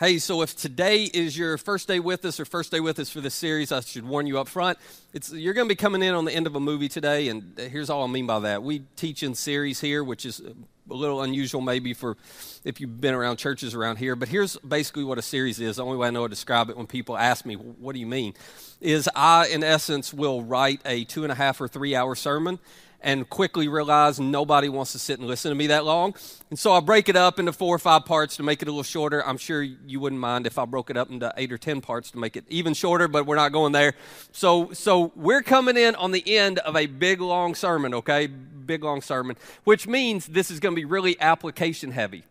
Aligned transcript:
Hey, 0.00 0.16
so 0.16 0.40
if 0.40 0.56
today 0.56 1.04
is 1.04 1.36
your 1.36 1.58
first 1.58 1.86
day 1.86 2.00
with 2.00 2.24
us 2.24 2.40
or 2.40 2.46
first 2.46 2.70
day 2.70 2.80
with 2.80 2.98
us 2.98 3.10
for 3.10 3.20
this 3.20 3.34
series, 3.34 3.70
I 3.70 3.80
should 3.80 4.08
warn 4.08 4.26
you 4.26 4.38
up 4.38 4.48
front. 4.48 4.78
It's, 5.12 5.30
you're 5.30 5.52
going 5.52 5.68
to 5.68 5.70
be 5.70 5.76
coming 5.76 6.02
in 6.02 6.14
on 6.14 6.24
the 6.24 6.32
end 6.32 6.46
of 6.46 6.56
a 6.56 6.60
movie 6.60 6.88
today, 6.88 7.28
and 7.28 7.52
uh, 7.60 7.64
here's 7.64 7.90
all 7.90 8.02
I 8.02 8.06
mean 8.06 8.26
by 8.26 8.38
that. 8.38 8.62
We 8.62 8.78
teach 8.96 9.22
in 9.22 9.34
series 9.34 9.78
here, 9.78 10.02
which 10.02 10.24
is 10.24 10.40
uh, 10.40 10.54
a 10.90 10.94
little 10.94 11.20
unusual 11.20 11.60
maybe 11.60 11.92
for 11.92 12.16
if 12.64 12.80
you've 12.80 12.98
been 12.98 13.12
around 13.12 13.36
churches 13.36 13.74
around 13.74 13.96
here, 13.96 14.16
but 14.16 14.30
here's 14.30 14.56
basically 14.66 15.04
what 15.04 15.18
a 15.18 15.22
series 15.22 15.60
is. 15.60 15.76
The 15.76 15.84
only 15.84 15.98
way 15.98 16.08
I 16.08 16.10
know 16.12 16.22
how 16.22 16.28
to 16.28 16.30
describe 16.30 16.70
it 16.70 16.78
when 16.78 16.86
people 16.86 17.14
ask 17.14 17.44
me, 17.44 17.56
what 17.56 17.92
do 17.92 17.98
you 18.00 18.06
mean? 18.06 18.32
Is 18.80 19.06
I, 19.14 19.48
in 19.48 19.62
essence, 19.62 20.14
will 20.14 20.42
write 20.42 20.80
a 20.86 21.04
two 21.04 21.24
and 21.24 21.30
a 21.30 21.34
half 21.34 21.60
or 21.60 21.68
three 21.68 21.94
hour 21.94 22.14
sermon 22.14 22.58
and 23.02 23.28
quickly 23.28 23.68
realize 23.68 24.20
nobody 24.20 24.68
wants 24.68 24.92
to 24.92 24.98
sit 24.98 25.18
and 25.18 25.26
listen 25.26 25.50
to 25.50 25.54
me 25.54 25.68
that 25.68 25.84
long. 25.84 26.14
And 26.50 26.58
so 26.58 26.72
I 26.72 26.80
break 26.80 27.08
it 27.08 27.16
up 27.16 27.38
into 27.38 27.52
four 27.52 27.74
or 27.74 27.78
five 27.78 28.04
parts 28.04 28.36
to 28.36 28.42
make 28.42 28.62
it 28.62 28.68
a 28.68 28.70
little 28.70 28.82
shorter. 28.82 29.26
I'm 29.26 29.38
sure 29.38 29.62
you 29.62 30.00
wouldn't 30.00 30.20
mind 30.20 30.46
if 30.46 30.58
I 30.58 30.64
broke 30.64 30.90
it 30.90 30.96
up 30.96 31.10
into 31.10 31.32
eight 31.36 31.52
or 31.52 31.58
ten 31.58 31.80
parts 31.80 32.10
to 32.10 32.18
make 32.18 32.36
it 32.36 32.44
even 32.48 32.74
shorter, 32.74 33.08
but 33.08 33.26
we're 33.26 33.36
not 33.36 33.52
going 33.52 33.72
there. 33.72 33.94
So, 34.32 34.72
so 34.72 35.12
we're 35.14 35.42
coming 35.42 35.76
in 35.76 35.94
on 35.94 36.10
the 36.10 36.36
end 36.36 36.58
of 36.60 36.76
a 36.76 36.86
big 36.86 37.20
long 37.20 37.54
sermon, 37.54 37.94
okay? 37.94 38.26
Big 38.26 38.84
long 38.84 39.00
sermon, 39.00 39.36
which 39.64 39.86
means 39.86 40.26
this 40.26 40.50
is 40.50 40.60
going 40.60 40.74
to 40.74 40.80
be 40.80 40.84
really 40.84 41.18
application 41.20 41.92
heavy. 41.92 42.24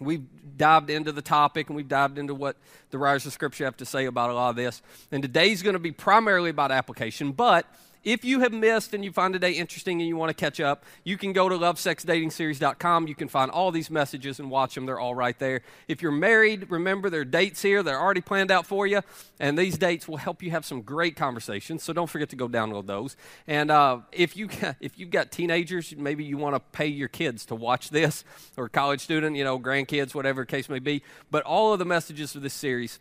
We've 0.00 0.24
dived 0.56 0.90
into 0.90 1.12
the 1.12 1.22
topic 1.22 1.68
and 1.68 1.76
we've 1.76 1.88
dived 1.88 2.18
into 2.18 2.34
what 2.34 2.56
the 2.90 2.98
writers 2.98 3.26
of 3.26 3.32
Scripture 3.32 3.64
have 3.64 3.76
to 3.78 3.86
say 3.86 4.06
about 4.06 4.30
a 4.30 4.34
lot 4.34 4.50
of 4.50 4.56
this. 4.56 4.82
And 5.12 5.22
today's 5.22 5.62
going 5.62 5.74
to 5.74 5.80
be 5.80 5.92
primarily 5.92 6.50
about 6.50 6.70
application, 6.70 7.32
but 7.32 7.66
if 8.04 8.24
you 8.24 8.40
have 8.40 8.52
missed 8.52 8.94
and 8.94 9.04
you 9.04 9.12
find 9.12 9.32
today 9.32 9.52
interesting 9.52 10.00
and 10.00 10.08
you 10.08 10.16
want 10.16 10.30
to 10.30 10.34
catch 10.34 10.60
up, 10.60 10.84
you 11.04 11.16
can 11.16 11.32
go 11.32 11.48
to 11.48 11.56
lovesexdatingseries.com. 11.56 13.08
You 13.08 13.14
can 13.14 13.28
find 13.28 13.50
all 13.50 13.70
these 13.70 13.90
messages 13.90 14.38
and 14.38 14.50
watch 14.50 14.74
them. 14.74 14.86
They're 14.86 15.00
all 15.00 15.14
right 15.14 15.38
there. 15.38 15.62
If 15.88 16.02
you're 16.02 16.12
married, 16.12 16.70
remember 16.70 17.10
there 17.10 17.22
are 17.22 17.24
dates 17.24 17.62
here. 17.62 17.82
They're 17.82 18.00
already 18.00 18.20
planned 18.20 18.50
out 18.50 18.66
for 18.66 18.86
you. 18.86 19.02
And 19.40 19.58
these 19.58 19.78
dates 19.78 20.08
will 20.08 20.16
help 20.16 20.42
you 20.42 20.50
have 20.50 20.64
some 20.64 20.82
great 20.82 21.16
conversations. 21.16 21.82
So 21.82 21.92
don't 21.92 22.08
forget 22.08 22.28
to 22.30 22.36
go 22.36 22.48
download 22.48 22.86
those. 22.86 23.16
And 23.46 23.70
uh, 23.70 24.00
if, 24.12 24.36
you, 24.36 24.48
if 24.80 24.98
you've 24.98 25.10
got 25.10 25.30
teenagers, 25.30 25.94
maybe 25.96 26.24
you 26.24 26.36
want 26.38 26.54
to 26.56 26.60
pay 26.60 26.86
your 26.86 27.08
kids 27.08 27.44
to 27.46 27.54
watch 27.54 27.90
this, 27.90 28.24
or 28.56 28.68
college 28.68 29.00
student, 29.00 29.36
you 29.36 29.44
know, 29.44 29.58
grandkids, 29.58 30.14
whatever 30.14 30.44
case 30.44 30.68
may 30.68 30.78
be. 30.78 31.02
But 31.30 31.44
all 31.44 31.72
of 31.72 31.78
the 31.78 31.84
messages 31.84 32.32
for 32.32 32.40
this 32.40 32.54
series 32.54 32.98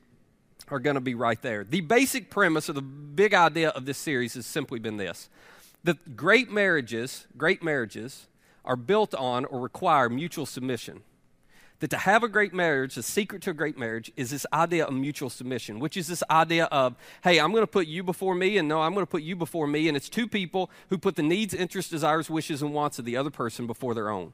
are 0.69 0.79
going 0.79 0.95
to 0.95 1.01
be 1.01 1.15
right 1.15 1.41
there. 1.41 1.63
The 1.63 1.81
basic 1.81 2.29
premise 2.29 2.69
or 2.69 2.73
the 2.73 2.81
big 2.81 3.33
idea 3.33 3.69
of 3.69 3.85
this 3.85 3.97
series 3.97 4.33
has 4.35 4.45
simply 4.45 4.79
been 4.79 4.97
this 4.97 5.29
that 5.83 6.17
great 6.17 6.51
marriages, 6.51 7.27
great 7.37 7.63
marriages, 7.63 8.27
are 8.65 8.75
built 8.75 9.15
on 9.15 9.45
or 9.45 9.59
require 9.59 10.09
mutual 10.09 10.45
submission. 10.45 11.01
That 11.79 11.91
to 11.91 11.97
have 11.97 12.23
a 12.23 12.27
great 12.27 12.53
marriage, 12.53 12.95
the 12.95 13.03
secret 13.03 13.43
to 13.43 13.51
a 13.51 13.53
great 13.53 13.77
marriage 13.77 14.11
is 14.17 14.31
this 14.31 14.45
idea 14.51 14.85
of 14.85 14.95
mutual 14.95 15.29
submission, 15.29 15.79
which 15.79 15.95
is 15.95 16.07
this 16.07 16.23
idea 16.29 16.65
of, 16.65 16.95
hey, 17.23 17.39
I'm 17.39 17.51
going 17.51 17.61
to 17.63 17.67
put 17.67 17.85
you 17.85 18.03
before 18.03 18.33
me, 18.33 18.57
and 18.57 18.67
no, 18.67 18.81
I'm 18.81 18.93
going 18.93 19.05
to 19.05 19.09
put 19.09 19.21
you 19.21 19.35
before 19.35 19.67
me. 19.67 19.87
And 19.87 19.95
it's 19.95 20.09
two 20.09 20.27
people 20.27 20.71
who 20.89 20.97
put 20.97 21.15
the 21.15 21.23
needs, 21.23 21.53
interests, 21.53 21.91
desires, 21.91 22.31
wishes, 22.31 22.63
and 22.63 22.73
wants 22.73 22.97
of 22.97 23.05
the 23.05 23.15
other 23.15 23.29
person 23.29 23.67
before 23.67 23.93
their 23.93 24.09
own. 24.09 24.33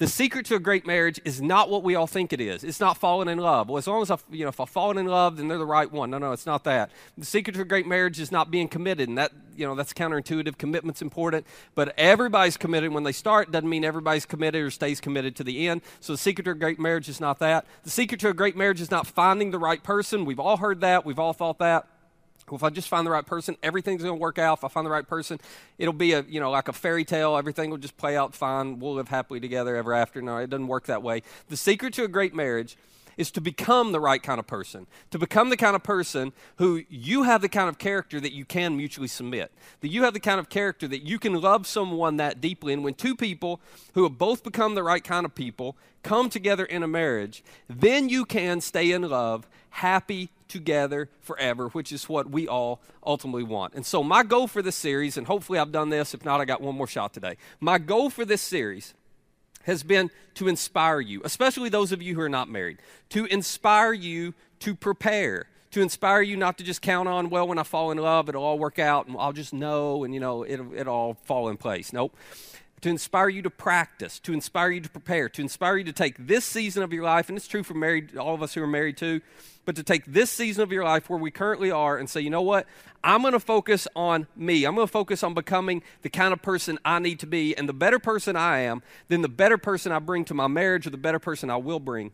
The 0.00 0.06
secret 0.06 0.46
to 0.46 0.54
a 0.54 0.58
great 0.58 0.86
marriage 0.86 1.20
is 1.26 1.42
not 1.42 1.68
what 1.68 1.82
we 1.82 1.94
all 1.94 2.06
think 2.06 2.32
it 2.32 2.40
is. 2.40 2.64
It's 2.64 2.80
not 2.80 2.96
falling 2.96 3.28
in 3.28 3.36
love. 3.36 3.68
Well, 3.68 3.76
as 3.76 3.86
long 3.86 4.00
as 4.00 4.10
I, 4.10 4.16
you 4.30 4.44
know, 4.44 4.48
if 4.48 4.58
I've 4.58 4.70
fallen 4.70 4.96
in 4.96 5.04
love, 5.04 5.36
then 5.36 5.48
they're 5.48 5.58
the 5.58 5.66
right 5.66 5.92
one. 5.92 6.08
No, 6.08 6.16
no, 6.16 6.32
it's 6.32 6.46
not 6.46 6.64
that. 6.64 6.90
The 7.18 7.26
secret 7.26 7.52
to 7.56 7.60
a 7.60 7.66
great 7.66 7.86
marriage 7.86 8.18
is 8.18 8.32
not 8.32 8.50
being 8.50 8.66
committed, 8.66 9.10
and 9.10 9.18
that, 9.18 9.30
you 9.54 9.66
know, 9.66 9.74
that's 9.74 9.92
counterintuitive. 9.92 10.56
Commitment's 10.56 11.02
important, 11.02 11.46
but 11.74 11.92
everybody's 11.98 12.56
committed 12.56 12.94
when 12.94 13.04
they 13.04 13.12
start. 13.12 13.52
Doesn't 13.52 13.68
mean 13.68 13.84
everybody's 13.84 14.24
committed 14.24 14.62
or 14.62 14.70
stays 14.70 15.02
committed 15.02 15.36
to 15.36 15.44
the 15.44 15.68
end. 15.68 15.82
So 16.00 16.14
the 16.14 16.18
secret 16.18 16.44
to 16.44 16.52
a 16.52 16.54
great 16.54 16.80
marriage 16.80 17.10
is 17.10 17.20
not 17.20 17.38
that. 17.40 17.66
The 17.82 17.90
secret 17.90 18.20
to 18.20 18.30
a 18.30 18.34
great 18.34 18.56
marriage 18.56 18.80
is 18.80 18.90
not 18.90 19.06
finding 19.06 19.50
the 19.50 19.58
right 19.58 19.82
person. 19.82 20.24
We've 20.24 20.40
all 20.40 20.56
heard 20.56 20.80
that. 20.80 21.04
We've 21.04 21.18
all 21.18 21.34
thought 21.34 21.58
that 21.58 21.86
if 22.56 22.64
I 22.64 22.70
just 22.70 22.88
find 22.88 23.06
the 23.06 23.10
right 23.10 23.26
person, 23.26 23.56
everything's 23.62 24.02
going 24.02 24.16
to 24.16 24.20
work 24.20 24.38
out. 24.38 24.58
If 24.58 24.64
I 24.64 24.68
find 24.68 24.86
the 24.86 24.90
right 24.90 25.06
person, 25.06 25.38
it'll 25.78 25.92
be 25.92 26.12
a, 26.12 26.22
you 26.22 26.40
know, 26.40 26.50
like 26.50 26.68
a 26.68 26.72
fairy 26.72 27.04
tale. 27.04 27.36
Everything 27.36 27.70
will 27.70 27.78
just 27.78 27.96
play 27.96 28.16
out 28.16 28.34
fine. 28.34 28.78
We'll 28.78 28.94
live 28.94 29.08
happily 29.08 29.40
together 29.40 29.76
ever 29.76 29.92
after. 29.92 30.20
No, 30.22 30.38
it 30.38 30.50
doesn't 30.50 30.68
work 30.68 30.86
that 30.86 31.02
way. 31.02 31.22
The 31.48 31.56
secret 31.56 31.94
to 31.94 32.04
a 32.04 32.08
great 32.08 32.34
marriage 32.34 32.76
is 33.16 33.30
to 33.30 33.40
become 33.40 33.92
the 33.92 34.00
right 34.00 34.22
kind 34.22 34.38
of 34.38 34.46
person, 34.46 34.86
to 35.10 35.18
become 35.18 35.50
the 35.50 35.56
kind 35.56 35.76
of 35.76 35.82
person 35.82 36.32
who 36.56 36.82
you 36.88 37.24
have 37.24 37.42
the 37.42 37.48
kind 37.50 37.68
of 37.68 37.76
character 37.76 38.18
that 38.18 38.32
you 38.32 38.46
can 38.46 38.76
mutually 38.76 39.08
submit, 39.08 39.52
that 39.80 39.88
you 39.88 40.04
have 40.04 40.14
the 40.14 40.20
kind 40.20 40.40
of 40.40 40.48
character 40.48 40.88
that 40.88 41.02
you 41.02 41.18
can 41.18 41.38
love 41.38 41.66
someone 41.66 42.16
that 42.16 42.40
deeply. 42.40 42.72
And 42.72 42.82
when 42.82 42.94
two 42.94 43.14
people 43.14 43.60
who 43.92 44.04
have 44.04 44.16
both 44.16 44.42
become 44.42 44.74
the 44.74 44.82
right 44.82 45.04
kind 45.04 45.26
of 45.26 45.34
people 45.34 45.76
come 46.02 46.30
together 46.30 46.64
in 46.64 46.82
a 46.82 46.88
marriage, 46.88 47.44
then 47.68 48.08
you 48.08 48.24
can 48.24 48.62
stay 48.62 48.90
in 48.90 49.02
love, 49.02 49.46
happy 49.68 50.30
together 50.50 51.08
forever, 51.20 51.68
which 51.68 51.92
is 51.92 52.08
what 52.08 52.28
we 52.30 52.46
all 52.46 52.82
ultimately 53.06 53.42
want. 53.42 53.74
And 53.74 53.86
so, 53.86 54.02
my 54.02 54.22
goal 54.22 54.46
for 54.46 54.60
this 54.60 54.76
series, 54.76 55.16
and 55.16 55.26
hopefully 55.26 55.58
I've 55.58 55.72
done 55.72 55.88
this, 55.88 56.12
if 56.12 56.24
not, 56.24 56.40
I 56.40 56.44
got 56.44 56.60
one 56.60 56.74
more 56.74 56.86
shot 56.86 57.14
today. 57.14 57.36
My 57.60 57.78
goal 57.78 58.10
for 58.10 58.24
this 58.24 58.42
series 58.42 58.94
has 59.64 59.82
been 59.82 60.10
to 60.34 60.48
inspire 60.48 61.00
you, 61.00 61.22
especially 61.24 61.68
those 61.68 61.92
of 61.92 62.02
you 62.02 62.14
who 62.14 62.20
are 62.20 62.28
not 62.28 62.48
married, 62.48 62.78
to 63.10 63.24
inspire 63.26 63.92
you 63.92 64.34
to 64.60 64.74
prepare, 64.74 65.46
to 65.70 65.80
inspire 65.80 66.22
you 66.22 66.36
not 66.36 66.58
to 66.58 66.64
just 66.64 66.82
count 66.82 67.08
on, 67.08 67.30
well, 67.30 67.46
when 67.46 67.58
I 67.58 67.62
fall 67.62 67.90
in 67.90 67.98
love, 67.98 68.28
it'll 68.28 68.42
all 68.42 68.58
work 68.58 68.78
out 68.78 69.06
and 69.06 69.16
I'll 69.18 69.32
just 69.32 69.52
know 69.52 70.04
and, 70.04 70.12
you 70.12 70.20
know, 70.20 70.44
it'll, 70.44 70.74
it'll 70.74 70.94
all 70.94 71.14
fall 71.24 71.48
in 71.48 71.56
place. 71.56 71.92
Nope 71.92 72.16
to 72.80 72.88
inspire 72.88 73.28
you 73.28 73.42
to 73.42 73.50
practice, 73.50 74.18
to 74.20 74.32
inspire 74.32 74.70
you 74.70 74.80
to 74.80 74.90
prepare, 74.90 75.28
to 75.28 75.42
inspire 75.42 75.76
you 75.76 75.84
to 75.84 75.92
take 75.92 76.16
this 76.18 76.44
season 76.44 76.82
of 76.82 76.92
your 76.92 77.04
life, 77.04 77.28
and 77.28 77.36
it's 77.36 77.48
true 77.48 77.62
for 77.62 77.74
married, 77.74 78.16
all 78.16 78.34
of 78.34 78.42
us 78.42 78.54
who 78.54 78.62
are 78.62 78.66
married 78.66 78.96
too, 78.96 79.20
but 79.64 79.76
to 79.76 79.82
take 79.82 80.04
this 80.06 80.30
season 80.30 80.62
of 80.62 80.72
your 80.72 80.84
life 80.84 81.10
where 81.10 81.18
we 81.18 81.30
currently 81.30 81.70
are 81.70 81.98
and 81.98 82.08
say, 82.08 82.20
you 82.20 82.30
know 82.30 82.42
what? 82.42 82.66
I'm 83.04 83.20
going 83.20 83.34
to 83.34 83.40
focus 83.40 83.86
on 83.94 84.26
me. 84.34 84.64
I'm 84.64 84.74
going 84.74 84.86
to 84.86 84.92
focus 84.92 85.22
on 85.22 85.34
becoming 85.34 85.82
the 86.02 86.10
kind 86.10 86.32
of 86.32 86.42
person 86.42 86.78
I 86.84 86.98
need 86.98 87.20
to 87.20 87.26
be. 87.26 87.56
And 87.56 87.68
the 87.68 87.74
better 87.74 87.98
person 87.98 88.36
I 88.36 88.60
am, 88.60 88.82
then 89.08 89.22
the 89.22 89.28
better 89.28 89.58
person 89.58 89.92
I 89.92 89.98
bring 89.98 90.24
to 90.26 90.34
my 90.34 90.48
marriage 90.48 90.86
or 90.86 90.90
the 90.90 90.96
better 90.96 91.18
person 91.18 91.50
I 91.50 91.56
will 91.56 91.80
bring 91.80 92.12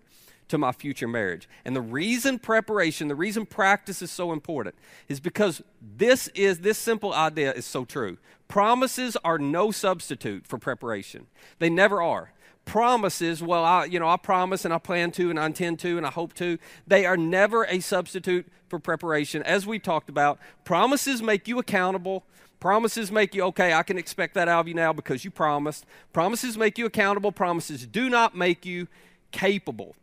to 0.48 0.58
my 0.58 0.72
future 0.72 1.08
marriage. 1.08 1.48
And 1.64 1.74
the 1.74 1.80
reason 1.80 2.38
preparation, 2.38 3.08
the 3.08 3.14
reason 3.14 3.46
practice 3.46 4.02
is 4.02 4.10
so 4.10 4.32
important 4.32 4.76
is 5.08 5.18
because 5.20 5.62
this 5.96 6.28
is 6.28 6.60
this 6.60 6.78
simple 6.78 7.12
idea 7.12 7.52
is 7.52 7.66
so 7.66 7.84
true. 7.84 8.18
Promises 8.48 9.16
are 9.24 9.38
no 9.38 9.70
substitute 9.70 10.46
for 10.46 10.58
preparation. 10.58 11.26
They 11.58 11.70
never 11.70 12.00
are. 12.00 12.32
Promises, 12.64 13.42
well, 13.42 13.64
I, 13.64 13.84
you 13.84 14.00
know, 14.00 14.08
I 14.08 14.16
promise 14.16 14.64
and 14.64 14.74
I 14.74 14.78
plan 14.78 15.12
to 15.12 15.30
and 15.30 15.38
I 15.38 15.46
intend 15.46 15.78
to 15.80 15.96
and 15.96 16.06
I 16.06 16.10
hope 16.10 16.34
to. 16.34 16.58
They 16.86 17.06
are 17.06 17.16
never 17.16 17.64
a 17.64 17.80
substitute 17.80 18.46
for 18.68 18.78
preparation. 18.78 19.42
As 19.44 19.66
we 19.66 19.78
talked 19.78 20.08
about, 20.08 20.38
promises 20.64 21.22
make 21.22 21.46
you 21.46 21.58
accountable. 21.58 22.24
Promises 22.58 23.12
make 23.12 23.34
you, 23.34 23.44
okay, 23.44 23.72
I 23.72 23.82
can 23.82 23.98
expect 23.98 24.34
that 24.34 24.48
out 24.48 24.60
of 24.60 24.68
you 24.68 24.74
now 24.74 24.92
because 24.92 25.24
you 25.24 25.30
promised. 25.30 25.86
Promises 26.12 26.58
make 26.58 26.78
you 26.78 26.86
accountable. 26.86 27.30
Promises 27.30 27.86
do 27.86 28.08
not 28.08 28.36
make 28.36 28.66
you 28.66 28.88
capable. 29.30 29.94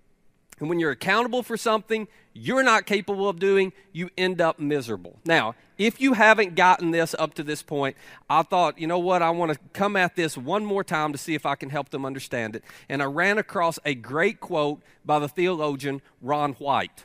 And 0.60 0.70
when 0.70 0.80
you're 0.80 0.92
accountable 0.92 1.44
for 1.44 1.58
something 1.58 2.08
you're 2.34 2.64
not 2.64 2.86
capable 2.86 3.30
of 3.30 3.40
doing, 3.40 3.74
you 3.92 4.10
end 4.18 4.42
up 4.42 4.60
miserable. 4.60 5.20
Now, 5.26 5.56
if 5.78 6.02
you 6.02 6.14
haven't 6.14 6.56
gotten 6.56 6.92
this 6.92 7.16
up 7.18 7.34
to 7.36 7.44
this 7.44 7.62
point, 7.62 7.96
I 8.30 8.44
thought, 8.44 8.80
you 8.80 8.88
know 8.88 9.00
what, 9.00 9.22
I 9.22 9.30
want 9.30 9.54
to 9.54 9.60
come 9.74 9.96
at 9.96 10.16
this 10.16 10.38
one 10.38 10.66
more 10.66 10.84
time 10.84 11.12
to 11.12 11.18
see 11.18 11.36
if 11.36 11.46
I 11.46 11.56
can 11.56 11.70
help 11.70 11.90
them 11.90 12.06
understand 12.06 12.56
it. 12.56 12.64
And 12.90 13.02
I 13.02 13.06
ran 13.06 13.38
across 13.38 13.80
a 13.86 13.94
great 13.94 14.40
quote 14.40 14.82
by 15.06 15.20
the 15.20 15.28
theologian 15.28 16.02
Ron 16.22 16.54
White. 16.54 17.04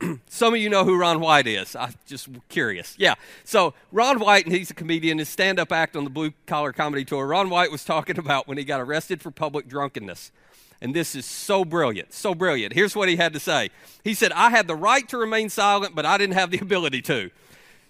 Some 0.26 0.54
of 0.54 0.60
you 0.60 0.70
know 0.70 0.84
who 0.84 0.98
Ron 0.98 1.20
White 1.20 1.46
is. 1.46 1.76
I'm 1.76 1.94
just 2.06 2.28
curious. 2.48 2.94
Yeah. 2.98 3.14
So, 3.44 3.74
Ron 3.92 4.18
White, 4.18 4.46
and 4.46 4.54
he's 4.54 4.70
a 4.70 4.74
comedian, 4.74 5.18
his 5.18 5.28
stand 5.28 5.58
up 5.58 5.72
act 5.72 5.94
on 5.94 6.04
the 6.04 6.10
Blue 6.10 6.32
Collar 6.46 6.72
Comedy 6.72 7.04
Tour. 7.04 7.26
Ron 7.26 7.50
White 7.50 7.70
was 7.70 7.84
talking 7.84 8.18
about 8.18 8.48
when 8.48 8.56
he 8.56 8.64
got 8.64 8.80
arrested 8.80 9.20
for 9.20 9.30
public 9.30 9.68
drunkenness. 9.68 10.32
And 10.80 10.94
this 10.94 11.14
is 11.14 11.26
so 11.26 11.64
brilliant, 11.64 12.12
so 12.12 12.34
brilliant. 12.34 12.72
Here's 12.72 12.96
what 12.96 13.08
he 13.08 13.16
had 13.16 13.32
to 13.34 13.40
say 13.40 13.70
He 14.02 14.14
said, 14.14 14.32
I 14.32 14.50
had 14.50 14.66
the 14.66 14.76
right 14.76 15.06
to 15.08 15.18
remain 15.18 15.50
silent, 15.50 15.94
but 15.94 16.06
I 16.06 16.18
didn't 16.18 16.34
have 16.34 16.50
the 16.50 16.58
ability 16.62 17.02
to. 17.02 17.30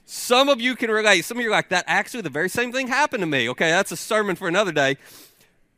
Some 0.05 0.49
of 0.49 0.61
you 0.61 0.75
can 0.75 0.91
relate. 0.91 1.25
Some 1.25 1.37
of 1.37 1.43
you 1.44 1.49
are 1.50 1.53
like, 1.53 1.69
that 1.69 1.85
actually, 1.87 2.23
the 2.23 2.31
very 2.31 2.49
same 2.49 2.73
thing 2.73 2.88
happened 2.88 3.20
to 3.20 3.26
me. 3.26 3.49
Okay, 3.50 3.70
that's 3.70 3.93
a 3.93 3.97
sermon 3.97 4.35
for 4.35 4.49
another 4.49 4.73
day. 4.73 4.97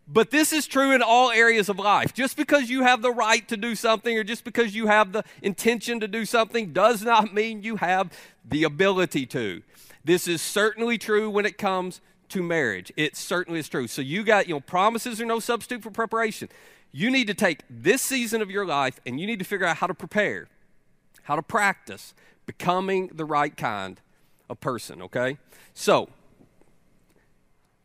But 0.08 0.30
this 0.30 0.52
is 0.52 0.66
true 0.66 0.92
in 0.92 1.02
all 1.02 1.30
areas 1.30 1.68
of 1.68 1.78
life. 1.78 2.12
Just 2.12 2.36
because 2.36 2.68
you 2.68 2.82
have 2.82 3.02
the 3.02 3.10
right 3.10 3.46
to 3.48 3.56
do 3.56 3.74
something 3.74 4.16
or 4.16 4.24
just 4.24 4.44
because 4.44 4.74
you 4.74 4.86
have 4.86 5.12
the 5.12 5.24
intention 5.42 6.00
to 6.00 6.08
do 6.08 6.24
something 6.24 6.72
does 6.72 7.02
not 7.02 7.32
mean 7.32 7.62
you 7.62 7.76
have 7.76 8.10
the 8.44 8.64
ability 8.64 9.26
to. 9.26 9.62
This 10.04 10.26
is 10.26 10.42
certainly 10.42 10.98
true 10.98 11.30
when 11.30 11.46
it 11.46 11.58
comes 11.58 12.00
to 12.30 12.42
marriage. 12.42 12.92
It 12.96 13.16
certainly 13.16 13.60
is 13.60 13.68
true. 13.68 13.86
So 13.86 14.02
you 14.02 14.24
got, 14.24 14.48
you 14.48 14.54
know, 14.54 14.60
promises 14.60 15.20
are 15.20 15.26
no 15.26 15.38
substitute 15.38 15.82
for 15.82 15.90
preparation. 15.90 16.48
You 16.92 17.10
need 17.10 17.26
to 17.26 17.34
take 17.34 17.62
this 17.70 18.02
season 18.02 18.42
of 18.42 18.50
your 18.50 18.66
life 18.66 19.00
and 19.06 19.18
you 19.18 19.26
need 19.26 19.38
to 19.38 19.44
figure 19.44 19.66
out 19.66 19.78
how 19.78 19.86
to 19.86 19.94
prepare, 19.94 20.48
how 21.22 21.36
to 21.36 21.42
practice 21.42 22.14
becoming 22.44 23.08
the 23.08 23.24
right 23.24 23.56
kind 23.56 24.00
of 24.50 24.60
person, 24.60 25.00
okay? 25.02 25.38
So, 25.72 26.10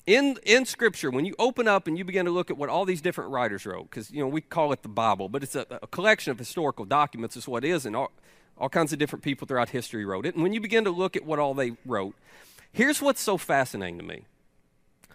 in 0.07 0.37
in 0.43 0.65
scripture 0.65 1.11
when 1.11 1.25
you 1.25 1.35
open 1.37 1.67
up 1.67 1.85
and 1.85 1.97
you 1.97 2.05
begin 2.05 2.25
to 2.25 2.31
look 2.31 2.49
at 2.49 2.57
what 2.57 2.69
all 2.69 2.85
these 2.85 3.01
different 3.01 3.29
writers 3.29 3.65
wrote 3.65 3.89
because 3.89 4.09
you 4.09 4.21
know 4.21 4.27
we 4.27 4.39
call 4.39 4.71
it 4.71 4.81
the 4.81 4.87
bible 4.87 5.27
but 5.27 5.43
it's 5.43 5.53
a, 5.53 5.65
a, 5.69 5.87
collection 5.87 6.31
of 6.31 6.39
historical 6.39 6.85
documents 6.85 7.35
is 7.35 7.45
what 7.45 7.65
it 7.65 7.69
is 7.69 7.85
and 7.85 7.93
all, 7.93 8.09
all 8.57 8.69
kinds 8.69 8.93
of 8.93 8.99
different 8.99 9.21
people 9.21 9.45
throughout 9.45 9.69
history 9.69 10.05
wrote 10.05 10.25
it 10.25 10.33
and 10.33 10.41
when 10.41 10.53
you 10.53 10.61
begin 10.61 10.85
to 10.85 10.91
look 10.91 11.17
at 11.17 11.25
what 11.25 11.39
all 11.39 11.53
they 11.53 11.73
wrote 11.85 12.15
here's 12.71 13.01
what's 13.01 13.19
so 13.19 13.37
fascinating 13.37 13.97
to 13.97 14.03
me 14.05 14.23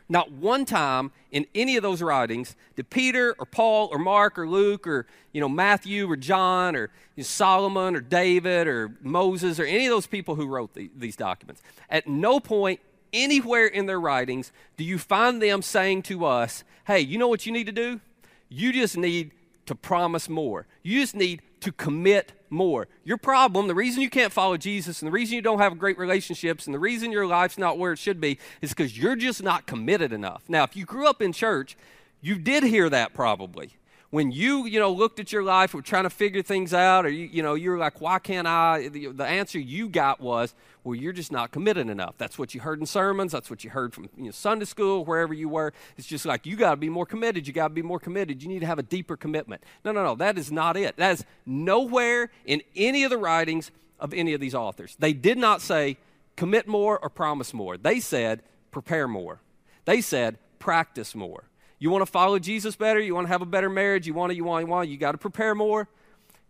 not 0.08 0.30
one 0.32 0.64
time 0.64 1.12
in 1.30 1.46
any 1.54 1.76
of 1.76 1.82
those 1.82 2.02
writings 2.02 2.56
did 2.76 2.90
Peter 2.90 3.34
or 3.38 3.46
Paul 3.46 3.88
or 3.90 3.98
Mark 3.98 4.38
or 4.38 4.48
Luke 4.48 4.86
or 4.86 5.06
you 5.32 5.40
know 5.40 5.48
Matthew 5.48 6.10
or 6.10 6.16
John 6.16 6.76
or 6.76 6.90
you 7.16 7.22
know, 7.22 7.24
Solomon 7.24 7.96
or 7.96 8.00
David 8.00 8.66
or 8.66 8.92
Moses 9.02 9.58
or 9.58 9.64
any 9.64 9.86
of 9.86 9.90
those 9.90 10.06
people 10.06 10.34
who 10.34 10.46
wrote 10.46 10.74
the, 10.74 10.90
these 10.96 11.16
documents. 11.16 11.62
At 11.88 12.06
no 12.06 12.40
point 12.40 12.80
anywhere 13.12 13.66
in 13.66 13.86
their 13.86 14.00
writings 14.00 14.52
do 14.76 14.84
you 14.84 14.98
find 14.98 15.40
them 15.40 15.62
saying 15.62 16.02
to 16.02 16.24
us, 16.24 16.64
"Hey, 16.86 17.00
you 17.00 17.18
know 17.18 17.28
what 17.28 17.46
you 17.46 17.52
need 17.52 17.66
to 17.66 17.72
do? 17.72 18.00
You 18.48 18.72
just 18.72 18.96
need 18.96 19.32
to 19.66 19.74
promise 19.74 20.28
more. 20.28 20.66
You 20.82 21.00
just 21.00 21.14
need 21.14 21.42
to 21.62 21.72
commit 21.72 22.32
more. 22.50 22.86
Your 23.04 23.16
problem, 23.16 23.66
the 23.66 23.74
reason 23.74 24.02
you 24.02 24.10
can't 24.10 24.32
follow 24.32 24.56
Jesus 24.56 25.00
and 25.00 25.06
the 25.06 25.12
reason 25.12 25.34
you 25.34 25.42
don't 25.42 25.58
have 25.58 25.78
great 25.78 25.98
relationships 25.98 26.66
and 26.66 26.74
the 26.74 26.78
reason 26.78 27.10
your 27.10 27.26
life's 27.26 27.58
not 27.58 27.78
where 27.78 27.92
it 27.92 27.98
should 27.98 28.20
be 28.20 28.38
is 28.60 28.70
because 28.70 28.96
you're 28.96 29.16
just 29.16 29.42
not 29.42 29.66
committed 29.66 30.12
enough. 30.12 30.42
Now, 30.48 30.64
if 30.64 30.76
you 30.76 30.84
grew 30.84 31.06
up 31.06 31.22
in 31.22 31.32
church, 31.32 31.76
you 32.20 32.36
did 32.36 32.62
hear 32.62 32.88
that 32.90 33.14
probably 33.14 33.76
when 34.12 34.30
you 34.30 34.66
you 34.66 34.78
know 34.78 34.92
looked 34.92 35.18
at 35.18 35.32
your 35.32 35.42
life 35.42 35.72
were 35.72 35.80
trying 35.80 36.02
to 36.02 36.10
figure 36.10 36.42
things 36.42 36.74
out 36.74 37.06
or 37.06 37.08
you, 37.08 37.26
you 37.32 37.42
know 37.42 37.54
you're 37.54 37.78
like 37.78 38.00
why 38.00 38.18
can't 38.18 38.46
i? 38.46 38.88
The, 38.88 39.06
the, 39.08 39.24
answer 39.24 39.58
you 39.58 39.88
got 39.88 40.20
was 40.20 40.54
well 40.84 40.94
you're 40.94 41.14
just 41.14 41.32
not 41.32 41.50
committed 41.50 41.88
enough. 41.88 42.14
That's 42.18 42.38
what 42.38 42.54
you 42.54 42.60
heard 42.60 42.78
in 42.78 42.84
sermons. 42.84 43.32
That's 43.32 43.48
what 43.48 43.64
you 43.64 43.70
heard 43.70 43.94
from 43.94 44.10
you 44.16 44.26
know, 44.26 44.30
sunday 44.30 44.66
school 44.66 45.06
wherever 45.06 45.32
you 45.32 45.48
were. 45.48 45.72
It's 45.96 46.06
just 46.06 46.26
like 46.26 46.44
you 46.44 46.56
got 46.56 46.72
to 46.72 46.76
be 46.76 46.90
more 46.90 47.06
committed. 47.06 47.46
You 47.46 47.54
got 47.54 47.68
to 47.68 47.74
be 47.74 47.82
more 47.82 47.98
committed. 47.98 48.42
You 48.42 48.50
need 48.50 48.60
to 48.60 48.66
have 48.66 48.78
a 48.78 48.82
deeper 48.82 49.16
commitment. 49.16 49.64
No 49.84 49.92
no 49.92 50.04
no. 50.04 50.14
That 50.14 50.36
is 50.36 50.52
not 50.52 50.76
it. 50.76 50.96
That 50.98 51.12
is 51.12 51.24
nowhere 51.46 52.30
in 52.44 52.62
any 52.76 53.04
of 53.04 53.10
the 53.10 53.18
writings 53.18 53.70
of 53.98 54.12
any 54.12 54.34
of 54.34 54.40
these 54.40 54.54
authors. 54.54 54.94
They 54.98 55.14
did 55.14 55.38
not 55.38 55.62
say 55.62 55.96
commit 56.36 56.68
more 56.68 56.98
or 56.98 57.08
promise 57.08 57.54
more. 57.54 57.78
They 57.78 57.98
said 57.98 58.42
prepare 58.70 59.08
more. 59.08 59.40
They 59.86 60.02
said 60.02 60.36
practice 60.58 61.14
more 61.14 61.44
you 61.82 61.90
want 61.90 62.02
to 62.02 62.10
follow 62.10 62.38
Jesus 62.38 62.76
better? 62.76 63.00
You 63.00 63.12
want 63.12 63.26
to 63.26 63.28
have 63.32 63.42
a 63.42 63.46
better 63.46 63.68
marriage? 63.68 64.06
You 64.06 64.14
want 64.14 64.30
to, 64.30 64.36
you 64.36 64.44
want, 64.44 64.64
you 64.64 64.70
want, 64.70 64.88
you 64.88 64.96
got 64.96 65.12
to 65.12 65.18
prepare 65.18 65.52
more. 65.52 65.88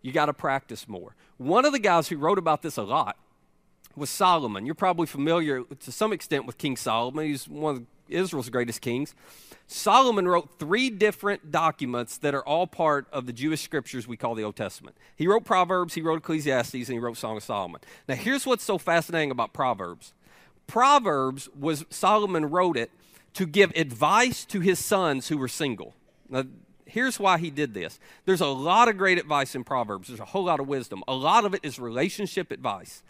You 0.03 0.11
got 0.11 0.27
to 0.27 0.33
practice 0.33 0.87
more. 0.87 1.15
One 1.37 1.65
of 1.65 1.71
the 1.71 1.79
guys 1.79 2.09
who 2.09 2.17
wrote 2.17 2.37
about 2.37 2.61
this 2.61 2.77
a 2.77 2.83
lot 2.83 3.17
was 3.95 4.11
Solomon. 4.11 4.67
You're 4.67 4.75
probably 4.75 5.07
familiar 5.07 5.63
to 5.63 5.91
some 5.91 6.13
extent 6.13 6.45
with 6.45 6.59
King 6.59 6.77
Solomon. 6.77 7.25
He's 7.25 7.47
one 7.47 7.75
of 7.75 7.83
Israel's 8.09 8.51
greatest 8.51 8.81
kings. 8.81 9.15
Solomon 9.65 10.27
wrote 10.27 10.59
three 10.59 10.91
different 10.91 11.49
documents 11.49 12.19
that 12.19 12.35
are 12.35 12.45
all 12.45 12.67
part 12.67 13.07
of 13.11 13.25
the 13.25 13.33
Jewish 13.33 13.61
scriptures 13.63 14.07
we 14.07 14.15
call 14.15 14.35
the 14.35 14.43
Old 14.43 14.55
Testament. 14.55 14.95
He 15.15 15.25
wrote 15.25 15.45
Proverbs, 15.45 15.95
he 15.95 16.03
wrote 16.03 16.19
Ecclesiastes, 16.19 16.75
and 16.75 16.89
he 16.89 16.99
wrote 16.99 17.17
Song 17.17 17.37
of 17.37 17.43
Solomon. 17.43 17.81
Now, 18.07 18.13
here's 18.13 18.45
what's 18.45 18.63
so 18.63 18.77
fascinating 18.77 19.31
about 19.31 19.51
Proverbs. 19.51 20.13
Proverbs 20.67 21.49
was 21.59 21.85
Solomon 21.89 22.51
wrote 22.51 22.77
it 22.77 22.91
to 23.33 23.45
give 23.45 23.71
advice 23.75 24.45
to 24.45 24.59
his 24.59 24.79
sons 24.79 25.27
who 25.27 25.37
were 25.37 25.47
single. 25.47 25.93
Now, 26.29 26.43
here's 26.85 27.19
why 27.19 27.37
he 27.37 27.49
did 27.49 27.73
this. 27.73 27.99
There's 28.25 28.41
a 28.41 28.47
lot 28.47 28.87
of 28.87 28.97
great 28.97 29.17
advice 29.17 29.55
in 29.55 29.63
Proverbs, 29.63 30.07
there's 30.07 30.19
a 30.19 30.25
whole 30.25 30.45
lot 30.45 30.59
of 30.59 30.67
wisdom. 30.67 31.03
A 31.07 31.13
lot 31.13 31.45
of 31.45 31.53
it 31.53 31.61
is 31.63 31.79
relationship 31.79 32.51
advice. 32.51 33.03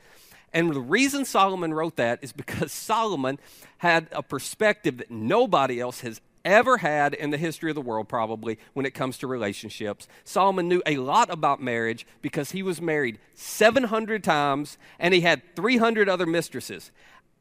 And 0.54 0.74
the 0.74 0.80
reason 0.80 1.26
Solomon 1.26 1.74
wrote 1.74 1.96
that 1.96 2.20
is 2.22 2.32
because 2.32 2.72
Solomon 2.72 3.40
had 3.80 4.08
a 4.12 4.24
perspective 4.24 4.98
that 4.98 5.12
nobody 5.12 5.80
else 5.80 6.02
has 6.02 6.22
ever 6.46 6.78
had 6.78 7.14
in 7.14 7.30
the 7.30 7.38
history 7.38 7.72
of 7.72 7.76
the 7.76 7.82
world, 7.82 8.08
probably, 8.10 8.60
when 8.74 8.86
it 8.86 8.94
comes 8.94 9.18
to 9.18 9.28
relationships. 9.28 10.08
Solomon 10.24 10.68
knew 10.68 10.82
a 10.86 10.98
lot 10.98 11.30
about 11.30 11.62
marriage 11.62 12.06
because 12.22 12.52
he 12.52 12.62
was 12.62 12.82
married 12.82 13.18
700 13.34 14.24
times 14.24 14.78
and 15.00 15.14
he 15.14 15.22
had 15.22 15.42
300 15.56 16.10
other 16.10 16.26
mistresses. 16.26 16.92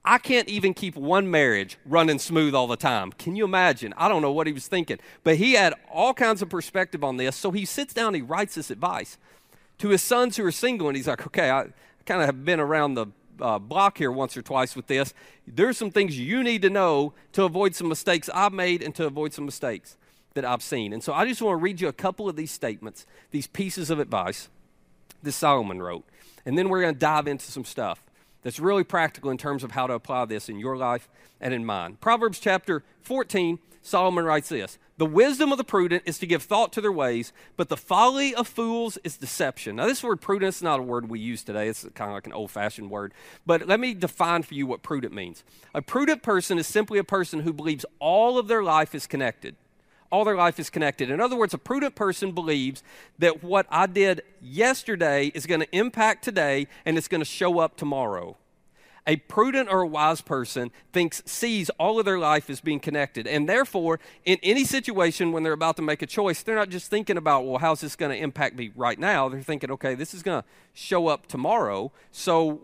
I 0.04 0.19
can't 0.19 0.49
even 0.49 0.75
keep 0.75 0.96
one 0.96 1.31
marriage 1.31 1.78
running 1.87 2.19
smooth 2.19 2.54
all 2.54 2.66
the 2.66 2.76
time. 2.76 3.12
Can 3.12 3.37
you 3.37 3.44
imagine? 3.44 3.94
I 3.96 4.08
don't 4.08 4.20
know 4.20 4.32
what 4.32 4.49
he 4.49 4.52
was 4.52 4.66
thinking. 4.66 4.99
But 5.22 5.37
he 5.37 5.52
had 5.52 5.75
all 5.93 6.12
kinds 6.12 6.43
of 6.43 6.49
perspective 6.49 7.04
on 7.04 7.19
this. 7.19 7.37
So 7.37 7.52
he 7.52 7.64
sits 7.64 7.94
down, 7.94 8.14
he 8.14 8.22
writes 8.22 8.56
this 8.56 8.70
advice 8.70 9.16
to 9.78 9.88
his 9.90 10.02
sons 10.02 10.37
who 10.37 10.44
are 10.44 10.52
single, 10.52 10.88
and 10.88 10.96
he's 10.96 11.06
like, 11.06 11.26
okay, 11.26 11.50
I 11.50 11.66
kind 12.04 12.20
of 12.20 12.26
have 12.26 12.44
been 12.44 12.58
around 12.58 12.94
the 12.94 13.06
uh, 13.40 13.58
block 13.58 13.99
here 13.99 14.10
once 14.10 14.37
or 14.37 14.43
twice 14.43 14.75
with 14.75 14.88
this. 14.88 15.14
There's 15.46 15.78
some 15.78 15.90
things 15.90 16.19
you 16.19 16.43
need 16.43 16.62
to 16.62 16.70
know 16.70 17.14
to 17.32 17.44
avoid 17.44 17.75
some 17.75 17.88
mistakes 17.88 18.28
I've 18.34 18.52
made 18.52 18.82
and 18.82 18.94
to 18.96 19.06
avoid 19.06 19.32
some 19.32 19.44
mistakes 19.44 19.96
that 20.34 20.44
I've 20.44 20.62
seen. 20.62 20.93
And 20.93 21.02
so 21.02 21.12
I 21.12 21.26
just 21.26 21.43
want 21.43 21.58
to 21.58 21.62
read 21.62 21.81
you 21.81 21.88
a 21.88 21.93
couple 21.93 22.28
of 22.28 22.37
these 22.37 22.50
statements, 22.50 23.06
these 23.31 23.46
pieces 23.46 23.90
of 23.90 23.99
advice 23.99 24.49
that 25.22 25.32
Solomon 25.32 25.81
wrote. 25.81 26.04
And 26.44 26.58
then 26.58 26.69
we're 26.69 26.81
going 26.81 26.94
to 26.94 26.99
dive 26.99 27.28
into 27.28 27.50
some 27.50 27.64
stuff 27.64 28.02
that's 28.42 28.60
really 28.60 28.84
practical 28.84 29.30
in 29.30 29.38
terms 29.38 29.64
of 29.64 29.72
how 29.72 29.86
to 29.86 29.94
apply 29.94 30.24
this 30.26 30.48
in 30.48 30.58
your 30.58 30.76
life 30.76 31.08
and 31.40 31.54
in 31.54 31.64
mine. 31.64 31.96
Proverbs 32.00 32.38
chapter 32.38 32.82
14, 33.02 33.58
Solomon 33.82 34.24
writes 34.24 34.48
this 34.48 34.78
The 34.96 35.06
wisdom 35.06 35.52
of 35.52 35.58
the 35.58 35.64
prudent 35.64 36.04
is 36.06 36.18
to 36.18 36.26
give 36.26 36.42
thought 36.42 36.72
to 36.72 36.80
their 36.80 36.92
ways, 36.92 37.32
but 37.56 37.68
the 37.68 37.76
folly 37.76 38.34
of 38.34 38.48
fools 38.48 38.98
is 39.04 39.16
deception. 39.16 39.76
Now, 39.76 39.86
this 39.86 40.02
word 40.02 40.20
prudent 40.20 40.54
is 40.54 40.62
not 40.62 40.80
a 40.80 40.84
word 40.84 41.08
we 41.08 41.18
use 41.18 41.42
today, 41.42 41.68
it's 41.68 41.86
kind 41.94 42.10
of 42.10 42.14
like 42.14 42.26
an 42.26 42.32
old 42.32 42.50
fashioned 42.50 42.90
word. 42.90 43.12
But 43.44 43.66
let 43.66 43.80
me 43.80 43.94
define 43.94 44.42
for 44.42 44.54
you 44.54 44.66
what 44.66 44.82
prudent 44.82 45.12
means. 45.12 45.44
A 45.74 45.82
prudent 45.82 46.22
person 46.22 46.58
is 46.58 46.66
simply 46.66 46.98
a 46.98 47.04
person 47.04 47.40
who 47.40 47.52
believes 47.52 47.84
all 47.98 48.38
of 48.38 48.48
their 48.48 48.62
life 48.62 48.94
is 48.94 49.06
connected 49.06 49.56
all 50.12 50.25
their 50.25 50.37
life 50.37 50.61
is 50.61 50.70
connected. 50.70 51.11
In 51.11 51.20
other 51.20 51.35
words, 51.35 51.55
a 51.55 51.59
prudent 51.59 51.94
person 51.94 52.32
believes 52.32 52.82
that 53.19 53.43
what 53.43 53.67
I 53.70 53.87
did 53.87 54.23
yesterday 54.41 55.32
is 55.35 55.47
going 55.47 55.62
to 55.62 55.76
impact 55.76 56.23
today 56.23 56.69
and 56.85 56.99
it's 56.99 57.09
going 57.09 57.23
to 57.23 57.25
show 57.25 57.59
up 57.59 57.76
tomorrow. 57.76 58.37
A 59.05 59.17
prudent 59.17 59.69
or 59.69 59.81
a 59.81 59.87
wise 59.87 60.20
person 60.20 60.70
thinks, 60.93 61.23
sees 61.26 61.70
all 61.70 61.99
of 61.99 62.05
their 62.05 62.20
life 62.20 62.49
as 62.50 62.61
being 62.61 62.79
connected. 62.79 63.26
And 63.26 63.49
therefore, 63.49 63.99
in 64.25 64.38
any 64.44 64.64
situation 64.64 65.32
when 65.32 65.43
they're 65.43 65.53
about 65.55 65.75
to 65.76 65.82
make 65.82 66.03
a 66.03 66.06
choice, 66.06 66.43
they're 66.43 66.55
not 66.55 66.69
just 66.69 66.88
thinking 66.88 67.17
about, 67.17 67.44
well, 67.44 67.59
how's 67.59 67.81
this 67.81 67.97
going 67.97 68.12
to 68.12 68.23
impact 68.23 68.55
me 68.55 68.70
right 68.76 68.99
now? 68.99 69.29
They're 69.29 69.41
thinking, 69.41 69.73
okay, 69.73 69.97
this 69.97 70.14
is 70.14 70.23
going 70.23 70.43
to 70.43 70.49
show 70.73 71.09
up 71.09 71.26
tomorrow. 71.26 71.91
So, 72.12 72.61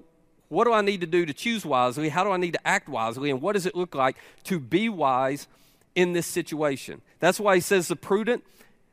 what 0.49 0.65
do 0.65 0.73
I 0.73 0.81
need 0.81 1.01
to 1.01 1.07
do 1.07 1.27
to 1.27 1.35
choose 1.35 1.67
wisely? 1.67 2.09
How 2.09 2.25
do 2.25 2.31
I 2.31 2.39
need 2.39 2.55
to 2.55 2.67
act 2.67 2.89
wisely? 2.89 3.31
And 3.31 3.43
what 3.43 3.53
does 3.53 3.67
it 3.67 3.75
look 3.75 3.95
like 3.95 4.17
to 4.45 4.59
be 4.59 4.89
wise 4.89 5.47
in 5.99 6.13
this 6.13 6.29
situation. 6.29 7.03
That's 7.19 7.41
why 7.41 7.57
he 7.57 7.61
says 7.61 7.89
the 7.89 7.97
prudent 7.97 8.45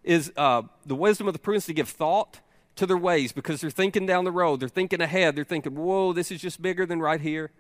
is 0.03 0.33
uh, 0.35 0.63
the 0.87 0.95
wisdom 0.95 1.27
of 1.27 1.33
the 1.33 1.39
prudent 1.39 1.65
to 1.65 1.73
give 1.73 1.87
thought 1.87 2.39
to 2.77 2.87
their 2.87 2.97
ways 2.97 3.31
because 3.31 3.61
they're 3.61 3.69
thinking 3.69 4.07
down 4.07 4.23
the 4.23 4.31
road. 4.31 4.59
They're 4.59 4.67
thinking 4.67 5.01
ahead. 5.01 5.35
They're 5.35 5.43
thinking, 5.43 5.75
whoa, 5.75 6.13
this 6.13 6.31
is 6.31 6.41
just 6.41 6.63
bigger 6.63 6.83
than 6.83 6.99
right 6.99 7.21
here 7.21 7.51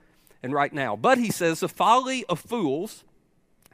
and 0.41 0.51
right 0.51 0.73
now. 0.73 0.95
But 0.95 1.19
he 1.19 1.29
says 1.29 1.59
the 1.59 1.69
folly 1.69 2.25
of 2.25 2.39
fools, 2.39 3.03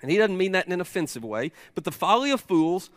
and 0.02 0.12
he 0.12 0.18
doesn't 0.18 0.38
mean 0.38 0.52
that 0.52 0.66
in 0.66 0.74
an 0.74 0.82
offensive 0.82 1.24
way, 1.24 1.54
but 1.74 1.86
the 1.86 1.92
folly 1.92 2.32
of 2.32 2.42
fools 2.42 2.90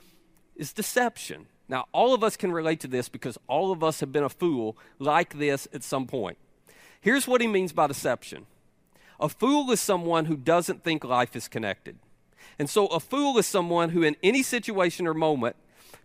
is 0.56 0.72
deception. 0.72 1.46
Now, 1.68 1.86
all 1.92 2.12
of 2.12 2.24
us 2.24 2.36
can 2.36 2.50
relate 2.50 2.80
to 2.80 2.88
this 2.88 3.08
because 3.08 3.38
all 3.46 3.70
of 3.70 3.84
us 3.84 4.00
have 4.00 4.10
been 4.10 4.24
a 4.24 4.28
fool 4.28 4.76
like 4.98 5.38
this 5.38 5.68
at 5.72 5.84
some 5.84 6.08
point. 6.08 6.38
Here's 7.00 7.28
what 7.28 7.40
he 7.40 7.46
means 7.46 7.72
by 7.72 7.86
deception 7.86 8.46
a 9.20 9.28
fool 9.28 9.70
is 9.70 9.80
someone 9.80 10.24
who 10.24 10.36
doesn't 10.36 10.82
think 10.82 11.04
life 11.04 11.36
is 11.36 11.46
connected. 11.46 12.00
And 12.58 12.70
so 12.70 12.86
a 12.86 13.00
fool 13.00 13.38
is 13.38 13.46
someone 13.46 13.90
who, 13.90 14.02
in 14.02 14.16
any 14.22 14.42
situation 14.42 15.06
or 15.06 15.14
moment, 15.14 15.56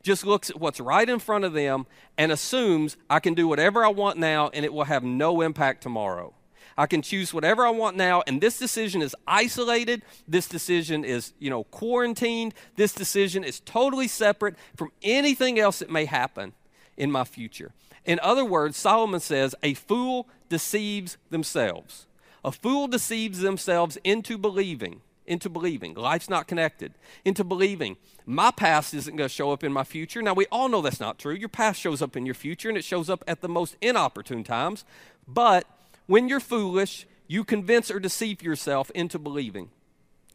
just 0.01 0.25
looks 0.25 0.49
at 0.49 0.59
what's 0.59 0.79
right 0.79 1.07
in 1.07 1.19
front 1.19 1.43
of 1.43 1.53
them 1.53 1.85
and 2.17 2.31
assumes 2.31 2.97
I 3.09 3.19
can 3.19 3.33
do 3.33 3.47
whatever 3.47 3.83
I 3.83 3.89
want 3.89 4.17
now 4.17 4.49
and 4.49 4.63
it 4.63 4.73
will 4.73 4.85
have 4.85 5.03
no 5.03 5.41
impact 5.41 5.83
tomorrow. 5.83 6.33
I 6.77 6.87
can 6.87 7.01
choose 7.01 7.33
whatever 7.33 7.65
I 7.65 7.71
want 7.71 7.97
now, 7.97 8.23
and 8.25 8.39
this 8.39 8.57
decision 8.57 9.01
is 9.01 9.13
isolated. 9.27 10.01
This 10.29 10.47
decision 10.47 11.03
is, 11.03 11.33
you 11.37 11.49
know, 11.49 11.65
quarantined. 11.65 12.53
This 12.77 12.93
decision 12.93 13.43
is 13.43 13.59
totally 13.59 14.07
separate 14.07 14.55
from 14.77 14.93
anything 15.03 15.59
else 15.59 15.79
that 15.79 15.89
may 15.89 16.05
happen 16.05 16.53
in 16.95 17.11
my 17.11 17.25
future. 17.25 17.73
In 18.05 18.17
other 18.23 18.45
words, 18.45 18.77
Solomon 18.77 19.19
says, 19.19 19.53
a 19.61 19.73
fool 19.73 20.29
deceives 20.47 21.17
themselves. 21.29 22.07
A 22.45 22.51
fool 22.51 22.87
deceives 22.87 23.39
themselves 23.39 23.97
into 24.05 24.37
believing 24.37 25.01
into 25.29 25.49
believing. 25.49 25.93
Life's 25.93 26.29
not 26.29 26.47
connected. 26.47 26.93
Into 27.23 27.43
believing. 27.43 27.97
My 28.25 28.51
past 28.51 28.93
isn't 28.93 29.15
going 29.15 29.29
to 29.29 29.33
show 29.33 29.51
up 29.51 29.63
in 29.63 29.71
my 29.71 29.83
future. 29.83 30.21
Now, 30.21 30.33
we 30.33 30.45
all 30.51 30.67
know 30.67 30.81
that's 30.81 30.99
not 30.99 31.19
true. 31.19 31.33
Your 31.33 31.49
past 31.49 31.79
shows 31.79 32.01
up 32.01 32.17
in 32.17 32.25
your 32.25 32.35
future, 32.35 32.69
and 32.69 32.77
it 32.77 32.83
shows 32.83 33.09
up 33.09 33.23
at 33.27 33.41
the 33.41 33.49
most 33.49 33.77
inopportune 33.81 34.43
times. 34.43 34.83
But 35.27 35.65
when 36.07 36.27
you're 36.27 36.39
foolish, 36.39 37.05
you 37.27 37.43
convince 37.43 37.91
or 37.91 37.99
deceive 37.99 38.41
yourself 38.41 38.91
into 38.95 39.19
believing. 39.19 39.69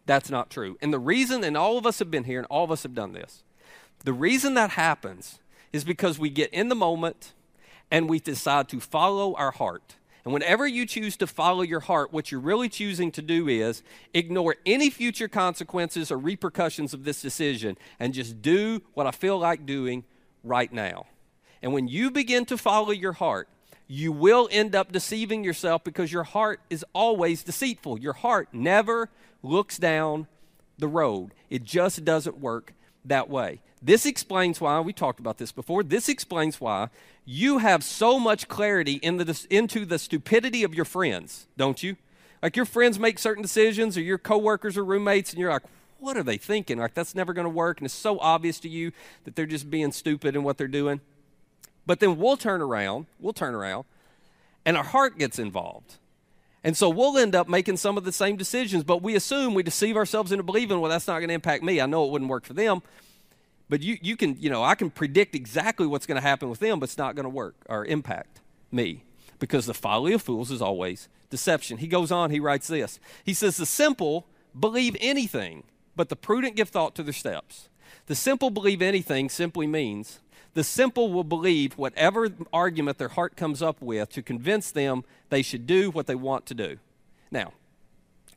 That's 0.07 0.31
not 0.31 0.51
true. 0.51 0.79
And 0.81 0.93
the 0.93 0.99
reason, 0.99 1.45
and 1.45 1.57
all 1.57 1.77
of 1.77 1.87
us 1.87 1.99
have 1.99 2.11
been 2.11 2.25
here, 2.25 2.39
and 2.39 2.47
all 2.49 2.65
of 2.65 2.71
us 2.71 2.83
have 2.85 2.95
done 2.95 3.13
this, 3.13 3.43
the 4.05 4.13
reason 4.13 4.55
that 4.55 4.71
happens 4.71 5.41
is 5.73 5.83
because 5.83 6.19
we 6.19 6.31
get 6.31 6.53
in 6.53 6.69
the 6.69 6.75
moment 6.75 7.33
and 7.91 8.09
we 8.09 8.21
decide 8.21 8.69
to 8.69 8.81
follow 8.81 9.35
our 9.35 9.51
heart 9.51 9.97
And 10.25 10.33
whenever 10.33 10.67
you 10.67 10.87
choose 10.87 11.17
to 11.19 11.27
follow 11.27 11.63
your 11.63 11.81
heart, 11.81 12.13
what 12.13 12.33
you're 12.33 12.41
really 12.41 12.71
choosing 12.71 13.13
to 13.13 13.23
do 13.23 13.47
is 13.47 13.83
ignore 14.15 14.57
any 14.65 14.89
future 14.89 15.29
consequences 15.29 16.11
or 16.11 16.19
repercussions 16.19 16.95
of 16.95 17.05
this 17.05 17.21
decision 17.21 17.77
and 18.01 18.15
just 18.15 18.41
do 18.41 18.81
what 18.95 19.07
I 19.07 19.11
feel 19.11 19.39
like 19.39 19.67
doing 19.67 20.05
right 20.43 20.73
now. 20.73 21.07
And 21.63 21.75
when 21.75 21.89
you 21.89 22.11
begin 22.11 22.47
to 22.47 22.57
follow 22.57 22.91
your 22.91 23.13
heart, 23.13 23.49
you 23.87 24.13
will 24.13 24.49
end 24.51 24.75
up 24.75 24.93
deceiving 24.93 25.45
yourself 25.45 25.85
because 25.85 26.11
your 26.11 26.25
heart 26.25 26.61
is 26.71 26.85
always 26.95 27.43
deceitful. 27.43 27.99
Your 27.99 28.15
heart 28.15 28.49
never 28.53 29.11
looks 29.43 29.77
down 29.77 30.27
the 30.79 30.89
road, 30.89 31.33
it 31.51 31.63
just 31.63 32.05
doesn't 32.05 32.39
work 32.39 32.75
that 33.05 33.29
way. 33.29 33.61
This 33.83 34.07
explains 34.07 34.61
why, 34.61 34.81
we 34.81 34.93
talked 34.93 35.21
about 35.21 35.39
this 35.39 35.53
before, 35.53 35.83
this 35.83 36.09
explains 36.09 36.61
why 36.61 36.89
you 37.27 37.59
have 37.59 37.85
so 37.85 38.19
much 38.19 38.49
clarity 38.49 38.95
in 38.95 39.19
the, 39.19 39.47
into 39.51 39.85
the 39.85 39.99
stupidity 39.99 40.63
of 40.63 40.75
your 40.75 40.85
friends, 40.85 41.47
don't 41.57 41.83
you? 41.83 41.97
Like 42.43 42.57
your 42.57 42.67
friends 42.67 42.99
make 42.99 43.19
certain 43.19 43.43
decisions, 43.43 43.97
or 43.97 44.03
your 44.03 44.19
coworkers 44.19 44.77
or 44.77 44.85
roommates, 44.85 45.31
and 45.33 45.41
you're 45.41 45.51
like, 45.51 45.63
what 45.99 46.17
are 46.17 46.23
they 46.23 46.37
thinking? 46.37 46.79
Like, 46.79 46.93
that's 46.93 47.15
never 47.15 47.33
going 47.33 47.47
to 47.47 47.51
work. 47.51 47.79
And 47.79 47.87
it's 47.87 47.95
so 47.95 48.19
obvious 48.19 48.61
to 48.61 48.69
you 48.69 48.93
that 49.25 49.37
they're 49.37 49.47
just 49.47 49.71
being 49.71 49.93
stupid 49.93 50.37
in 50.37 50.43
what 50.43 50.59
they're 50.59 50.69
doing. 50.69 51.01
But 51.87 52.01
then 52.01 52.19
we'll 52.19 52.37
turn 52.37 52.61
around, 52.61 53.07
we'll 53.19 53.33
turn 53.33 53.55
around, 53.55 53.85
and 54.67 54.77
our 54.77 54.85
heart 54.85 55.19
gets 55.19 55.39
involved. 55.39 55.97
And 56.65 56.75
so 56.75 56.89
we'll 56.89 57.19
end 57.19 57.35
up 57.35 57.47
making 57.47 57.77
some 57.77 57.99
of 57.99 58.05
the 58.05 58.13
same 58.13 58.37
decisions, 58.37 58.83
but 58.85 59.03
we 59.03 59.15
assume 59.15 59.53
we 59.53 59.63
deceive 59.63 59.97
ourselves 59.97 60.33
into 60.33 60.43
believing, 60.43 60.81
well, 60.81 60.91
that's 60.91 61.07
not 61.07 61.19
going 61.19 61.29
to 61.29 61.35
impact 61.35 61.63
me. 61.63 61.79
I 61.79 61.87
know 61.87 62.07
it 62.07 62.11
wouldn't 62.11 62.31
work 62.31 62.47
for 62.47 62.55
them. 62.55 62.83
But 63.69 63.83
you, 63.83 63.99
you 64.01 64.17
can, 64.17 64.37
you 64.41 64.49
know, 64.49 64.63
I 64.63 64.75
can 64.75 64.91
predict 64.91 65.35
exactly 65.35 65.87
what's 65.87 66.07
going 66.07 66.17
to 66.17 66.27
happen 66.27 66.49
with 66.49 66.61
them, 66.61 66.81
but 66.81 66.85
it's 66.85 66.99
not 66.99 67.15
going 67.15 67.25
to 67.25 67.31
work 67.31 67.55
or 67.69 67.85
impact 67.85 68.41
me 68.73 69.05
because 69.39 69.67
the 69.67 69.75
folly 69.75 70.15
of 70.15 70.23
fools 70.23 70.51
is 70.51 70.63
always 70.63 71.09
deception. 71.31 71.79
He 71.79 71.87
goes 71.87 72.11
on, 72.11 72.31
he 72.31 72.41
writes 72.41 72.69
this. 72.69 72.99
He 73.25 73.35
says, 73.35 73.57
The 73.57 73.67
simple 73.67 74.27
believe 74.59 74.97
anything, 75.01 75.65
but 75.97 76.09
the 76.09 76.17
prudent 76.17 76.57
give 76.57 76.71
thought 76.71 76.95
to 76.95 77.03
their 77.03 77.13
steps. 77.13 77.69
The 78.07 78.15
simple 78.15 78.51
believe 78.51 78.83
anything 78.83 79.29
simply 79.29 79.67
means 79.67 80.21
the 80.55 80.65
simple 80.65 81.13
will 81.13 81.25
believe 81.25 81.77
whatever 81.77 82.31
argument 82.53 82.99
their 82.99 83.09
heart 83.09 83.37
comes 83.37 83.61
up 83.61 83.83
with 83.83 84.09
to 84.11 84.23
convince 84.23 84.71
them 84.71 85.05
they 85.29 85.43
should 85.43 85.67
do 85.67 85.91
what 85.91 86.07
they 86.07 86.15
want 86.15 86.47
to 86.47 86.55
do. 86.55 86.79
Now, 87.31 87.53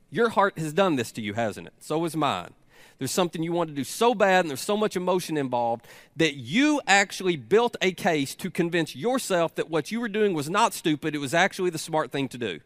your 0.10 0.30
heart 0.30 0.58
has 0.58 0.74
done 0.74 0.96
this 0.96 1.12
to 1.14 1.22
you, 1.22 1.34
hasn't 1.34 1.68
it? 1.68 1.74
So 1.80 2.04
has 2.04 2.16
mine. 2.16 2.54
There's 2.98 3.12
something 3.12 3.44
you 3.44 3.52
want 3.52 3.70
to 3.70 3.76
do 3.76 3.84
so 3.84 4.16
bad 4.16 4.46
and 4.46 4.50
there's 4.50 4.62
so 4.62 4.78
much 4.78 4.96
emotion 4.96 5.38
involved 5.38 5.88
that 6.16 6.36
you 6.36 6.82
actually 6.88 7.38
built 7.38 7.78
a 7.82 7.92
case 7.92 8.34
to 8.36 8.50
convince 8.50 8.96
yourself 8.96 9.54
that 9.56 9.70
what 9.70 9.92
you 9.92 10.02
were 10.02 10.10
doing 10.10 10.34
was 10.34 10.50
not 10.50 10.74
stupid, 10.74 11.14
it 11.14 11.20
was 11.20 11.34
actually 11.34 11.70
the 11.70 11.78
smart 11.78 12.12
thing 12.12 12.28
to 12.30 12.38
do. 12.38 12.60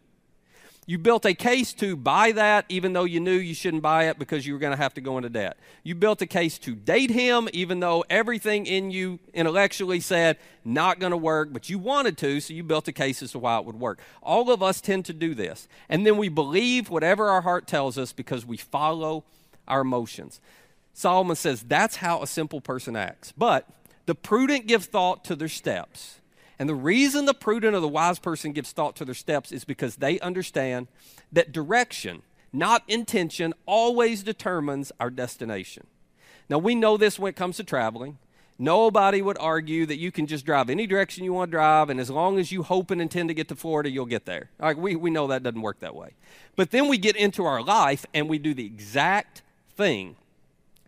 You 0.87 0.97
built 0.97 1.25
a 1.25 1.35
case 1.35 1.73
to 1.73 1.95
buy 1.95 2.31
that 2.31 2.65
even 2.67 2.93
though 2.93 3.03
you 3.03 3.19
knew 3.19 3.35
you 3.35 3.53
shouldn't 3.53 3.83
buy 3.83 4.05
it 4.05 4.17
because 4.17 4.47
you 4.47 4.53
were 4.53 4.59
going 4.59 4.71
to 4.71 4.81
have 4.81 4.95
to 4.95 5.01
go 5.01 5.17
into 5.17 5.29
debt. 5.29 5.57
You 5.83 5.93
built 5.93 6.23
a 6.23 6.25
case 6.25 6.57
to 6.59 6.73
date 6.73 7.11
him 7.11 7.47
even 7.53 7.79
though 7.79 8.03
everything 8.09 8.65
in 8.65 8.89
you 8.89 9.19
intellectually 9.33 9.99
said 9.99 10.37
not 10.65 10.99
going 10.99 11.11
to 11.11 11.17
work, 11.17 11.53
but 11.53 11.69
you 11.69 11.77
wanted 11.77 12.17
to, 12.19 12.39
so 12.39 12.53
you 12.53 12.63
built 12.63 12.87
a 12.87 12.91
case 12.91 13.21
as 13.21 13.31
to 13.33 13.39
why 13.39 13.59
it 13.59 13.65
would 13.65 13.79
work. 13.79 13.99
All 14.23 14.49
of 14.51 14.63
us 14.63 14.81
tend 14.81 15.05
to 15.05 15.13
do 15.13 15.35
this. 15.35 15.67
And 15.87 16.05
then 16.05 16.17
we 16.17 16.29
believe 16.29 16.89
whatever 16.89 17.29
our 17.29 17.41
heart 17.41 17.67
tells 17.67 17.97
us 17.97 18.11
because 18.11 18.43
we 18.43 18.57
follow 18.57 19.23
our 19.67 19.81
emotions. 19.81 20.41
Solomon 20.93 21.35
says 21.35 21.61
that's 21.61 21.97
how 21.97 22.23
a 22.23 22.27
simple 22.27 22.59
person 22.59 22.95
acts. 22.95 23.31
But 23.37 23.67
the 24.07 24.15
prudent 24.15 24.65
give 24.65 24.85
thought 24.85 25.23
to 25.25 25.35
their 25.35 25.47
steps. 25.47 26.20
And 26.61 26.69
the 26.69 26.75
reason 26.75 27.25
the 27.25 27.33
prudent 27.33 27.75
or 27.75 27.79
the 27.79 27.87
wise 27.87 28.19
person 28.19 28.51
gives 28.51 28.71
thought 28.71 28.95
to 28.97 29.03
their 29.03 29.15
steps 29.15 29.51
is 29.51 29.65
because 29.65 29.95
they 29.95 30.19
understand 30.19 30.89
that 31.31 31.51
direction, 31.51 32.21
not 32.53 32.83
intention, 32.87 33.55
always 33.65 34.21
determines 34.21 34.91
our 34.99 35.09
destination. 35.09 35.87
Now, 36.51 36.59
we 36.59 36.75
know 36.75 36.97
this 36.97 37.17
when 37.17 37.31
it 37.31 37.35
comes 37.35 37.57
to 37.57 37.63
traveling. 37.63 38.19
Nobody 38.59 39.23
would 39.23 39.39
argue 39.39 39.87
that 39.87 39.97
you 39.97 40.11
can 40.11 40.27
just 40.27 40.45
drive 40.45 40.69
any 40.69 40.85
direction 40.85 41.23
you 41.23 41.33
want 41.33 41.49
to 41.49 41.57
drive, 41.57 41.89
and 41.89 41.99
as 41.99 42.11
long 42.11 42.37
as 42.37 42.51
you 42.51 42.61
hope 42.61 42.91
and 42.91 43.01
intend 43.01 43.29
to 43.29 43.33
get 43.33 43.47
to 43.47 43.55
Florida, 43.55 43.89
you'll 43.89 44.05
get 44.05 44.27
there. 44.27 44.51
Like 44.59 44.77
we, 44.77 44.95
we 44.95 45.09
know 45.09 45.25
that 45.29 45.41
doesn't 45.41 45.63
work 45.63 45.79
that 45.79 45.95
way. 45.95 46.11
But 46.55 46.69
then 46.69 46.87
we 46.87 46.99
get 46.99 47.15
into 47.15 47.43
our 47.43 47.63
life 47.63 48.05
and 48.13 48.29
we 48.29 48.37
do 48.37 48.53
the 48.53 48.67
exact 48.67 49.41
thing. 49.75 50.15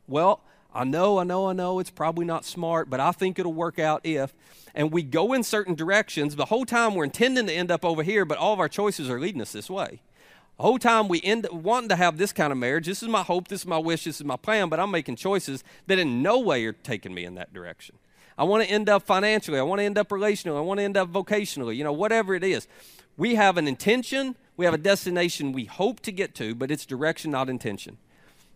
Well, 0.08 0.42
I 0.72 0.84
know, 0.84 1.18
I 1.18 1.24
know, 1.24 1.48
I 1.48 1.54
know 1.54 1.80
it's 1.80 1.90
probably 1.90 2.26
not 2.26 2.46
smart, 2.46 2.92
but 2.92 3.00
I 3.00 3.12
think 3.12 3.40
it'll 3.40 3.54
work 3.54 3.80
out 3.80 4.02
if. 4.04 4.36
And 4.76 4.92
we 4.92 5.04
go 5.04 5.34
in 5.34 5.44
certain 5.44 5.76
directions. 5.76 6.36
The 6.36 6.46
whole 6.46 6.66
time 6.66 6.96
we're 6.96 7.04
intending 7.04 7.48
to 7.48 7.54
end 7.54 7.72
up 7.72 7.86
over 7.86 8.04
here, 8.04 8.26
but 8.26 8.38
all 8.38 8.54
of 8.54 8.60
our 8.60 8.70
choices 8.70 9.10
are 9.10 9.20
leading 9.20 9.42
us 9.42 9.52
this 9.52 9.70
way. 9.70 10.02
The 10.58 10.64
whole 10.64 10.80
time 10.80 11.08
we 11.08 11.22
end 11.22 11.46
up 11.46 11.54
wanting 11.54 11.90
to 11.90 11.96
have 11.96 12.18
this 12.18 12.32
kind 12.32 12.52
of 12.52 12.58
marriage. 12.58 12.86
This 12.86 13.02
is 13.02 13.10
my 13.10 13.24
hope, 13.24 13.48
this 13.48 13.62
is 13.62 13.68
my 13.68 13.78
wish, 13.78 14.04
this 14.04 14.20
is 14.20 14.26
my 14.26 14.36
plan, 14.36 14.70
but 14.70 14.80
I'm 14.80 14.92
making 14.92 15.16
choices 15.16 15.64
that 15.88 16.00
in 16.00 16.22
no 16.22 16.40
way 16.40 16.66
are 16.66 16.74
taking 16.74 17.14
me 17.14 17.26
in 17.26 17.36
that 17.36 17.54
direction. 17.54 17.98
I 18.38 18.44
want 18.46 18.64
to 18.64 18.70
end 18.70 18.90
up 18.90 19.04
financially, 19.04 19.60
I 19.60 19.64
want 19.64 19.80
to 19.80 19.86
end 19.86 19.98
up 19.98 20.10
relationally, 20.10 20.58
I 20.58 20.62
want 20.62 20.80
to 20.80 20.84
end 20.84 20.98
up 20.98 21.12
vocationally, 21.12 21.76
you 21.76 21.84
know, 21.84 21.94
whatever 21.94 22.34
it 22.34 22.44
is. 22.44 22.68
We 23.16 23.36
have 23.36 23.58
an 23.58 23.68
intention, 23.68 24.36
we 24.58 24.66
have 24.66 24.74
a 24.74 24.80
destination 24.80 25.54
we 25.54 25.66
hope 25.66 26.00
to 26.02 26.12
get 26.12 26.34
to, 26.36 26.56
but 26.56 26.72
it's 26.72 26.86
direction, 26.86 27.32
not 27.32 27.50
intention 27.50 27.98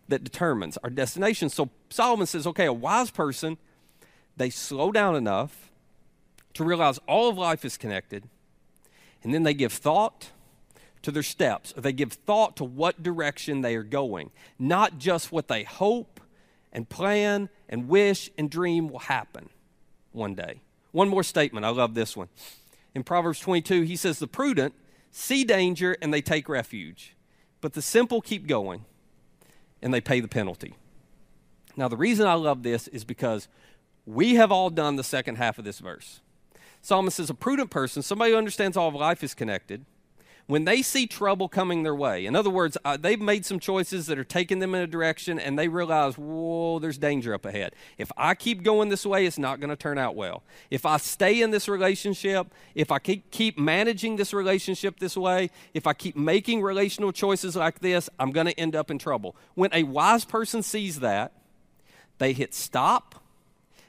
that 0.08 0.24
determines 0.24 0.78
our 0.78 0.90
destination. 0.90 1.48
So 1.48 1.70
Solomon 1.90 2.26
says, 2.26 2.46
okay, 2.46 2.66
a 2.66 2.72
wise 2.72 3.10
person, 3.10 3.56
they 4.36 4.50
slow 4.50 4.90
down 4.90 5.14
enough 5.14 5.67
to 6.58 6.64
realize 6.64 6.98
all 7.06 7.28
of 7.28 7.38
life 7.38 7.64
is 7.64 7.76
connected, 7.76 8.24
and 9.22 9.32
then 9.32 9.44
they 9.44 9.54
give 9.54 9.72
thought 9.72 10.30
to 11.02 11.12
their 11.12 11.22
steps, 11.22 11.72
or 11.76 11.80
they 11.82 11.92
give 11.92 12.12
thought 12.12 12.56
to 12.56 12.64
what 12.64 13.00
direction 13.00 13.60
they 13.60 13.76
are 13.76 13.84
going, 13.84 14.32
not 14.58 14.98
just 14.98 15.30
what 15.30 15.46
they 15.46 15.62
hope 15.62 16.20
and 16.72 16.88
plan 16.88 17.48
and 17.68 17.88
wish 17.88 18.28
and 18.36 18.50
dream 18.50 18.88
will 18.88 18.98
happen 18.98 19.48
one 20.10 20.34
day. 20.34 20.60
One 20.90 21.08
more 21.08 21.22
statement. 21.22 21.64
I 21.64 21.68
love 21.68 21.94
this 21.94 22.16
one. 22.16 22.28
In 22.92 23.04
Proverbs 23.04 23.38
22, 23.38 23.82
he 23.82 23.94
says, 23.94 24.18
The 24.18 24.26
prudent 24.26 24.74
see 25.12 25.44
danger 25.44 25.96
and 26.02 26.12
they 26.12 26.20
take 26.20 26.48
refuge, 26.48 27.14
but 27.60 27.74
the 27.74 27.82
simple 27.82 28.20
keep 28.20 28.48
going 28.48 28.84
and 29.80 29.94
they 29.94 30.00
pay 30.00 30.18
the 30.18 30.26
penalty. 30.26 30.74
Now, 31.76 31.86
the 31.86 31.96
reason 31.96 32.26
I 32.26 32.34
love 32.34 32.64
this 32.64 32.88
is 32.88 33.04
because 33.04 33.46
we 34.04 34.34
have 34.34 34.50
all 34.50 34.70
done 34.70 34.96
the 34.96 35.04
second 35.04 35.36
half 35.36 35.56
of 35.60 35.64
this 35.64 35.78
verse. 35.78 36.20
Solomon 36.82 37.10
says, 37.10 37.30
A 37.30 37.34
prudent 37.34 37.70
person, 37.70 38.02
somebody 38.02 38.32
who 38.32 38.38
understands 38.38 38.76
all 38.76 38.88
of 38.88 38.94
life 38.94 39.22
is 39.22 39.34
connected, 39.34 39.84
when 40.48 40.64
they 40.64 40.80
see 40.80 41.06
trouble 41.06 41.46
coming 41.46 41.82
their 41.82 41.94
way, 41.94 42.24
in 42.24 42.34
other 42.34 42.48
words, 42.48 42.78
uh, 42.82 42.96
they've 42.96 43.20
made 43.20 43.44
some 43.44 43.60
choices 43.60 44.06
that 44.06 44.18
are 44.18 44.24
taking 44.24 44.60
them 44.60 44.74
in 44.74 44.80
a 44.80 44.86
direction 44.86 45.38
and 45.38 45.58
they 45.58 45.68
realize, 45.68 46.16
whoa, 46.16 46.78
there's 46.78 46.96
danger 46.96 47.34
up 47.34 47.44
ahead. 47.44 47.74
If 47.98 48.10
I 48.16 48.34
keep 48.34 48.62
going 48.62 48.88
this 48.88 49.04
way, 49.04 49.26
it's 49.26 49.38
not 49.38 49.60
going 49.60 49.68
to 49.68 49.76
turn 49.76 49.98
out 49.98 50.16
well. 50.16 50.42
If 50.70 50.86
I 50.86 50.96
stay 50.96 51.42
in 51.42 51.50
this 51.50 51.68
relationship, 51.68 52.46
if 52.74 52.90
I 52.90 52.98
keep 52.98 53.58
managing 53.58 54.16
this 54.16 54.32
relationship 54.32 55.00
this 55.00 55.18
way, 55.18 55.50
if 55.74 55.86
I 55.86 55.92
keep 55.92 56.16
making 56.16 56.62
relational 56.62 57.12
choices 57.12 57.54
like 57.54 57.80
this, 57.80 58.08
I'm 58.18 58.30
going 58.32 58.46
to 58.46 58.58
end 58.58 58.74
up 58.74 58.90
in 58.90 58.98
trouble. 58.98 59.36
When 59.54 59.68
a 59.74 59.82
wise 59.82 60.24
person 60.24 60.62
sees 60.62 61.00
that, 61.00 61.32
they 62.16 62.32
hit 62.32 62.54
stop, 62.54 63.22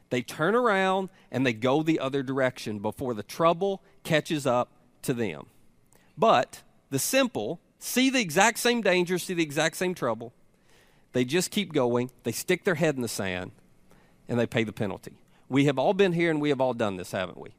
they 0.09 0.21
turn 0.21 0.55
around, 0.55 1.09
and 1.31 1.45
they 1.45 1.53
go 1.53 1.83
the 1.83 1.99
other 1.99 2.23
direction 2.23 2.79
before 2.79 3.13
the 3.13 3.23
trouble 3.23 3.81
catches 4.03 4.45
up 4.47 4.71
to 5.03 5.13
them. 5.13 5.47
But 6.17 6.63
the 6.89 6.99
simple 6.99 7.59
see 7.79 8.09
the 8.09 8.19
exact 8.19 8.59
same 8.59 8.81
danger, 8.81 9.17
see 9.17 9.33
the 9.33 9.43
exact 9.43 9.77
same 9.77 9.93
trouble. 9.93 10.33
They 11.13 11.25
just 11.25 11.51
keep 11.51 11.73
going, 11.73 12.11
they 12.23 12.31
stick 12.31 12.63
their 12.63 12.75
head 12.75 12.95
in 12.95 13.01
the 13.01 13.07
sand, 13.07 13.51
and 14.27 14.39
they 14.39 14.45
pay 14.45 14.63
the 14.63 14.73
penalty. 14.73 15.13
We 15.47 15.65
have 15.65 15.79
all 15.79 15.93
been 15.93 16.13
here 16.13 16.29
and 16.29 16.39
we 16.39 16.49
have 16.49 16.61
all 16.61 16.73
done 16.73 16.97
this, 16.97 17.11
haven't 17.11 17.39
we? 17.39 17.49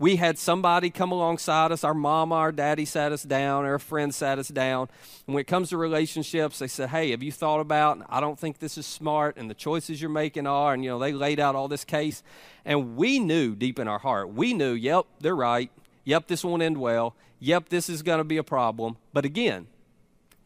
We 0.00 0.16
had 0.16 0.36
somebody 0.36 0.90
come 0.90 1.12
alongside 1.12 1.70
us, 1.70 1.84
our 1.84 1.94
mama, 1.94 2.34
our 2.34 2.50
daddy 2.50 2.84
sat 2.84 3.12
us 3.12 3.22
down, 3.22 3.64
our 3.64 3.78
friend 3.78 4.12
sat 4.12 4.40
us 4.40 4.48
down. 4.48 4.88
And 5.28 5.34
when 5.34 5.42
it 5.42 5.46
comes 5.46 5.68
to 5.68 5.76
relationships, 5.76 6.58
they 6.58 6.66
said, 6.66 6.88
Hey, 6.88 7.12
have 7.12 7.22
you 7.22 7.30
thought 7.30 7.60
about, 7.60 8.04
I 8.08 8.18
don't 8.18 8.38
think 8.38 8.58
this 8.58 8.76
is 8.76 8.86
smart, 8.86 9.36
and 9.36 9.48
the 9.48 9.54
choices 9.54 10.00
you're 10.00 10.10
making 10.10 10.48
are, 10.48 10.74
and 10.74 10.82
you 10.82 10.90
know, 10.90 10.98
they 10.98 11.12
laid 11.12 11.38
out 11.38 11.54
all 11.54 11.68
this 11.68 11.84
case. 11.84 12.24
And 12.64 12.96
we 12.96 13.20
knew 13.20 13.54
deep 13.54 13.78
in 13.78 13.86
our 13.86 14.00
heart, 14.00 14.32
we 14.32 14.54
knew, 14.54 14.72
yep, 14.72 15.04
they're 15.20 15.36
right. 15.36 15.70
Yep, 16.02 16.26
this 16.26 16.42
won't 16.42 16.62
end 16.62 16.78
well 16.78 17.14
yep, 17.40 17.70
this 17.70 17.88
is 17.88 18.02
going 18.02 18.18
to 18.18 18.24
be 18.24 18.36
a 18.36 18.44
problem. 18.44 18.98
But 19.12 19.24
again, 19.24 19.66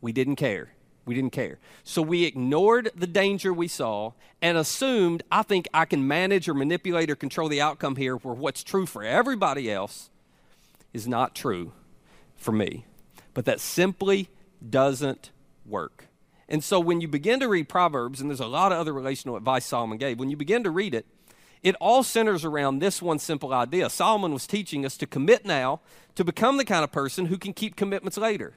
we 0.00 0.12
didn't 0.12 0.37
care. 0.37 0.70
We 1.06 1.14
didn't 1.14 1.32
care. 1.32 1.58
So 1.82 2.00
we 2.00 2.25
ignored 2.25 2.90
the 2.94 3.06
danger 3.06 3.52
we 3.52 3.68
saw 3.68 4.12
and 4.40 4.56
assumed, 4.56 5.23
I 5.30 5.42
think 5.42 5.68
I 5.75 5.84
can 5.84 6.08
manage 6.08 6.49
or 6.49 6.54
manipulate 6.54 7.11
or 7.11 7.16
control 7.16 7.49
the 7.49 7.61
outcome 7.61 7.96
here 7.96 8.16
where 8.16 8.34
what's 8.34 8.64
true 8.64 8.87
for 8.87 9.02
everybody 9.02 9.70
else 9.70 10.11
is 10.92 11.06
not 11.06 11.34
true 11.34 11.73
for 12.37 12.52
me. 12.52 12.87
But 13.34 13.44
that 13.44 13.61
simply 13.61 14.28
doesn't 14.66 15.30
work. 15.66 16.06
And 16.49 16.62
so 16.62 16.78
when 16.78 17.00
you 17.00 17.08
begin 17.08 17.40
to 17.40 17.49
read 17.49 17.68
Proverbs, 17.68 18.20
and 18.20 18.30
there's 18.30 18.40
a 18.40 18.46
lot 18.46 18.73
of 18.73 18.78
other 18.78 18.92
relational 18.92 19.37
advice 19.37 19.64
Solomon 19.64 19.99
gave, 19.99 20.18
when 20.18 20.30
you 20.30 20.37
begin 20.37 20.62
to 20.64 20.70
read 20.70 20.94
it, 20.94 21.06
it 21.62 21.75
all 21.80 22.02
centers 22.02 22.44
around 22.44 22.78
this 22.78 23.00
one 23.00 23.18
simple 23.18 23.52
idea. 23.52 23.88
Solomon 23.88 24.32
was 24.32 24.46
teaching 24.46 24.84
us 24.84 24.99
to 24.99 25.06
commit 25.06 25.46
now 25.46 25.80
to 26.14 26.23
become 26.23 26.58
the 26.58 26.64
kind 26.64 26.84
of 26.84 26.92
person 26.92 27.26
who 27.26 27.38
can 27.38 27.54
keep 27.54 27.75
commitments 27.75 28.18
later. 28.18 28.54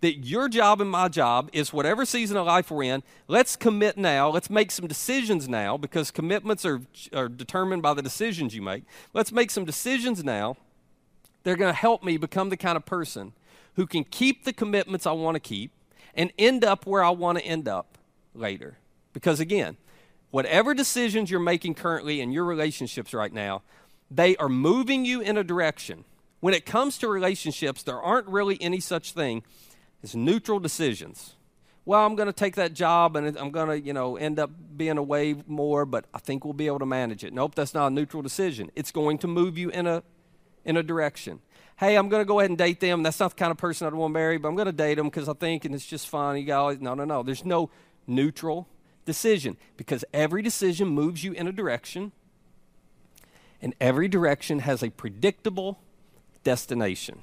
That 0.00 0.24
your 0.24 0.48
job 0.48 0.80
and 0.80 0.90
my 0.90 1.08
job 1.08 1.50
is 1.52 1.72
whatever 1.72 2.06
season 2.06 2.38
of 2.38 2.46
life 2.46 2.70
we're 2.70 2.84
in, 2.84 3.02
let's 3.28 3.54
commit 3.54 3.98
now. 3.98 4.30
Let's 4.30 4.48
make 4.48 4.70
some 4.70 4.86
decisions 4.86 5.46
now 5.46 5.76
because 5.76 6.10
commitments 6.10 6.64
are, 6.64 6.80
are 7.12 7.28
determined 7.28 7.82
by 7.82 7.92
the 7.92 8.00
decisions 8.00 8.54
you 8.54 8.62
make. 8.62 8.84
Let's 9.12 9.30
make 9.30 9.50
some 9.50 9.66
decisions 9.66 10.24
now. 10.24 10.56
They're 11.42 11.56
going 11.56 11.72
to 11.72 11.78
help 11.78 12.02
me 12.02 12.16
become 12.16 12.48
the 12.48 12.56
kind 12.56 12.76
of 12.76 12.86
person 12.86 13.32
who 13.74 13.86
can 13.86 14.04
keep 14.04 14.44
the 14.44 14.52
commitments 14.52 15.06
I 15.06 15.12
want 15.12 15.36
to 15.36 15.40
keep 15.40 15.72
and 16.14 16.32
end 16.38 16.64
up 16.64 16.86
where 16.86 17.04
I 17.04 17.10
want 17.10 17.38
to 17.38 17.44
end 17.44 17.68
up 17.68 17.98
later. 18.34 18.78
Because 19.12 19.40
again, 19.40 19.76
whatever 20.30 20.74
decisions 20.74 21.30
you're 21.30 21.40
making 21.40 21.74
currently 21.74 22.20
in 22.20 22.32
your 22.32 22.44
relationships 22.44 23.12
right 23.12 23.32
now, 23.32 23.62
they 24.10 24.36
are 24.36 24.48
moving 24.48 25.04
you 25.04 25.20
in 25.20 25.36
a 25.36 25.44
direction. 25.44 26.04
When 26.40 26.54
it 26.54 26.66
comes 26.66 26.98
to 26.98 27.08
relationships, 27.08 27.82
there 27.82 28.00
aren't 28.00 28.26
really 28.26 28.60
any 28.60 28.80
such 28.80 29.12
thing 29.12 29.42
as 30.02 30.14
neutral 30.14 30.58
decisions. 30.58 31.34
Well, 31.84 32.04
I'm 32.04 32.14
going 32.14 32.26
to 32.26 32.32
take 32.32 32.56
that 32.56 32.74
job 32.74 33.16
and 33.16 33.36
I'm 33.36 33.50
going 33.50 33.68
to, 33.68 33.80
you 33.80 33.92
know, 33.92 34.16
end 34.16 34.38
up 34.38 34.50
being 34.76 34.98
away 34.98 35.34
more, 35.46 35.84
but 35.84 36.04
I 36.12 36.18
think 36.18 36.44
we'll 36.44 36.54
be 36.54 36.66
able 36.66 36.78
to 36.80 36.86
manage 36.86 37.24
it. 37.24 37.32
Nope, 37.32 37.54
that's 37.54 37.74
not 37.74 37.88
a 37.88 37.90
neutral 37.90 38.22
decision. 38.22 38.70
It's 38.76 38.92
going 38.92 39.18
to 39.18 39.26
move 39.26 39.58
you 39.58 39.70
in 39.70 39.86
a 39.86 40.02
in 40.64 40.76
a 40.76 40.82
direction. 40.82 41.40
Hey, 41.78 41.96
I'm 41.96 42.10
going 42.10 42.20
to 42.20 42.26
go 42.26 42.40
ahead 42.40 42.50
and 42.50 42.58
date 42.58 42.80
them. 42.80 43.02
That's 43.02 43.18
not 43.18 43.30
the 43.30 43.36
kind 43.36 43.50
of 43.50 43.56
person 43.56 43.86
I'd 43.86 43.94
want 43.94 44.10
to 44.10 44.12
marry, 44.12 44.36
but 44.36 44.48
I'm 44.48 44.54
going 44.54 44.66
to 44.66 44.72
date 44.72 44.96
them 44.96 45.06
because 45.06 45.28
I 45.28 45.32
think 45.32 45.64
and 45.64 45.74
it's 45.74 45.86
just 45.86 46.08
fun. 46.08 46.36
You 46.36 46.44
got 46.44 46.80
no, 46.82 46.94
no, 46.94 47.04
no. 47.04 47.22
There's 47.22 47.44
no 47.44 47.70
neutral 48.06 48.68
decision 49.06 49.56
because 49.78 50.04
every 50.12 50.42
decision 50.42 50.88
moves 50.88 51.24
you 51.24 51.32
in 51.32 51.46
a 51.46 51.52
direction, 51.52 52.12
and 53.62 53.74
every 53.80 54.08
direction 54.08 54.60
has 54.60 54.82
a 54.82 54.90
predictable 54.90 55.80
destination. 56.44 57.22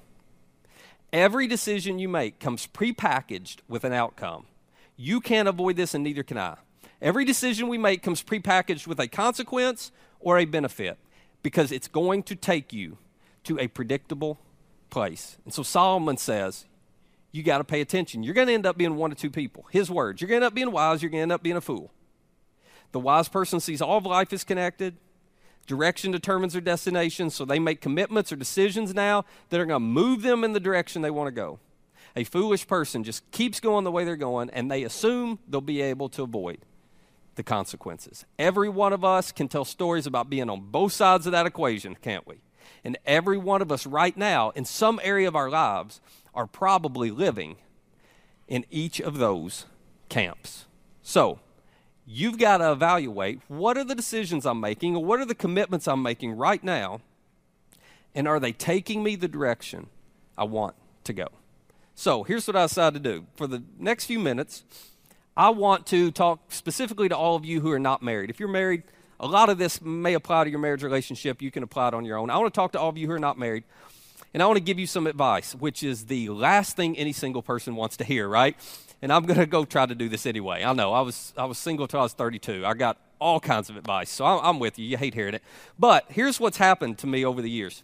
Every 1.13 1.47
decision 1.47 1.99
you 1.99 2.09
make 2.09 2.39
comes 2.39 2.67
prepackaged 2.67 3.59
with 3.67 3.83
an 3.83 3.93
outcome. 3.93 4.45
You 4.95 5.21
can't 5.21 5.47
avoid 5.47 5.77
this, 5.77 5.93
and 5.93 6.03
neither 6.03 6.23
can 6.23 6.37
I. 6.37 6.57
Every 7.01 7.23
decision 7.23 7.67
we 7.67 7.77
make 7.77 8.01
comes 8.03 8.23
prepackaged 8.23 8.87
with 8.87 8.99
a 8.99 9.07
consequence 9.07 9.91
or 10.19 10.37
a 10.37 10.45
benefit 10.45 10.97
because 11.43 11.71
it's 11.71 11.87
going 11.87 12.23
to 12.23 12.35
take 12.35 12.73
you 12.73 12.97
to 13.43 13.59
a 13.59 13.67
predictable 13.67 14.39
place. 14.89 15.37
And 15.45 15.53
so 15.53 15.63
Solomon 15.63 16.17
says, 16.17 16.65
you 17.31 17.43
got 17.43 17.59
to 17.59 17.63
pay 17.63 17.81
attention. 17.81 18.23
You're 18.23 18.33
going 18.33 18.47
to 18.47 18.53
end 18.53 18.65
up 18.65 18.77
being 18.77 18.95
one 18.95 19.11
of 19.11 19.17
two 19.17 19.29
people. 19.29 19.65
His 19.69 19.91
words. 19.91 20.21
You're 20.21 20.27
going 20.27 20.41
to 20.41 20.45
end 20.45 20.51
up 20.51 20.55
being 20.55 20.71
wise, 20.71 21.01
you're 21.01 21.11
going 21.11 21.19
to 21.19 21.23
end 21.23 21.31
up 21.31 21.43
being 21.43 21.55
a 21.55 21.61
fool. 21.61 21.91
The 22.91 22.99
wise 22.99 23.29
person 23.29 23.59
sees 23.59 23.81
all 23.81 23.97
of 23.97 24.05
life 24.05 24.33
is 24.33 24.43
connected. 24.43 24.95
Direction 25.67 26.11
determines 26.11 26.53
their 26.53 26.61
destination, 26.61 27.29
so 27.29 27.43
they 27.43 27.59
make 27.59 27.81
commitments 27.81 28.31
or 28.31 28.37
decisions 28.37 28.93
now 28.93 29.25
that 29.49 29.59
are 29.59 29.65
going 29.65 29.81
to 29.81 29.85
move 29.85 30.21
them 30.21 30.43
in 30.43 30.53
the 30.53 30.59
direction 30.59 31.01
they 31.01 31.11
want 31.11 31.27
to 31.27 31.31
go. 31.31 31.59
A 32.15 32.23
foolish 32.23 32.65
person 32.65 33.03
just 33.03 33.29
keeps 33.31 33.59
going 33.59 33.83
the 33.83 33.91
way 33.91 34.05
they're 34.05 34.15
going, 34.15 34.49
and 34.51 34.71
they 34.71 34.83
assume 34.83 35.39
they'll 35.47 35.61
be 35.61 35.81
able 35.81 36.09
to 36.09 36.23
avoid 36.23 36.59
the 37.35 37.43
consequences. 37.43 38.25
Every 38.39 38.69
one 38.69 38.93
of 38.93 39.03
us 39.03 39.31
can 39.31 39.49
tell 39.49 39.65
stories 39.65 40.07
about 40.07 40.29
being 40.29 40.49
on 40.49 40.61
both 40.71 40.93
sides 40.93 41.25
of 41.25 41.33
that 41.33 41.45
equation, 41.45 41.95
can't 42.01 42.25
we? 42.25 42.37
And 42.83 42.97
every 43.05 43.37
one 43.37 43.61
of 43.61 43.71
us 43.71 43.85
right 43.85 44.15
now, 44.15 44.51
in 44.51 44.65
some 44.65 44.99
area 45.03 45.27
of 45.27 45.35
our 45.35 45.49
lives, 45.49 45.99
are 46.33 46.47
probably 46.47 47.11
living 47.11 47.57
in 48.47 48.65
each 48.71 49.01
of 49.01 49.17
those 49.17 49.65
camps. 50.09 50.65
So, 51.01 51.39
you've 52.07 52.37
got 52.37 52.57
to 52.59 52.71
evaluate 52.71 53.41
what 53.49 53.77
are 53.77 53.83
the 53.83 53.93
decisions 53.93 54.45
I'm 54.45 54.61
making 54.61 54.95
or 54.95 55.03
what 55.03 55.19
are 55.19 55.25
the 55.25 55.35
commitments 55.35 55.87
I'm 55.87 56.01
making 56.01 56.31
right 56.31 56.63
now, 56.63 57.01
and 58.15 58.27
are 58.27 58.39
they 58.39 58.53
taking 58.53 59.03
me 59.03 59.15
the 59.15 59.27
direction 59.27 59.87
I 60.37 60.45
want 60.45 60.75
to 61.03 61.13
go? 61.13 61.27
So, 61.93 62.23
here's 62.23 62.47
what 62.47 62.55
I 62.55 62.63
decided 62.63 63.03
to 63.03 63.09
do. 63.11 63.25
For 63.35 63.45
the 63.47 63.63
next 63.77 64.05
few 64.05 64.19
minutes, 64.19 64.63
I 65.35 65.49
want 65.49 65.85
to 65.87 66.11
talk 66.11 66.51
specifically 66.51 67.09
to 67.09 67.17
all 67.17 67.35
of 67.35 67.43
you 67.43 67.59
who 67.59 67.71
are 67.71 67.79
not 67.79 68.01
married. 68.01 68.29
If 68.29 68.39
you're 68.39 68.49
married, 68.49 68.83
a 69.19 69.27
lot 69.27 69.49
of 69.49 69.57
this 69.57 69.81
may 69.81 70.13
apply 70.13 70.45
to 70.45 70.49
your 70.49 70.59
marriage 70.59 70.83
relationship. 70.83 71.41
You 71.41 71.51
can 71.51 71.63
apply 71.63 71.89
it 71.89 71.93
on 71.93 72.05
your 72.05 72.17
own. 72.17 72.29
I 72.29 72.37
want 72.37 72.53
to 72.53 72.57
talk 72.57 72.71
to 72.73 72.79
all 72.79 72.89
of 72.89 72.97
you 72.97 73.07
who 73.07 73.13
are 73.13 73.19
not 73.19 73.37
married, 73.37 73.63
and 74.33 74.41
I 74.41 74.45
want 74.45 74.57
to 74.57 74.63
give 74.63 74.79
you 74.79 74.87
some 74.87 75.07
advice, 75.07 75.53
which 75.55 75.83
is 75.83 76.05
the 76.05 76.29
last 76.29 76.75
thing 76.75 76.97
any 76.97 77.13
single 77.13 77.41
person 77.41 77.75
wants 77.75 77.97
to 77.97 78.03
hear, 78.03 78.27
right? 78.27 78.55
And 79.01 79.11
I'm 79.11 79.25
going 79.25 79.39
to 79.39 79.45
go 79.45 79.65
try 79.65 79.85
to 79.85 79.95
do 79.95 80.09
this 80.09 80.25
anyway. 80.25 80.63
I 80.63 80.73
know 80.73 80.93
I 80.93 81.01
was 81.01 81.33
I 81.37 81.45
was 81.45 81.57
single 81.57 81.87
till 81.87 81.99
I 81.99 82.03
was 82.03 82.13
32. 82.13 82.65
I 82.65 82.73
got 82.73 82.97
all 83.19 83.39
kinds 83.39 83.69
of 83.69 83.77
advice, 83.77 84.09
so 84.09 84.25
I'm, 84.25 84.39
I'm 84.43 84.59
with 84.59 84.77
you. 84.77 84.85
You 84.85 84.97
hate 84.97 85.13
hearing 85.13 85.33
it, 85.33 85.43
but 85.77 86.05
here's 86.09 86.39
what's 86.39 86.57
happened 86.57 86.97
to 86.99 87.07
me 87.07 87.25
over 87.25 87.41
the 87.41 87.49
years. 87.49 87.83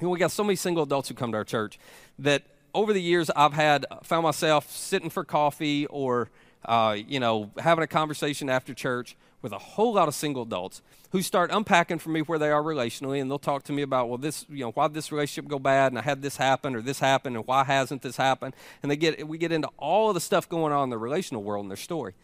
You 0.00 0.06
know, 0.06 0.10
we 0.10 0.18
got 0.18 0.30
so 0.30 0.44
many 0.44 0.56
single 0.56 0.84
adults 0.84 1.08
who 1.08 1.14
come 1.14 1.32
to 1.32 1.38
our 1.38 1.44
church 1.44 1.78
that 2.18 2.42
over 2.74 2.92
the 2.92 3.02
years 3.02 3.30
I've 3.30 3.52
had 3.52 3.86
found 4.02 4.22
myself 4.22 4.70
sitting 4.70 5.10
for 5.10 5.24
coffee 5.24 5.86
or 5.86 6.30
uh, 6.64 6.96
you 7.06 7.20
know 7.20 7.50
having 7.58 7.82
a 7.82 7.86
conversation 7.86 8.48
after 8.48 8.74
church 8.74 9.16
with 9.42 9.52
a 9.52 9.58
whole 9.58 9.94
lot 9.94 10.08
of 10.08 10.14
single 10.14 10.42
adults 10.42 10.82
who 11.10 11.22
start 11.22 11.50
unpacking 11.52 11.98
for 11.98 12.10
me 12.10 12.20
where 12.20 12.38
they 12.38 12.50
are 12.50 12.62
relationally, 12.62 13.20
and 13.20 13.30
they'll 13.30 13.38
talk 13.38 13.64
to 13.64 13.72
me 13.72 13.82
about, 13.82 14.08
well, 14.08 14.18
this, 14.18 14.46
you 14.48 14.64
know, 14.64 14.70
why 14.72 14.86
did 14.86 14.94
this 14.94 15.10
relationship 15.10 15.48
go 15.48 15.58
bad, 15.58 15.90
and 15.90 15.98
I 15.98 16.02
had 16.02 16.22
this 16.22 16.36
happen, 16.36 16.76
or 16.76 16.82
this 16.82 17.00
happened, 17.00 17.36
and 17.36 17.46
why 17.46 17.64
hasn't 17.64 18.02
this 18.02 18.16
happened? 18.16 18.54
And 18.82 18.90
they 18.90 18.96
get, 18.96 19.26
we 19.26 19.38
get 19.38 19.50
into 19.50 19.68
all 19.76 20.08
of 20.08 20.14
the 20.14 20.20
stuff 20.20 20.48
going 20.48 20.72
on 20.72 20.84
in 20.84 20.90
the 20.90 20.98
relational 20.98 21.42
world 21.42 21.64
and 21.64 21.70
their 21.70 21.76
story. 21.76 22.14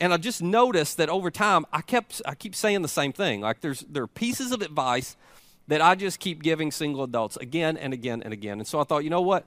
And 0.00 0.12
I 0.12 0.16
just 0.16 0.42
noticed 0.42 0.96
that 0.96 1.08
over 1.08 1.30
time, 1.30 1.66
I 1.72 1.82
kept, 1.82 2.22
I 2.24 2.34
keep 2.34 2.54
saying 2.54 2.82
the 2.82 2.88
same 2.88 3.12
thing. 3.12 3.42
Like 3.42 3.60
there's, 3.60 3.80
there 3.80 4.02
are 4.02 4.08
pieces 4.08 4.50
of 4.50 4.62
advice 4.62 5.16
that 5.68 5.80
I 5.80 5.94
just 5.94 6.18
keep 6.18 6.42
giving 6.42 6.72
single 6.72 7.04
adults 7.04 7.36
again 7.36 7.76
and 7.76 7.92
again 7.92 8.22
and 8.22 8.32
again. 8.32 8.58
And 8.58 8.66
so 8.66 8.80
I 8.80 8.84
thought, 8.84 9.04
you 9.04 9.10
know 9.10 9.20
what? 9.20 9.44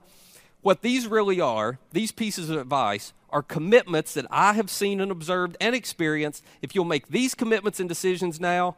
What 0.61 0.81
these 0.81 1.07
really 1.07 1.41
are, 1.41 1.77
these 1.91 2.11
pieces 2.11 2.49
of 2.49 2.57
advice, 2.57 3.13
are 3.35 3.43
commitments 3.43 4.13
that 4.13 4.25
I 4.31 4.53
have 4.53 4.69
seen 4.69 5.01
and 5.01 5.11
observed 5.11 5.57
and 5.59 5.75
experienced. 5.75 6.41
If 6.61 6.73
you'll 6.73 6.85
make 6.85 7.09
these 7.09 7.35
commitments 7.35 7.81
and 7.81 7.89
decisions 7.89 8.39
now, 8.39 8.77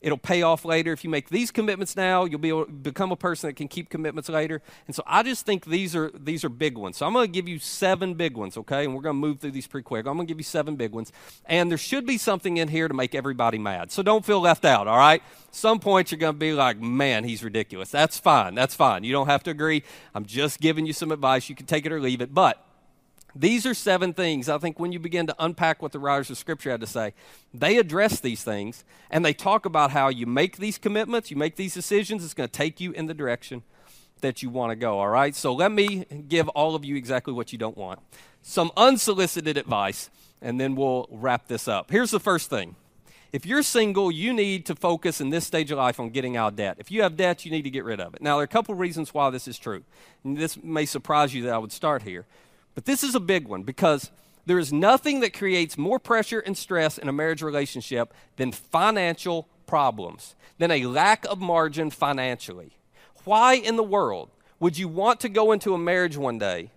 it'll 0.00 0.16
pay 0.16 0.42
off 0.42 0.64
later. 0.64 0.92
If 0.92 1.02
you 1.02 1.10
make 1.10 1.28
these 1.28 1.50
commitments 1.50 1.96
now, 1.96 2.24
you'll 2.24 2.38
be 2.38 2.50
able 2.50 2.66
to 2.66 2.70
become 2.70 3.10
a 3.10 3.16
person 3.16 3.48
that 3.48 3.54
can 3.54 3.66
keep 3.66 3.90
commitments 3.90 4.28
later. 4.28 4.62
And 4.86 4.94
so 4.94 5.02
I 5.08 5.24
just 5.24 5.44
think 5.44 5.64
these 5.64 5.96
are 5.96 6.12
these 6.14 6.44
are 6.44 6.48
big 6.48 6.78
ones. 6.78 6.98
So 6.98 7.04
I'm 7.04 7.14
going 7.14 7.26
to 7.26 7.32
give 7.32 7.48
you 7.48 7.58
seven 7.58 8.14
big 8.14 8.36
ones, 8.36 8.56
okay? 8.56 8.84
And 8.84 8.94
we're 8.94 9.02
going 9.02 9.16
to 9.16 9.20
move 9.20 9.40
through 9.40 9.50
these 9.50 9.66
pretty 9.66 9.82
quick. 9.82 10.06
I'm 10.06 10.14
going 10.14 10.28
to 10.28 10.30
give 10.30 10.38
you 10.38 10.44
seven 10.44 10.76
big 10.76 10.92
ones. 10.92 11.10
And 11.46 11.68
there 11.68 11.76
should 11.76 12.06
be 12.06 12.16
something 12.16 12.58
in 12.58 12.68
here 12.68 12.86
to 12.86 12.94
make 12.94 13.12
everybody 13.12 13.58
mad. 13.58 13.90
So 13.90 14.04
don't 14.04 14.24
feel 14.24 14.40
left 14.40 14.64
out, 14.64 14.86
all 14.86 14.98
right? 14.98 15.20
Some 15.50 15.80
points 15.80 16.12
you're 16.12 16.20
going 16.20 16.34
to 16.34 16.38
be 16.38 16.52
like, 16.52 16.78
"Man, 16.78 17.24
he's 17.24 17.42
ridiculous." 17.42 17.90
That's 17.90 18.20
fine. 18.20 18.54
That's 18.54 18.76
fine. 18.76 19.02
You 19.02 19.10
don't 19.10 19.26
have 19.26 19.42
to 19.42 19.50
agree. 19.50 19.82
I'm 20.14 20.26
just 20.26 20.60
giving 20.60 20.86
you 20.86 20.92
some 20.92 21.10
advice. 21.10 21.48
You 21.48 21.56
can 21.56 21.66
take 21.66 21.84
it 21.84 21.90
or 21.90 22.00
leave 22.00 22.20
it. 22.20 22.32
But 22.32 22.65
these 23.38 23.66
are 23.66 23.74
seven 23.74 24.14
things, 24.14 24.48
I 24.48 24.58
think, 24.58 24.80
when 24.80 24.92
you 24.92 24.98
begin 24.98 25.26
to 25.26 25.36
unpack 25.38 25.82
what 25.82 25.92
the 25.92 25.98
writers 25.98 26.30
of 26.30 26.38
Scripture 26.38 26.70
had 26.70 26.80
to 26.80 26.86
say, 26.86 27.12
they 27.52 27.76
address 27.76 28.18
these 28.18 28.42
things 28.42 28.84
and 29.10 29.24
they 29.24 29.34
talk 29.34 29.66
about 29.66 29.90
how 29.90 30.08
you 30.08 30.26
make 30.26 30.56
these 30.56 30.78
commitments, 30.78 31.30
you 31.30 31.36
make 31.36 31.56
these 31.56 31.74
decisions, 31.74 32.24
it's 32.24 32.34
going 32.34 32.48
to 32.48 32.52
take 32.52 32.80
you 32.80 32.92
in 32.92 33.06
the 33.06 33.14
direction 33.14 33.62
that 34.22 34.42
you 34.42 34.48
want 34.48 34.70
to 34.70 34.76
go, 34.76 34.98
all 34.98 35.08
right? 35.08 35.34
So 35.34 35.52
let 35.52 35.70
me 35.70 36.06
give 36.28 36.48
all 36.50 36.74
of 36.74 36.84
you 36.84 36.96
exactly 36.96 37.34
what 37.34 37.52
you 37.52 37.58
don't 37.58 37.76
want. 37.76 38.00
Some 38.40 38.72
unsolicited 38.76 39.58
advice, 39.58 40.08
and 40.40 40.58
then 40.58 40.74
we'll 40.74 41.06
wrap 41.10 41.48
this 41.48 41.68
up. 41.68 41.90
Here's 41.90 42.10
the 42.10 42.20
first 42.20 42.48
thing. 42.48 42.76
If 43.32 43.44
you're 43.44 43.62
single, 43.62 44.10
you 44.10 44.32
need 44.32 44.64
to 44.66 44.74
focus 44.74 45.20
in 45.20 45.28
this 45.28 45.46
stage 45.46 45.70
of 45.70 45.76
life 45.76 46.00
on 46.00 46.08
getting 46.10 46.36
out 46.36 46.52
of 46.52 46.56
debt. 46.56 46.76
If 46.78 46.90
you 46.90 47.02
have 47.02 47.16
debt, 47.16 47.44
you 47.44 47.50
need 47.50 47.62
to 47.62 47.70
get 47.70 47.84
rid 47.84 48.00
of 48.00 48.14
it. 48.14 48.22
Now, 48.22 48.36
there 48.36 48.42
are 48.42 48.44
a 48.44 48.48
couple 48.48 48.74
reasons 48.74 49.12
why 49.12 49.28
this 49.28 49.46
is 49.46 49.58
true. 49.58 49.82
And 50.24 50.38
this 50.38 50.62
may 50.62 50.86
surprise 50.86 51.34
you 51.34 51.42
that 51.42 51.52
I 51.52 51.58
would 51.58 51.72
start 51.72 52.02
here. 52.02 52.24
But 52.76 52.84
this 52.84 53.02
is 53.02 53.14
a 53.14 53.20
big 53.20 53.48
one 53.48 53.62
because 53.62 54.12
there 54.44 54.58
is 54.60 54.72
nothing 54.72 55.20
that 55.20 55.32
creates 55.32 55.76
more 55.76 55.98
pressure 55.98 56.40
and 56.40 56.56
stress 56.56 56.98
in 56.98 57.08
a 57.08 57.12
marriage 57.12 57.42
relationship 57.42 58.14
than 58.36 58.52
financial 58.52 59.48
problems, 59.66 60.36
than 60.58 60.70
a 60.70 60.84
lack 60.84 61.24
of 61.24 61.40
margin 61.40 61.90
financially. 61.90 62.76
Why 63.24 63.54
in 63.54 63.76
the 63.76 63.82
world 63.82 64.30
would 64.60 64.78
you 64.78 64.88
want 64.88 65.20
to 65.20 65.28
go 65.30 65.52
into 65.52 65.74
a 65.74 65.78
marriage 65.78 66.18
one 66.18 66.38
day 66.38 66.70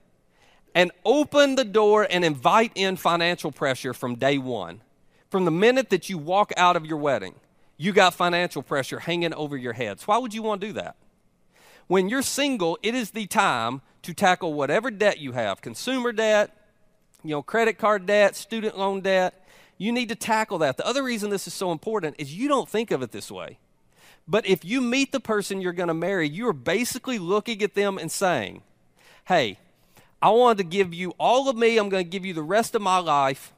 and 0.74 0.92
open 1.04 1.56
the 1.56 1.66
door 1.66 2.08
and 2.10 2.24
invite 2.24 2.72
in 2.76 2.96
financial 2.96 3.52
pressure 3.52 3.94
from 3.94 4.16
day 4.16 4.38
one? 4.38 4.82
From 5.30 5.44
the 5.44 5.52
minute 5.52 5.90
that 5.90 6.10
you 6.10 6.18
walk 6.18 6.54
out 6.56 6.78
of 6.78 6.86
your 6.86 6.98
wedding, 6.98 7.36
you 7.76 7.92
got 7.92 8.14
financial 8.14 8.64
pressure 8.64 9.00
hanging 9.00 9.34
over 9.34 9.58
your 9.58 9.74
heads. 9.74 10.08
Why 10.08 10.18
would 10.18 10.34
you 10.34 10.44
want 10.44 10.62
to 10.62 10.68
do 10.68 10.74
that? 10.74 10.96
When 11.90 12.08
you're 12.08 12.22
single, 12.22 12.78
it 12.84 12.94
is 12.94 13.10
the 13.10 13.26
time 13.26 13.82
to 14.04 14.14
tackle 14.14 14.54
whatever 14.54 14.92
debt 14.92 15.18
you 15.18 15.32
have 15.32 15.60
consumer 15.60 16.12
debt, 16.12 16.56
you 17.24 17.32
know, 17.32 17.42
credit 17.42 17.80
card 17.80 18.06
debt, 18.06 18.36
student 18.36 18.78
loan 18.78 19.02
debt. 19.02 19.44
You 19.80 19.92
need 19.92 20.10
to 20.10 20.16
tackle 20.16 20.60
that. 20.60 20.78
The 20.78 20.86
other 20.86 21.04
reason 21.04 21.32
this 21.32 21.48
is 21.48 21.54
so 21.56 21.72
important 21.72 22.18
is 22.20 22.36
you 22.36 22.48
don't 22.48 22.70
think 22.70 22.92
of 22.92 23.02
it 23.02 23.12
this 23.12 23.32
way. 23.32 23.58
But 24.28 24.46
if 24.46 24.64
you 24.64 24.82
meet 24.82 25.12
the 25.12 25.20
person 25.20 25.62
you're 25.62 25.74
going 25.74 25.88
to 25.88 25.96
marry, 25.96 26.30
you 26.30 26.48
are 26.48 26.54
basically 26.54 27.18
looking 27.18 27.64
at 27.64 27.74
them 27.74 27.98
and 27.98 28.12
saying, 28.12 28.62
hey, 29.26 29.58
I 30.22 30.30
wanted 30.30 30.60
to 30.60 30.66
give 30.66 30.94
you 30.94 31.16
all 31.20 31.50
of 31.50 31.58
me, 31.58 31.80
I'm 31.80 31.90
going 31.90 32.06
to 32.06 32.10
give 32.10 32.24
you 32.24 32.36
the 32.36 32.44
rest 32.44 32.76
of 32.76 32.84
my 32.84 33.00
life, 33.00 33.52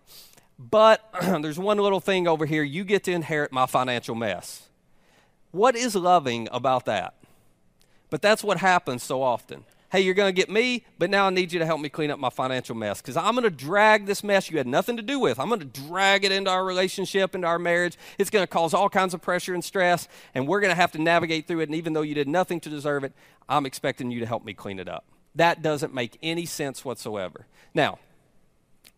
But 0.58 1.04
there's 1.22 1.60
one 1.60 1.80
little 1.80 2.00
thing 2.00 2.30
over 2.30 2.46
here. 2.46 2.64
You 2.64 2.86
get 2.86 3.04
to 3.04 3.12
inherit 3.12 3.52
my 3.52 3.66
financial 3.66 4.16
mess. 4.16 4.70
What 5.52 5.76
is 5.76 5.96
loving 5.96 6.48
about 6.50 6.86
that? 6.86 7.16
But 8.12 8.22
that's 8.22 8.44
what 8.44 8.60
happens 8.60 9.02
so 9.02 9.24
often. 9.24 9.64
Hey, 9.92 10.02
you're 10.02 10.14
going 10.14 10.34
to 10.34 10.40
get 10.40 10.50
me, 10.50 10.86
but 11.00 11.10
now 11.10 11.28
I 11.28 11.32
need 11.32 11.52
you 11.52 11.60
to 11.60 11.66
help 11.66 11.82
me 11.82 11.90
clean 11.90 12.12
up 12.12 12.20
my 12.20 12.30
financial 12.30 12.76
mess 12.76 13.02
because 13.02 13.18
I'm 13.18 13.34
going 13.34 13.44
to 13.44 13.50
drag 13.50 14.06
this 14.06 14.24
mess 14.24 14.50
you 14.50 14.58
had 14.58 14.68
nothing 14.68 14.96
to 14.98 15.04
do 15.04 15.20
with. 15.20 15.40
I'm 15.40 15.50
going 15.50 15.60
to 15.60 15.66
drag 15.66 16.24
it 16.24 16.32
into 16.32 16.50
our 16.50 16.64
relationship, 16.64 17.36
into 17.36 17.48
our 17.48 17.60
marriage. 17.60 17.98
It's 18.18 18.30
going 18.30 18.44
to 18.44 18.48
cause 18.48 18.74
all 18.74 18.90
kinds 18.90 19.14
of 19.14 19.22
pressure 19.22 19.54
and 19.54 19.64
stress, 19.64 20.08
and 20.34 20.48
we're 20.48 20.62
going 20.62 20.72
to 20.72 20.76
have 20.76 20.94
to 20.94 21.02
navigate 21.02 21.48
through 21.48 21.62
it. 21.62 21.70
And 21.70 21.76
even 21.76 21.92
though 21.92 22.04
you 22.04 22.16
did 22.16 22.30
nothing 22.30 22.62
to 22.62 22.70
deserve 22.70 23.04
it, 23.04 23.14
I'm 23.50 23.66
expecting 23.66 24.12
you 24.12 24.22
to 24.22 24.26
help 24.26 24.46
me 24.46 24.54
clean 24.54 24.80
it 24.80 24.88
up. 24.88 25.04
That 25.36 25.62
doesn't 25.62 25.94
make 25.94 26.18
any 26.22 26.46
sense 26.46 26.86
whatsoever. 26.86 27.48
Now, 27.74 28.00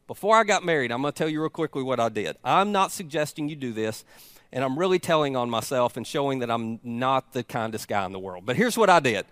before 0.06 0.36
I 0.36 0.44
got 0.44 0.66
married, 0.66 0.92
I'm 0.92 1.02
going 1.02 1.14
to 1.14 1.18
tell 1.18 1.30
you 1.30 1.42
real 1.42 1.50
quickly 1.50 1.82
what 1.82 2.00
I 2.00 2.10
did. 2.10 2.36
I'm 2.44 2.72
not 2.72 2.92
suggesting 2.92 3.50
you 3.50 3.56
do 3.56 3.74
this, 3.74 4.04
and 4.54 4.64
I'm 4.64 4.78
really 4.78 5.00
telling 5.00 5.36
on 5.36 5.50
myself 5.50 5.98
and 5.98 6.06
showing 6.06 6.40
that 6.40 6.52
I'm 6.52 6.80
not 6.84 7.34
the 7.34 7.44
kindest 7.44 7.88
guy 7.88 8.06
in 8.06 8.12
the 8.12 8.20
world. 8.20 8.46
But 8.46 8.56
here's 8.56 8.78
what 8.78 8.90
I 8.90 9.00
did. 9.00 9.26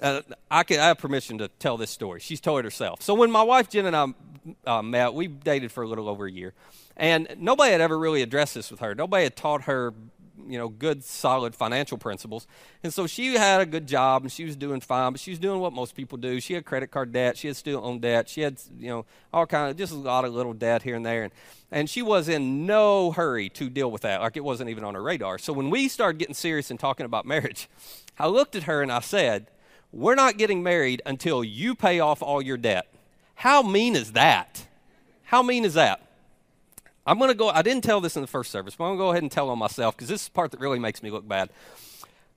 Uh, 0.00 0.22
I, 0.50 0.64
I 0.70 0.74
have 0.74 0.98
permission 0.98 1.38
to 1.38 1.48
tell 1.48 1.76
this 1.76 1.90
story. 1.90 2.20
She's 2.20 2.40
told 2.40 2.60
it 2.60 2.64
herself. 2.64 3.02
So 3.02 3.14
when 3.14 3.30
my 3.30 3.42
wife 3.42 3.68
Jen 3.68 3.86
and 3.86 3.96
I 3.96 4.06
uh, 4.66 4.82
met, 4.82 5.12
we 5.12 5.26
dated 5.26 5.72
for 5.72 5.82
a 5.82 5.88
little 5.88 6.08
over 6.08 6.26
a 6.26 6.30
year, 6.30 6.52
and 6.96 7.28
nobody 7.38 7.72
had 7.72 7.80
ever 7.80 7.98
really 7.98 8.22
addressed 8.22 8.54
this 8.54 8.70
with 8.70 8.80
her. 8.80 8.94
Nobody 8.94 9.24
had 9.24 9.36
taught 9.36 9.62
her 9.62 9.92
you 10.46 10.58
know 10.58 10.68
good 10.68 11.04
solid 11.04 11.54
financial 11.54 11.98
principles. 11.98 12.46
And 12.82 12.92
so 12.92 13.06
she 13.06 13.34
had 13.34 13.60
a 13.60 13.66
good 13.66 13.86
job 13.86 14.22
and 14.22 14.32
she 14.32 14.44
was 14.44 14.56
doing 14.56 14.80
fine 14.80 15.12
but 15.12 15.20
she 15.20 15.30
was 15.30 15.38
doing 15.38 15.60
what 15.60 15.72
most 15.72 15.94
people 15.94 16.18
do. 16.18 16.40
She 16.40 16.54
had 16.54 16.64
credit 16.64 16.90
card 16.90 17.12
debt 17.12 17.36
she 17.36 17.48
had 17.48 17.56
student 17.56 17.84
loan 17.84 17.98
debt 17.98 18.28
she 18.28 18.42
had 18.42 18.60
you 18.78 18.88
know 18.88 19.06
all 19.32 19.46
kind 19.46 19.70
of 19.70 19.76
just 19.76 19.92
a 19.92 19.96
lot 19.96 20.24
of 20.24 20.32
little 20.32 20.54
debt 20.54 20.82
here 20.82 20.96
and 20.96 21.04
there. 21.04 21.24
And, 21.24 21.32
and 21.70 21.90
she 21.90 22.02
was 22.02 22.28
in 22.28 22.66
no 22.66 23.12
hurry 23.12 23.48
to 23.50 23.68
deal 23.68 23.90
with 23.90 24.02
that 24.02 24.20
like 24.20 24.36
it 24.36 24.44
wasn't 24.44 24.70
even 24.70 24.84
on 24.84 24.94
her 24.94 25.02
radar. 25.02 25.38
So 25.38 25.52
when 25.52 25.70
we 25.70 25.88
started 25.88 26.18
getting 26.18 26.34
serious 26.34 26.70
and 26.70 26.78
talking 26.78 27.06
about 27.06 27.26
marriage 27.26 27.68
i 28.18 28.26
looked 28.26 28.54
at 28.54 28.64
her 28.64 28.82
and 28.82 28.92
i 28.92 29.00
said 29.00 29.48
we're 29.94 30.16
not 30.16 30.36
getting 30.36 30.62
married 30.62 31.00
until 31.06 31.44
you 31.44 31.76
pay 31.76 32.00
off 32.00 32.20
all 32.20 32.42
your 32.42 32.56
debt. 32.56 32.88
How 33.36 33.62
mean 33.62 33.94
is 33.94 34.12
that? 34.12 34.66
How 35.22 35.40
mean 35.40 35.64
is 35.64 35.74
that 35.74 36.03
I'm 37.06 37.18
going 37.18 37.28
to 37.28 37.34
go, 37.34 37.50
I 37.50 37.62
didn't 37.62 37.84
tell 37.84 38.00
this 38.00 38.16
in 38.16 38.22
the 38.22 38.28
first 38.28 38.50
service, 38.50 38.74
but 38.76 38.84
I'm 38.84 38.90
going 38.90 38.98
to 38.98 39.02
go 39.02 39.10
ahead 39.10 39.22
and 39.22 39.30
tell 39.30 39.50
on 39.50 39.58
myself 39.58 39.96
because 39.96 40.08
this 40.08 40.22
is 40.22 40.28
the 40.28 40.32
part 40.32 40.50
that 40.52 40.60
really 40.60 40.78
makes 40.78 41.02
me 41.02 41.10
look 41.10 41.26
bad. 41.28 41.50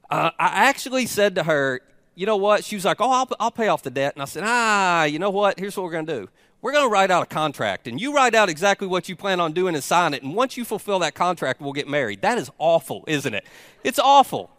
Uh, 0.09 0.31
I 0.37 0.67
actually 0.67 1.05
said 1.05 1.35
to 1.35 1.43
her, 1.43 1.81
you 2.15 2.25
know 2.25 2.37
what? 2.37 2.63
She 2.63 2.75
was 2.75 2.83
like, 2.83 2.99
oh, 2.99 3.11
I'll, 3.11 3.29
I'll 3.39 3.51
pay 3.51 3.67
off 3.67 3.83
the 3.83 3.91
debt. 3.91 4.13
And 4.15 4.21
I 4.21 4.25
said, 4.25 4.43
ah, 4.45 5.03
you 5.03 5.19
know 5.19 5.29
what? 5.29 5.59
Here's 5.59 5.77
what 5.77 5.83
we're 5.83 5.91
going 5.91 6.07
to 6.07 6.19
do. 6.21 6.29
We're 6.61 6.71
going 6.71 6.85
to 6.85 6.89
write 6.89 7.11
out 7.11 7.21
a 7.21 7.27
contract, 7.27 7.87
and 7.87 8.01
you 8.01 8.15
write 8.15 8.33
out 8.33 8.49
exactly 8.49 8.87
what 8.87 9.07
you 9.07 9.15
plan 9.15 9.39
on 9.39 9.53
doing 9.53 9.75
and 9.75 9.83
sign 9.83 10.15
it. 10.15 10.23
And 10.23 10.33
once 10.33 10.57
you 10.57 10.65
fulfill 10.65 10.99
that 10.99 11.13
contract, 11.13 11.61
we'll 11.61 11.73
get 11.73 11.87
married. 11.87 12.21
That 12.21 12.39
is 12.39 12.49
awful, 12.57 13.03
isn't 13.07 13.33
it? 13.33 13.45
It's 13.83 13.99
awful. 13.99 14.49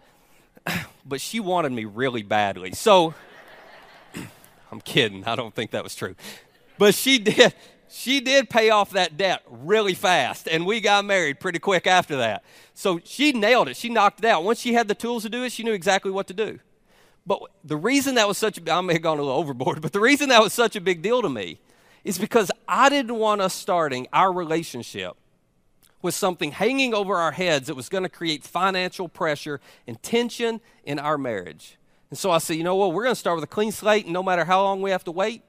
But 1.04 1.22
she 1.22 1.40
wanted 1.40 1.72
me 1.72 1.86
really 1.86 2.22
badly. 2.22 2.72
So 2.72 3.14
I'm 4.70 4.82
kidding. 4.82 5.24
I 5.24 5.36
don't 5.36 5.54
think 5.54 5.70
that 5.70 5.82
was 5.82 5.94
true. 5.94 6.16
But 6.76 6.94
she 6.94 7.18
did 7.18 7.54
she 7.90 8.20
did 8.20 8.50
pay 8.50 8.70
off 8.70 8.90
that 8.90 9.16
debt 9.16 9.42
really 9.48 9.94
fast, 9.94 10.48
and 10.48 10.66
we 10.66 10.80
got 10.80 11.04
married 11.04 11.40
pretty 11.40 11.58
quick 11.58 11.86
after 11.86 12.16
that. 12.16 12.44
So 12.74 13.00
she 13.04 13.32
nailed 13.32 13.68
it. 13.68 13.76
She 13.76 13.88
knocked 13.88 14.20
it 14.20 14.26
out. 14.26 14.44
Once 14.44 14.60
she 14.60 14.74
had 14.74 14.88
the 14.88 14.94
tools 14.94 15.22
to 15.24 15.28
do 15.28 15.42
it, 15.44 15.52
she 15.52 15.62
knew 15.62 15.72
exactly 15.72 16.10
what 16.10 16.26
to 16.28 16.34
do. 16.34 16.60
But 17.26 17.42
the 17.64 17.76
reason 17.76 18.14
that 18.14 18.26
was 18.26 18.38
such 18.38 18.58
a, 18.58 18.72
I 18.72 18.80
may 18.80 18.94
have 18.94 19.02
gone 19.02 19.18
a 19.18 19.22
little 19.22 19.36
overboard, 19.36 19.82
but 19.82 19.92
the 19.92 20.00
reason 20.00 20.28
that 20.30 20.42
was 20.42 20.52
such 20.52 20.76
a 20.76 20.80
big 20.80 21.02
deal 21.02 21.22
to 21.22 21.28
me 21.28 21.60
is 22.04 22.18
because 22.18 22.50
I 22.66 22.88
didn't 22.88 23.16
want 23.16 23.40
us 23.40 23.52
starting 23.52 24.06
our 24.12 24.32
relationship 24.32 25.16
with 26.00 26.14
something 26.14 26.52
hanging 26.52 26.94
over 26.94 27.16
our 27.16 27.32
heads 27.32 27.66
that 27.66 27.74
was 27.74 27.88
going 27.88 28.04
to 28.04 28.08
create 28.08 28.44
financial 28.44 29.08
pressure 29.08 29.60
and 29.86 30.00
tension 30.02 30.60
in 30.84 30.98
our 30.98 31.18
marriage. 31.18 31.76
And 32.08 32.18
so 32.18 32.30
I 32.30 32.38
said, 32.38 32.56
you 32.56 32.64
know 32.64 32.76
what, 32.76 32.92
we're 32.92 33.02
going 33.02 33.14
to 33.14 33.20
start 33.20 33.36
with 33.36 33.44
a 33.44 33.48
clean 33.48 33.72
slate, 33.72 34.04
and 34.04 34.14
no 34.14 34.22
matter 34.22 34.44
how 34.44 34.62
long 34.62 34.80
we 34.80 34.90
have 34.90 35.04
to 35.04 35.12
wait, 35.12 35.42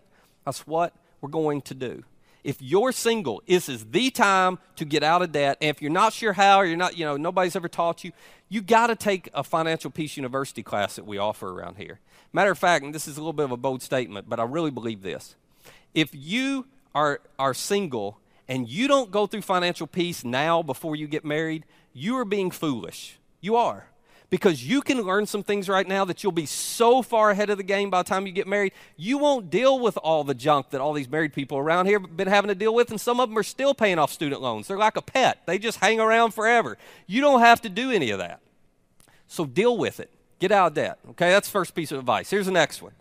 that's 0.46 0.68
what 0.68 0.94
we're 1.22 1.30
going 1.30 1.62
to 1.62 1.74
do 1.74 2.04
if 2.44 2.62
you're 2.62 2.92
single, 2.92 3.42
this 3.48 3.70
is 3.70 3.86
the 3.86 4.10
time 4.10 4.60
to 4.78 4.86
get 4.86 5.04
out 5.04 5.22
of 5.22 5.32
debt. 5.32 5.58
And 5.62 5.70
if 5.70 5.82
you're 5.82 5.92
not 5.92 6.14
sure 6.14 6.34
how, 6.34 6.60
or 6.60 6.66
you're 6.66 6.78
not, 6.78 6.98
you 6.98 7.06
know, 7.06 7.18
nobody's 7.18 7.56
ever 7.56 7.68
taught 7.68 8.04
you, 8.04 8.12
you 8.48 8.62
got 8.62 8.88
to 8.88 8.96
take 8.96 9.30
a 9.34 9.44
Financial 9.44 9.92
Peace 9.92 10.18
University 10.18 10.64
class 10.64 10.96
that 10.96 11.06
we 11.06 11.18
offer 11.18 11.50
around 11.50 11.78
here. 11.78 12.00
Matter 12.32 12.52
of 12.52 12.58
fact, 12.58 12.86
and 12.86 12.94
this 12.94 13.08
is 13.08 13.18
a 13.18 13.20
little 13.20 13.34
bit 13.34 13.46
of 13.46 13.52
a 13.52 13.58
bold 13.58 13.82
statement, 13.82 14.30
but 14.30 14.40
I 14.40 14.44
really 14.44 14.72
believe 14.72 15.02
this. 15.02 15.36
If 15.94 16.10
you 16.14 16.66
are, 16.96 17.22
are 17.38 17.54
single 17.54 18.20
and 18.48 18.68
you 18.68 18.88
don't 18.88 19.12
go 19.12 19.28
through 19.28 19.42
financial 19.42 19.88
peace 19.88 20.24
now 20.24 20.64
before 20.64 20.96
you 20.96 21.08
get 21.08 21.26
married, 21.26 21.66
you 21.94 22.18
are 22.18 22.26
being 22.26 22.52
foolish. 22.52 23.18
You 23.42 23.56
are 23.56 23.88
because 24.30 24.66
you 24.66 24.82
can 24.82 25.02
learn 25.02 25.26
some 25.26 25.44
things 25.44 25.68
right 25.68 25.88
now 25.88 26.06
that 26.06 26.24
you'll 26.24 26.32
be 26.32 26.46
so 26.46 27.02
far 27.02 27.32
ahead 27.32 27.50
of 27.50 27.58
the 27.58 27.64
game 27.64 27.90
by 27.90 28.04
the 28.04 28.10
time 28.10 28.28
you 28.28 28.32
get 28.32 28.48
married. 28.48 28.74
You 28.96 29.18
won't 29.18 29.50
deal 29.50 29.80
with 29.80 29.98
all 29.98 30.24
the 30.24 30.36
junk 30.36 30.70
that 30.70 30.82
all 30.82 30.94
these 30.94 31.10
married 31.10 31.34
people 31.34 31.58
around 31.58 31.88
here 31.88 32.00
have 32.00 32.16
been 32.16 32.28
having 32.28 32.50
to 32.50 32.56
deal 32.56 32.74
with, 32.74 32.92
and 32.92 33.02
some 33.02 33.20
of 33.20 33.30
them 33.30 33.38
are 33.38 33.44
still 33.44 33.74
paying 33.74 33.98
off 33.98 34.12
student 34.12 34.42
loans. 34.42 34.68
They're 34.68 34.78
like 34.78 34.98
a 34.98 35.02
pet, 35.02 35.40
they 35.46 35.58
just 35.58 35.80
hang 35.80 36.00
around 36.00 36.32
forever. 36.34 36.78
You 37.08 37.22
don't 37.22 37.42
have 37.42 37.62
to 37.62 37.70
do 37.70 37.92
any 37.92 38.12
of 38.12 38.20
that. 38.20 38.42
So 39.28 39.46
deal 39.46 39.78
with 39.78 40.00
it. 40.00 40.12
Get 40.40 40.52
out 40.52 40.68
of 40.68 40.74
debt. 40.76 41.00
Okay, 41.12 41.30
that's 41.30 41.48
the 41.48 41.52
first 41.52 41.76
piece 41.76 41.92
of 41.92 42.00
advice. 42.00 42.30
Here's 42.30 42.46
the 42.46 42.52
next 42.52 42.82
one. 42.82 42.94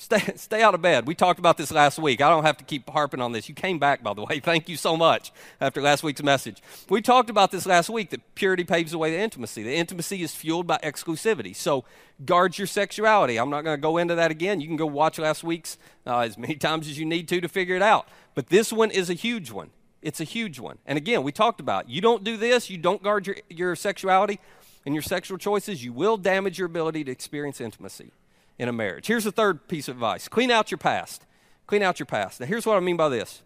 Stay, 0.00 0.20
stay 0.36 0.62
out 0.62 0.76
of 0.76 0.80
bed. 0.80 1.08
We 1.08 1.16
talked 1.16 1.40
about 1.40 1.56
this 1.56 1.72
last 1.72 1.98
week. 1.98 2.22
I 2.22 2.28
don't 2.28 2.44
have 2.44 2.56
to 2.58 2.64
keep 2.64 2.88
harping 2.88 3.20
on 3.20 3.32
this. 3.32 3.48
You 3.48 3.54
came 3.56 3.80
back, 3.80 4.00
by 4.00 4.14
the 4.14 4.22
way. 4.22 4.38
Thank 4.44 4.68
you 4.68 4.76
so 4.76 4.96
much 4.96 5.32
after 5.60 5.82
last 5.82 6.04
week's 6.04 6.22
message. 6.22 6.62
We 6.88 7.02
talked 7.02 7.30
about 7.30 7.50
this 7.50 7.66
last 7.66 7.90
week 7.90 8.10
that 8.10 8.36
purity 8.36 8.62
paves 8.62 8.92
the 8.92 8.98
way 8.98 9.20
intimacy. 9.20 9.64
The 9.64 9.74
intimacy 9.74 10.22
is 10.22 10.32
fueled 10.36 10.68
by 10.68 10.78
exclusivity. 10.84 11.54
So 11.54 11.84
guard 12.24 12.56
your 12.58 12.68
sexuality. 12.68 13.38
I'm 13.38 13.50
not 13.50 13.64
going 13.64 13.76
to 13.76 13.82
go 13.82 13.96
into 13.96 14.14
that 14.14 14.30
again. 14.30 14.60
You 14.60 14.68
can 14.68 14.76
go 14.76 14.86
watch 14.86 15.18
last 15.18 15.42
week's 15.42 15.78
uh, 16.06 16.20
as 16.20 16.38
many 16.38 16.54
times 16.68 16.88
as 16.88 16.96
you 16.96 17.04
need 17.04 17.26
to 17.28 17.40
to 17.40 17.48
figure 17.48 17.74
it 17.74 17.82
out. 17.82 18.06
But 18.36 18.50
this 18.50 18.72
one 18.72 18.92
is 18.92 19.10
a 19.10 19.14
huge 19.14 19.50
one. 19.50 19.70
It's 20.00 20.20
a 20.20 20.24
huge 20.24 20.60
one. 20.60 20.78
And 20.86 20.96
again, 20.96 21.24
we 21.24 21.32
talked 21.32 21.58
about 21.58 21.88
you 21.88 22.00
don't 22.00 22.22
do 22.22 22.36
this, 22.36 22.70
you 22.70 22.78
don't 22.78 23.02
guard 23.02 23.26
your, 23.26 23.36
your 23.50 23.74
sexuality 23.74 24.38
and 24.86 24.94
your 24.94 25.02
sexual 25.02 25.38
choices, 25.38 25.82
you 25.82 25.92
will 25.92 26.16
damage 26.16 26.56
your 26.56 26.66
ability 26.66 27.02
to 27.02 27.10
experience 27.10 27.60
intimacy 27.60 28.12
in 28.58 28.68
a 28.68 28.72
marriage. 28.72 29.06
Here's 29.06 29.24
the 29.24 29.32
third 29.32 29.68
piece 29.68 29.88
of 29.88 29.96
advice 29.96 30.28
clean 30.28 30.50
out 30.50 30.70
your 30.70 30.78
past. 30.78 31.24
Clean 31.66 31.82
out 31.82 31.98
your 31.98 32.06
past. 32.06 32.40
Now, 32.40 32.46
here's 32.46 32.64
what 32.64 32.76
I 32.76 32.80
mean 32.80 32.96
by 32.96 33.10
this. 33.10 33.42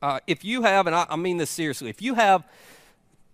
Uh, 0.00 0.20
if 0.26 0.44
you 0.44 0.62
have, 0.62 0.86
and 0.86 0.96
I, 0.96 1.06
I 1.10 1.16
mean 1.16 1.36
this 1.36 1.50
seriously, 1.50 1.90
if 1.90 2.00
you 2.00 2.14
have 2.14 2.44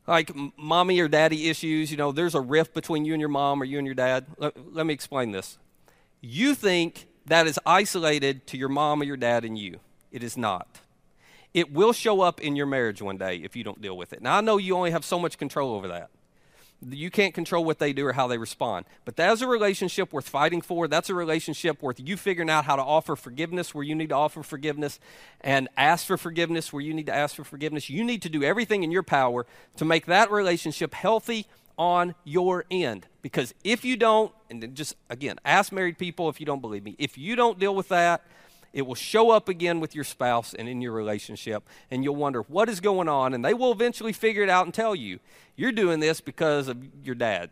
like 0.07 0.33
mommy 0.57 0.98
or 0.98 1.09
daddy 1.09 1.48
issues, 1.48 1.90
you 1.90 1.96
know, 1.96 2.11
there's 2.11 2.35
a 2.35 2.40
rift 2.40 2.74
between 2.74 3.05
you 3.05 3.14
and 3.14 3.20
your 3.20 3.28
mom 3.28 3.62
or 3.62 3.64
you 3.64 3.78
and 3.78 3.87
your 3.87 3.94
dad. 3.94 4.26
Let, 4.38 4.74
let 4.74 4.87
me 4.87 4.94
explain 4.94 5.31
this. 5.31 5.59
You 6.20 6.55
think 6.55 7.07
that 7.26 7.46
is 7.46 7.59
isolated 7.64 8.46
to 8.48 8.57
your 8.57 8.68
mom 8.68 9.00
or 9.00 9.05
your 9.05 9.16
dad 9.16 9.44
and 9.44 9.57
you. 9.57 9.78
It 10.11 10.24
is 10.24 10.37
not. 10.37 10.81
It 11.55 11.72
will 11.72 11.92
show 11.92 12.22
up 12.22 12.40
in 12.40 12.57
your 12.57 12.66
marriage 12.66 13.00
one 13.00 13.18
day 13.18 13.37
if 13.37 13.55
you 13.55 13.62
don't 13.62 13.81
deal 13.81 13.96
with 13.96 14.12
it. 14.12 14.20
Now, 14.20 14.38
I 14.38 14.40
know 14.40 14.57
you 14.57 14.76
only 14.76 14.90
have 14.90 15.05
so 15.05 15.18
much 15.18 15.38
control 15.38 15.74
over 15.74 15.88
that 15.88 16.11
you 16.88 17.11
can't 17.11 17.35
control 17.35 17.64
what 17.64 17.79
they 17.79 17.92
do 17.92 18.07
or 18.07 18.12
how 18.12 18.27
they 18.27 18.38
respond. 18.38 18.87
But 19.05 19.16
that's 19.16 19.40
a 19.40 19.47
relationship 19.47 20.12
worth 20.12 20.29
fighting 20.29 20.61
for. 20.61 20.88
That's 20.88 21.11
a 21.11 21.14
relationship 21.14 21.83
worth 21.83 22.01
you 22.01 22.16
figuring 22.16 22.51
out 22.51 22.64
how 22.64 22.77
to 22.77 22.83
offer 22.83 23.16
forgiveness 23.16 23.75
where 23.75 23.85
you 23.85 23.95
need 23.95 24.09
to 24.09 24.14
offer 24.14 24.42
forgiveness 24.42 24.99
and 25.40 25.68
ask 25.77 26.07
for 26.07 26.16
forgiveness 26.16 26.73
where 26.73 26.83
you 26.83 26.95
need 26.95 27.07
to 27.07 27.14
ask 27.14 27.37
for 27.37 27.45
forgiveness. 27.45 27.88
You 27.88 28.05
need 28.05 28.23
to 28.23 28.29
do 28.29 28.42
everything 28.42 28.83
in 28.83 28.90
your 28.90 29.03
power 29.03 29.47
to 29.77 29.85
make 29.85 30.07
that 30.07 30.31
relationship 30.31 30.95
healthy 30.95 31.47
on 31.79 32.14
your 32.25 32.64
end. 32.71 33.07
Because 33.23 33.55
if 33.64 33.85
you 33.85 33.97
don't, 33.97 34.33
and 34.51 34.75
just 34.75 34.97
again, 35.09 35.38
ask 35.45 35.73
married 35.73 35.99
people 35.99 36.29
if 36.29 36.40
you 36.40 36.47
don't 36.47 36.61
believe 36.61 36.85
me, 36.85 36.97
if 36.99 37.16
you 37.16 37.37
don't 37.37 37.59
deal 37.59 37.75
with 37.75 37.88
that, 37.88 38.23
it 38.73 38.83
will 38.83 38.95
show 38.95 39.31
up 39.31 39.49
again 39.49 39.81
with 39.81 39.95
your 39.95 40.05
spouse 40.05 40.55
and 40.55 40.69
in 40.69 40.81
your 40.81 40.93
relationship, 40.93 41.69
and 41.91 42.03
you'll 42.03 42.17
wonder 42.17 42.43
what 42.43 42.69
is 42.69 42.81
going 42.81 43.09
on, 43.09 43.35
and 43.35 43.45
they 43.45 43.55
will 43.55 43.73
eventually 43.73 44.13
figure 44.13 44.43
it 44.43 44.49
out 44.49 44.65
and 44.65 44.73
tell 44.73 44.95
you, 44.95 45.19
you're 45.57 45.73
doing 45.73 46.01
this 46.01 46.21
because 46.21 46.69
of 46.69 46.79
your 47.05 47.15
dad. 47.15 47.51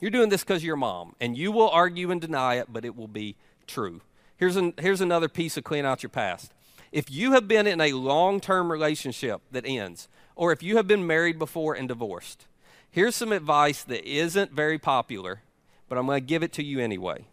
You're 0.00 0.12
doing 0.12 0.28
this 0.28 0.44
because 0.44 0.62
of 0.62 0.66
your 0.66 0.76
mom, 0.76 1.16
and 1.20 1.36
you 1.36 1.50
will 1.50 1.68
argue 1.70 2.10
and 2.10 2.20
deny 2.20 2.54
it, 2.54 2.72
but 2.72 2.84
it 2.84 2.96
will 2.96 3.08
be 3.08 3.34
true. 3.66 4.00
Here's, 4.36 4.54
an, 4.54 4.74
here's 4.78 5.00
another 5.00 5.28
piece 5.28 5.56
of 5.56 5.64
clean 5.64 5.84
out 5.84 6.04
your 6.04 6.10
past. 6.10 6.52
If 6.92 7.10
you 7.10 7.32
have 7.32 7.48
been 7.48 7.66
in 7.66 7.80
a 7.80 7.92
long 7.92 8.40
term 8.40 8.70
relationship 8.70 9.42
that 9.50 9.66
ends, 9.66 10.08
or 10.36 10.52
if 10.52 10.62
you 10.62 10.76
have 10.76 10.86
been 10.86 11.06
married 11.06 11.38
before 11.38 11.74
and 11.74 11.88
divorced, 11.88 12.46
here's 12.90 13.16
some 13.16 13.32
advice 13.32 13.82
that 13.82 14.08
isn't 14.08 14.52
very 14.52 14.78
popular, 14.78 15.42
but 15.88 15.98
I'm 15.98 16.06
going 16.06 16.20
to 16.20 16.26
give 16.26 16.44
it 16.44 16.52
to 16.54 16.62
you 16.62 16.78
anyway 16.78 17.26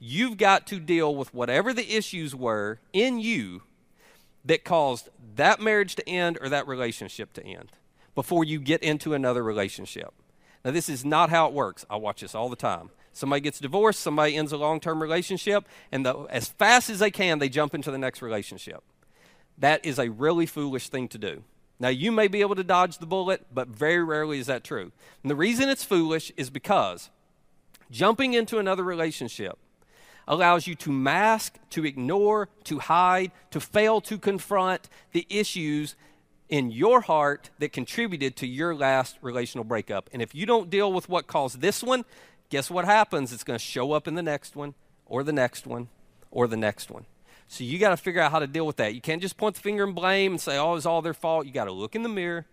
you've 0.00 0.38
got 0.38 0.66
to 0.68 0.80
deal 0.80 1.14
with 1.14 1.32
whatever 1.32 1.72
the 1.72 1.94
issues 1.94 2.34
were 2.34 2.80
in 2.92 3.20
you 3.20 3.62
that 4.44 4.64
caused 4.64 5.10
that 5.36 5.60
marriage 5.60 5.94
to 5.94 6.08
end 6.08 6.38
or 6.40 6.48
that 6.48 6.66
relationship 6.66 7.32
to 7.34 7.44
end 7.44 7.70
before 8.14 8.42
you 8.42 8.58
get 8.58 8.82
into 8.82 9.14
another 9.14 9.42
relationship. 9.42 10.12
Now, 10.64 10.70
this 10.70 10.88
is 10.88 11.04
not 11.04 11.30
how 11.30 11.46
it 11.46 11.52
works. 11.52 11.84
I 11.88 11.96
watch 11.96 12.22
this 12.22 12.34
all 12.34 12.48
the 12.48 12.56
time. 12.56 12.90
Somebody 13.12 13.40
gets 13.40 13.58
divorced, 13.58 14.00
somebody 14.00 14.36
ends 14.36 14.52
a 14.52 14.56
long 14.56 14.80
term 14.80 15.02
relationship, 15.02 15.66
and 15.92 16.06
the, 16.06 16.14
as 16.30 16.48
fast 16.48 16.90
as 16.90 16.98
they 17.00 17.10
can, 17.10 17.38
they 17.38 17.48
jump 17.48 17.74
into 17.74 17.90
the 17.90 17.98
next 17.98 18.22
relationship. 18.22 18.82
That 19.58 19.84
is 19.84 19.98
a 19.98 20.10
really 20.10 20.46
foolish 20.46 20.88
thing 20.88 21.08
to 21.08 21.18
do. 21.18 21.42
Now, 21.78 21.88
you 21.88 22.12
may 22.12 22.28
be 22.28 22.40
able 22.40 22.56
to 22.56 22.64
dodge 22.64 22.98
the 22.98 23.06
bullet, 23.06 23.46
but 23.52 23.68
very 23.68 24.02
rarely 24.02 24.38
is 24.38 24.46
that 24.46 24.64
true. 24.64 24.92
And 25.22 25.30
the 25.30 25.36
reason 25.36 25.68
it's 25.68 25.84
foolish 25.84 26.30
is 26.36 26.50
because 26.50 27.10
jumping 27.90 28.34
into 28.34 28.58
another 28.58 28.84
relationship 28.84 29.58
allows 30.28 30.66
you 30.66 30.74
to 30.76 30.90
mask, 30.90 31.58
to 31.70 31.84
ignore, 31.84 32.48
to 32.64 32.78
hide, 32.78 33.32
to 33.50 33.60
fail 33.60 34.00
to 34.02 34.18
confront 34.18 34.88
the 35.12 35.26
issues 35.28 35.96
in 36.48 36.70
your 36.70 37.02
heart 37.02 37.50
that 37.58 37.72
contributed 37.72 38.36
to 38.36 38.46
your 38.46 38.74
last 38.74 39.16
relational 39.22 39.64
breakup. 39.64 40.10
And 40.12 40.20
if 40.20 40.34
you 40.34 40.46
don't 40.46 40.68
deal 40.68 40.92
with 40.92 41.08
what 41.08 41.26
caused 41.26 41.60
this 41.60 41.82
one, 41.82 42.04
guess 42.48 42.70
what 42.70 42.84
happens? 42.84 43.32
It's 43.32 43.44
going 43.44 43.58
to 43.58 43.64
show 43.64 43.92
up 43.92 44.08
in 44.08 44.14
the 44.14 44.22
next 44.22 44.56
one, 44.56 44.74
or 45.06 45.22
the 45.22 45.32
next 45.32 45.66
one, 45.66 45.88
or 46.30 46.46
the 46.46 46.56
next 46.56 46.90
one. 46.90 47.06
So 47.46 47.64
you 47.64 47.78
got 47.78 47.90
to 47.90 47.96
figure 47.96 48.20
out 48.20 48.30
how 48.30 48.38
to 48.38 48.46
deal 48.46 48.66
with 48.66 48.76
that. 48.76 48.94
You 48.94 49.00
can't 49.00 49.22
just 49.22 49.36
point 49.36 49.56
the 49.56 49.60
finger 49.60 49.82
and 49.84 49.94
blame 49.94 50.32
and 50.32 50.40
say, 50.40 50.56
oh, 50.56 50.74
it's 50.74 50.86
all 50.86 51.02
their 51.02 51.14
fault. 51.14 51.46
You 51.46 51.52
got 51.52 51.64
to 51.64 51.72
look 51.72 51.96
in 51.96 52.02
the 52.02 52.08
mirror. 52.08 52.46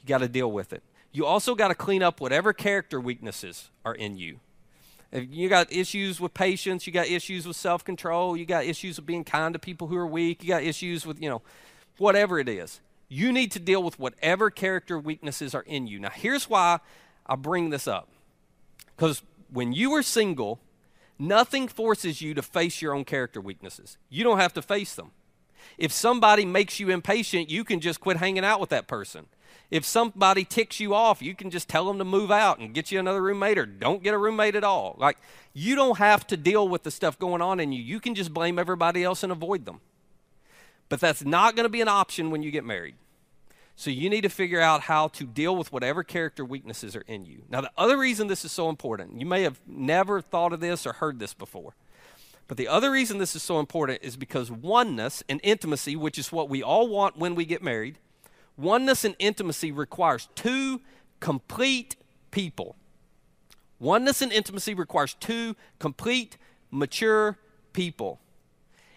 You 0.00 0.06
got 0.06 0.18
to 0.18 0.28
deal 0.28 0.50
with 0.50 0.72
it. 0.72 0.82
You 1.12 1.26
also 1.26 1.54
got 1.54 1.68
to 1.68 1.74
clean 1.74 2.02
up 2.02 2.20
whatever 2.20 2.52
character 2.52 3.00
weaknesses 3.00 3.70
are 3.84 3.94
in 3.94 4.16
you. 4.16 4.40
If 5.12 5.26
you 5.30 5.50
got 5.50 5.70
issues 5.70 6.20
with 6.20 6.32
patience, 6.32 6.86
you 6.86 6.92
got 6.92 7.06
issues 7.06 7.46
with 7.46 7.56
self 7.56 7.84
control, 7.84 8.36
you 8.36 8.46
got 8.46 8.64
issues 8.64 8.96
with 8.96 9.06
being 9.06 9.24
kind 9.24 9.52
to 9.52 9.58
people 9.58 9.88
who 9.88 9.96
are 9.96 10.06
weak, 10.06 10.42
you 10.42 10.48
got 10.48 10.62
issues 10.62 11.04
with, 11.06 11.20
you 11.20 11.28
know, 11.28 11.42
whatever 11.98 12.38
it 12.38 12.48
is. 12.48 12.80
You 13.08 13.30
need 13.30 13.52
to 13.52 13.60
deal 13.60 13.82
with 13.82 13.98
whatever 13.98 14.50
character 14.50 14.98
weaknesses 14.98 15.54
are 15.54 15.62
in 15.62 15.86
you. 15.86 16.00
Now, 16.00 16.08
here's 16.08 16.48
why 16.48 16.80
I 17.26 17.36
bring 17.36 17.68
this 17.68 17.86
up. 17.86 18.08
Because 18.96 19.22
when 19.52 19.74
you 19.74 19.92
are 19.92 20.02
single, 20.02 20.60
nothing 21.18 21.68
forces 21.68 22.22
you 22.22 22.32
to 22.32 22.40
face 22.40 22.80
your 22.80 22.94
own 22.94 23.04
character 23.04 23.38
weaknesses. 23.38 23.98
You 24.08 24.24
don't 24.24 24.38
have 24.38 24.54
to 24.54 24.62
face 24.62 24.94
them. 24.94 25.10
If 25.76 25.92
somebody 25.92 26.46
makes 26.46 26.80
you 26.80 26.88
impatient, 26.88 27.50
you 27.50 27.64
can 27.64 27.80
just 27.80 28.00
quit 28.00 28.16
hanging 28.16 28.44
out 28.44 28.60
with 28.60 28.70
that 28.70 28.86
person. 28.86 29.26
If 29.70 29.84
somebody 29.86 30.44
ticks 30.44 30.80
you 30.80 30.94
off, 30.94 31.22
you 31.22 31.34
can 31.34 31.50
just 31.50 31.68
tell 31.68 31.86
them 31.86 31.98
to 31.98 32.04
move 32.04 32.30
out 32.30 32.58
and 32.58 32.74
get 32.74 32.92
you 32.92 32.98
another 32.98 33.22
roommate 33.22 33.58
or 33.58 33.64
don't 33.66 34.02
get 34.02 34.12
a 34.12 34.18
roommate 34.18 34.54
at 34.54 34.64
all. 34.64 34.96
Like, 34.98 35.16
you 35.54 35.74
don't 35.74 35.98
have 35.98 36.26
to 36.28 36.36
deal 36.36 36.68
with 36.68 36.82
the 36.82 36.90
stuff 36.90 37.18
going 37.18 37.40
on 37.40 37.58
in 37.58 37.72
you. 37.72 37.82
You 37.82 37.98
can 37.98 38.14
just 38.14 38.34
blame 38.34 38.58
everybody 38.58 39.02
else 39.02 39.22
and 39.22 39.32
avoid 39.32 39.64
them. 39.64 39.80
But 40.88 41.00
that's 41.00 41.24
not 41.24 41.56
going 41.56 41.64
to 41.64 41.70
be 41.70 41.80
an 41.80 41.88
option 41.88 42.30
when 42.30 42.42
you 42.42 42.50
get 42.50 42.64
married. 42.64 42.96
So 43.74 43.90
you 43.90 44.10
need 44.10 44.20
to 44.20 44.28
figure 44.28 44.60
out 44.60 44.82
how 44.82 45.08
to 45.08 45.24
deal 45.24 45.56
with 45.56 45.72
whatever 45.72 46.04
character 46.04 46.44
weaknesses 46.44 46.94
are 46.94 47.04
in 47.06 47.24
you. 47.24 47.42
Now, 47.48 47.62
the 47.62 47.70
other 47.78 47.96
reason 47.96 48.28
this 48.28 48.44
is 48.44 48.52
so 48.52 48.68
important, 48.68 49.18
you 49.18 49.24
may 49.24 49.42
have 49.42 49.60
never 49.66 50.20
thought 50.20 50.52
of 50.52 50.60
this 50.60 50.86
or 50.86 50.92
heard 50.92 51.18
this 51.18 51.32
before. 51.32 51.74
But 52.46 52.58
the 52.58 52.68
other 52.68 52.90
reason 52.90 53.16
this 53.16 53.34
is 53.34 53.42
so 53.42 53.58
important 53.58 54.00
is 54.02 54.16
because 54.16 54.50
oneness 54.50 55.22
and 55.28 55.40
intimacy, 55.42 55.96
which 55.96 56.18
is 56.18 56.30
what 56.30 56.50
we 56.50 56.62
all 56.62 56.88
want 56.88 57.16
when 57.16 57.34
we 57.34 57.46
get 57.46 57.62
married, 57.62 57.98
Oneness 58.62 59.04
and 59.04 59.16
intimacy 59.18 59.72
requires 59.72 60.28
two 60.36 60.80
complete 61.18 61.96
people. 62.30 62.76
Oneness 63.80 64.22
and 64.22 64.32
intimacy 64.32 64.72
requires 64.72 65.14
two 65.14 65.56
complete, 65.80 66.36
mature 66.70 67.38
people. 67.72 68.20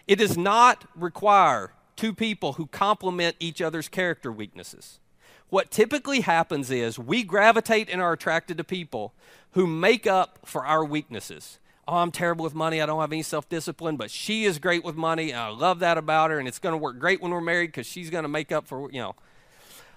It 0.06 0.16
does 0.16 0.38
not 0.38 0.84
require 0.94 1.72
two 1.96 2.14
people 2.14 2.52
who 2.52 2.66
complement 2.68 3.34
each 3.40 3.60
other's 3.60 3.88
character 3.88 4.30
weaknesses. 4.30 5.00
What 5.48 5.72
typically 5.72 6.20
happens 6.20 6.70
is 6.70 6.96
we 6.96 7.24
gravitate 7.24 7.90
and 7.90 8.00
are 8.00 8.12
attracted 8.12 8.58
to 8.58 8.64
people 8.64 9.14
who 9.52 9.66
make 9.66 10.06
up 10.06 10.38
for 10.44 10.64
our 10.64 10.84
weaknesses. 10.84 11.58
Oh, 11.88 11.96
I'm 11.96 12.12
terrible 12.12 12.44
with 12.44 12.54
money. 12.54 12.80
I 12.80 12.86
don't 12.86 13.00
have 13.00 13.12
any 13.12 13.22
self 13.22 13.48
discipline, 13.48 13.96
but 13.96 14.12
she 14.12 14.44
is 14.44 14.60
great 14.60 14.84
with 14.84 14.94
money. 14.94 15.32
I 15.32 15.48
love 15.48 15.80
that 15.80 15.98
about 15.98 16.30
her, 16.30 16.38
and 16.38 16.46
it's 16.46 16.58
going 16.60 16.72
to 16.72 16.78
work 16.78 17.00
great 17.00 17.20
when 17.20 17.32
we're 17.32 17.40
married 17.40 17.68
because 17.68 17.86
she's 17.86 18.10
going 18.10 18.24
to 18.24 18.28
make 18.28 18.52
up 18.52 18.66
for, 18.68 18.90
you 18.92 19.00
know, 19.00 19.16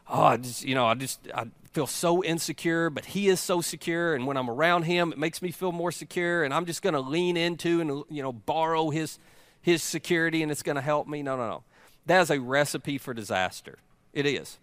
oh, 0.10 0.24
I 0.24 0.38
just, 0.38 0.64
you 0.64 0.76
know, 0.76 0.86
I 0.86 0.96
just, 0.96 1.20
I 1.34 1.46
feel 1.72 1.88
so 1.88 2.24
insecure, 2.24 2.90
but 2.90 3.06
he 3.06 3.28
is 3.28 3.40
so 3.40 3.62
secure. 3.62 4.16
And 4.16 4.26
when 4.26 4.38
I'm 4.38 4.50
around 4.50 4.84
him, 4.84 5.12
it 5.12 5.18
makes 5.18 5.42
me 5.42 5.52
feel 5.52 5.72
more 5.72 5.92
secure. 5.92 6.44
And 6.44 6.54
I'm 6.54 6.66
just 6.66 6.82
going 6.82 6.94
to 6.94 7.00
lean 7.00 7.38
into 7.38 7.82
and, 7.82 8.04
you 8.10 8.24
know, 8.24 8.34
borrow 8.34 8.90
his, 8.90 9.20
his 9.62 9.84
security 9.84 10.42
and 10.42 10.52
it's 10.52 10.64
going 10.64 10.76
to 10.76 10.82
help 10.82 11.08
me. 11.08 11.22
No, 11.22 11.38
no, 11.38 11.48
no. 11.48 11.64
That 12.06 12.22
is 12.22 12.32
a 12.32 12.40
recipe 12.40 12.98
for 12.98 13.14
disaster. 13.14 13.78
It 14.14 14.26
is. 14.26 14.58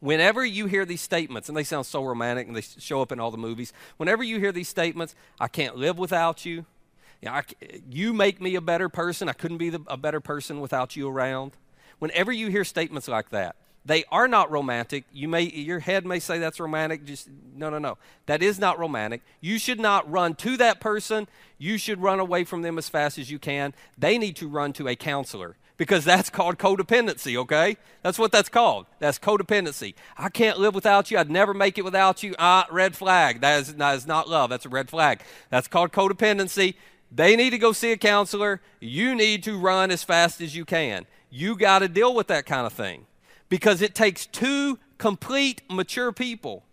Whenever 0.00 0.44
you 0.44 0.66
hear 0.66 0.84
these 0.84 1.00
statements, 1.00 1.48
and 1.48 1.56
they 1.56 1.62
sound 1.62 1.86
so 1.86 2.02
romantic 2.02 2.48
and 2.48 2.56
they 2.56 2.62
show 2.62 3.02
up 3.02 3.12
in 3.12 3.20
all 3.20 3.30
the 3.30 3.38
movies, 3.38 3.72
whenever 3.98 4.24
you 4.24 4.40
hear 4.40 4.50
these 4.50 4.68
statements, 4.68 5.14
I 5.38 5.46
can't 5.46 5.76
live 5.76 5.98
without 5.98 6.44
you. 6.44 6.64
You, 7.20 7.28
know, 7.28 7.32
I, 7.32 7.42
you 7.88 8.12
make 8.12 8.40
me 8.40 8.56
a 8.56 8.60
better 8.60 8.88
person. 8.88 9.28
I 9.28 9.32
couldn't 9.32 9.58
be 9.58 9.70
the, 9.70 9.80
a 9.86 9.96
better 9.96 10.20
person 10.20 10.60
without 10.60 10.96
you 10.96 11.08
around. 11.08 11.52
Whenever 12.00 12.32
you 12.32 12.48
hear 12.48 12.64
statements 12.64 13.06
like 13.06 13.30
that, 13.30 13.54
they 13.84 14.04
are 14.12 14.28
not 14.28 14.50
romantic. 14.50 15.04
You 15.12 15.28
may 15.28 15.42
your 15.42 15.80
head 15.80 16.06
may 16.06 16.20
say 16.20 16.38
that's 16.38 16.60
romantic. 16.60 17.04
Just 17.04 17.28
no, 17.56 17.68
no, 17.68 17.78
no. 17.78 17.98
That 18.26 18.42
is 18.42 18.58
not 18.58 18.78
romantic. 18.78 19.22
You 19.40 19.58
should 19.58 19.80
not 19.80 20.10
run 20.10 20.34
to 20.36 20.56
that 20.58 20.80
person. 20.80 21.26
You 21.58 21.78
should 21.78 22.00
run 22.00 22.20
away 22.20 22.44
from 22.44 22.62
them 22.62 22.78
as 22.78 22.88
fast 22.88 23.18
as 23.18 23.30
you 23.30 23.38
can. 23.38 23.74
They 23.98 24.18
need 24.18 24.36
to 24.36 24.48
run 24.48 24.72
to 24.74 24.88
a 24.88 24.94
counselor 24.94 25.56
because 25.76 26.04
that's 26.04 26.30
called 26.30 26.58
codependency, 26.58 27.36
okay? 27.36 27.76
That's 28.02 28.18
what 28.18 28.30
that's 28.30 28.48
called. 28.48 28.86
That's 29.00 29.18
codependency. 29.18 29.94
I 30.16 30.28
can't 30.28 30.58
live 30.58 30.76
without 30.76 31.10
you. 31.10 31.18
I'd 31.18 31.30
never 31.30 31.52
make 31.52 31.76
it 31.76 31.84
without 31.84 32.22
you. 32.22 32.36
Ah, 32.38 32.68
red 32.70 32.94
flag. 32.94 33.40
That 33.40 33.60
is, 33.60 33.74
that 33.74 33.96
is 33.96 34.06
not 34.06 34.28
love. 34.28 34.50
That's 34.50 34.66
a 34.66 34.68
red 34.68 34.88
flag. 34.90 35.22
That's 35.50 35.66
called 35.66 35.90
codependency. 35.90 36.74
They 37.10 37.34
need 37.34 37.50
to 37.50 37.58
go 37.58 37.72
see 37.72 37.90
a 37.90 37.96
counselor. 37.96 38.60
You 38.80 39.16
need 39.16 39.42
to 39.42 39.58
run 39.58 39.90
as 39.90 40.04
fast 40.04 40.40
as 40.40 40.54
you 40.54 40.64
can. 40.64 41.04
You 41.30 41.56
got 41.56 41.80
to 41.80 41.88
deal 41.88 42.14
with 42.14 42.28
that 42.28 42.46
kind 42.46 42.64
of 42.66 42.72
thing 42.72 43.06
because 43.52 43.82
it 43.82 43.94
takes 43.94 44.24
two 44.24 44.78
complete, 44.96 45.60
mature 45.68 46.10
people 46.10 46.64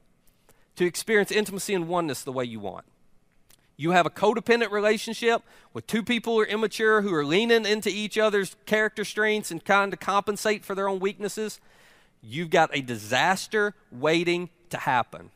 to 0.78 0.86
experience 0.86 1.30
intimacy 1.30 1.74
and 1.74 1.90
oneness 1.90 2.24
the 2.24 2.32
way 2.32 2.46
you 2.46 2.58
want. 2.58 2.86
You 3.76 3.92
have 3.92 4.06
a 4.06 4.10
codependent 4.10 4.72
relationship 4.72 5.42
with 5.74 5.86
two 5.88 6.02
people 6.02 6.36
who 6.36 6.40
are 6.40 6.46
immature, 6.46 7.02
who 7.02 7.14
are 7.14 7.26
leaning 7.26 7.66
into 7.66 7.90
each 7.90 8.18
other's 8.18 8.56
character 8.66 9.04
strengths 9.04 9.52
and 9.52 9.62
kind 9.66 9.92
of 9.92 10.00
compensate 10.00 10.64
for 10.64 10.74
their 10.74 10.88
own 10.88 11.02
weaknesses. 11.02 11.60
You've 12.22 12.50
got 12.50 12.70
a 12.74 12.80
disaster 12.80 13.76
waiting 13.92 14.50
to 14.70 14.78
happen 14.78 15.32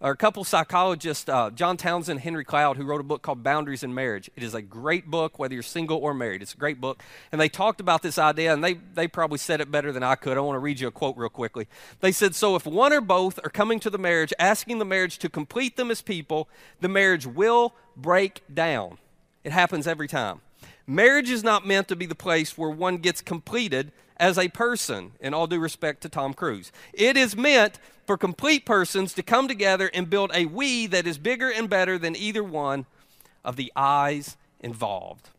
or 0.00 0.10
a 0.10 0.16
couple 0.16 0.44
psychologists, 0.44 1.28
uh, 1.28 1.50
John 1.50 1.76
Townsend, 1.76 2.20
Henry 2.20 2.44
Cloud, 2.44 2.76
who 2.76 2.84
wrote 2.84 3.00
a 3.00 3.04
book 3.04 3.22
called 3.22 3.42
Boundaries 3.42 3.82
in 3.82 3.94
Marriage. 3.94 4.30
It 4.36 4.42
is 4.42 4.54
a 4.54 4.60
great 4.60 5.06
book, 5.06 5.38
whether 5.38 5.54
you're 5.54 5.62
single 5.62 5.98
or 5.98 6.12
married. 6.12 6.42
It's 6.42 6.52
a 6.52 6.58
great 6.58 6.80
book. 6.80 7.02
And 7.32 7.40
they 7.40 7.48
talked 7.48 7.80
about 7.80 8.02
this 8.02 8.18
idea, 8.18 8.52
and 8.52 8.62
they, 8.62 8.74
they 8.74 9.08
probably 9.08 9.38
said 9.38 9.60
it 9.60 9.70
better 9.70 9.92
than 9.92 10.02
I 10.02 10.14
could. 10.16 10.36
I 10.36 10.40
want 10.40 10.56
to 10.56 10.60
read 10.60 10.80
you 10.80 10.88
a 10.88 10.90
quote 10.90 11.16
real 11.16 11.28
quickly. 11.28 11.68
They 12.00 12.12
said, 12.12 12.34
So 12.34 12.56
if 12.56 12.66
one 12.66 12.92
or 12.92 13.00
both 13.00 13.38
are 13.44 13.50
coming 13.50 13.80
to 13.80 13.90
the 13.90 13.98
marriage, 13.98 14.32
asking 14.38 14.78
the 14.78 14.84
marriage 14.84 15.18
to 15.18 15.28
complete 15.28 15.76
them 15.76 15.90
as 15.90 16.02
people, 16.02 16.48
the 16.80 16.88
marriage 16.88 17.26
will 17.26 17.74
break 17.96 18.42
down. 18.52 18.98
It 19.42 19.52
happens 19.52 19.86
every 19.86 20.08
time. 20.08 20.40
Marriage 20.86 21.30
is 21.30 21.42
not 21.42 21.66
meant 21.66 21.88
to 21.88 21.96
be 21.96 22.04
the 22.04 22.14
place 22.14 22.58
where 22.58 22.70
one 22.70 22.98
gets 22.98 23.22
completed 23.22 23.90
as 24.16 24.38
a 24.38 24.48
person, 24.48 25.12
in 25.20 25.34
all 25.34 25.46
due 25.46 25.58
respect 25.58 26.02
to 26.02 26.08
Tom 26.08 26.34
Cruise. 26.34 26.70
It 26.92 27.16
is 27.16 27.36
meant 27.36 27.78
for 28.06 28.16
complete 28.16 28.64
persons 28.64 29.12
to 29.14 29.22
come 29.22 29.48
together 29.48 29.90
and 29.92 30.08
build 30.08 30.30
a 30.34 30.46
we 30.46 30.86
that 30.86 31.06
is 31.06 31.18
bigger 31.18 31.50
and 31.50 31.68
better 31.68 31.98
than 31.98 32.14
either 32.16 32.44
one 32.44 32.86
of 33.44 33.56
the 33.56 33.72
eyes 33.74 34.36
involved. 34.60 35.30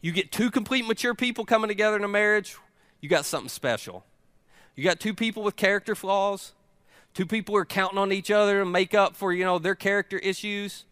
You 0.00 0.12
get 0.12 0.32
two 0.32 0.50
complete 0.50 0.86
mature 0.86 1.14
people 1.14 1.44
coming 1.44 1.68
together 1.68 1.96
in 1.96 2.04
a 2.04 2.08
marriage, 2.08 2.56
you 3.00 3.08
got 3.08 3.24
something 3.24 3.48
special. 3.48 4.04
You 4.74 4.84
got 4.84 5.00
two 5.00 5.14
people 5.14 5.42
with 5.42 5.56
character 5.56 5.94
flaws, 5.94 6.52
two 7.14 7.26
people 7.26 7.54
who 7.54 7.60
are 7.60 7.64
counting 7.64 7.98
on 7.98 8.10
each 8.10 8.30
other 8.30 8.60
to 8.60 8.64
make 8.64 8.94
up 8.94 9.14
for, 9.14 9.32
you 9.32 9.44
know, 9.44 9.58
their 9.58 9.74
character 9.74 10.18
issues. 10.18 10.84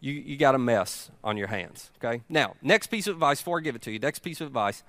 You, 0.00 0.12
you 0.12 0.36
got 0.36 0.54
a 0.54 0.58
mess 0.58 1.10
on 1.22 1.36
your 1.36 1.46
hands, 1.46 1.90
okay? 2.02 2.22
Now, 2.28 2.54
next 2.60 2.88
piece 2.88 3.06
of 3.06 3.14
advice, 3.14 3.40
before 3.40 3.58
I 3.58 3.60
give 3.62 3.76
it 3.76 3.82
to 3.82 3.92
you, 3.92 3.98
next 3.98 4.18
piece 4.18 4.40
of 4.40 4.48
advice 4.48 4.82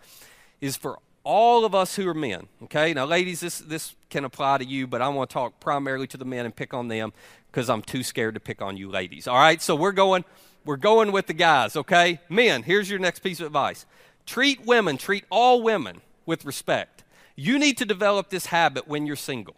is 0.60 0.76
for 0.76 1.00
all 1.23 1.63
of 1.63 1.73
us 1.73 1.95
who 1.95 2.07
are 2.07 2.13
men, 2.13 2.47
okay? 2.63 2.93
Now, 2.93 3.05
ladies, 3.05 3.39
this, 3.39 3.59
this 3.59 3.95
can 4.09 4.25
apply 4.25 4.57
to 4.57 4.65
you, 4.65 4.88
but 4.88 5.01
I 5.01 5.07
want 5.09 5.29
to 5.29 5.33
talk 5.33 5.59
primarily 5.59 6.07
to 6.07 6.17
the 6.17 6.25
men 6.25 6.45
and 6.45 6.55
pick 6.55 6.73
on 6.73 6.89
them 6.89 7.13
because 7.51 7.69
I'm 7.69 7.81
too 7.81 8.03
scared 8.03 8.33
to 8.33 8.39
pick 8.39 8.62
on 8.62 8.77
you 8.77 8.89
ladies. 8.89 9.27
All 9.27 9.38
right, 9.38 9.62
so 9.62 9.75
we're 9.75 9.93
going, 9.93 10.25
we're 10.65 10.75
going 10.75 11.12
with 11.12 11.27
the 11.27 11.33
guys, 11.33 11.75
okay? 11.75 12.19
Men, 12.27 12.63
here's 12.63 12.89
your 12.89 12.99
next 12.99 13.19
piece 13.19 13.39
of 13.39 13.47
advice. 13.47 13.86
Treat 14.25 14.65
women, 14.65 14.97
treat 14.97 15.23
all 15.29 15.62
women 15.62 16.01
with 16.25 16.45
respect. 16.45 17.03
You 17.36 17.57
need 17.57 17.77
to 17.77 17.86
develop 17.86 18.29
this 18.29 18.47
habit 18.47 18.88
when 18.88 19.05
you're 19.05 19.15
single. 19.15 19.55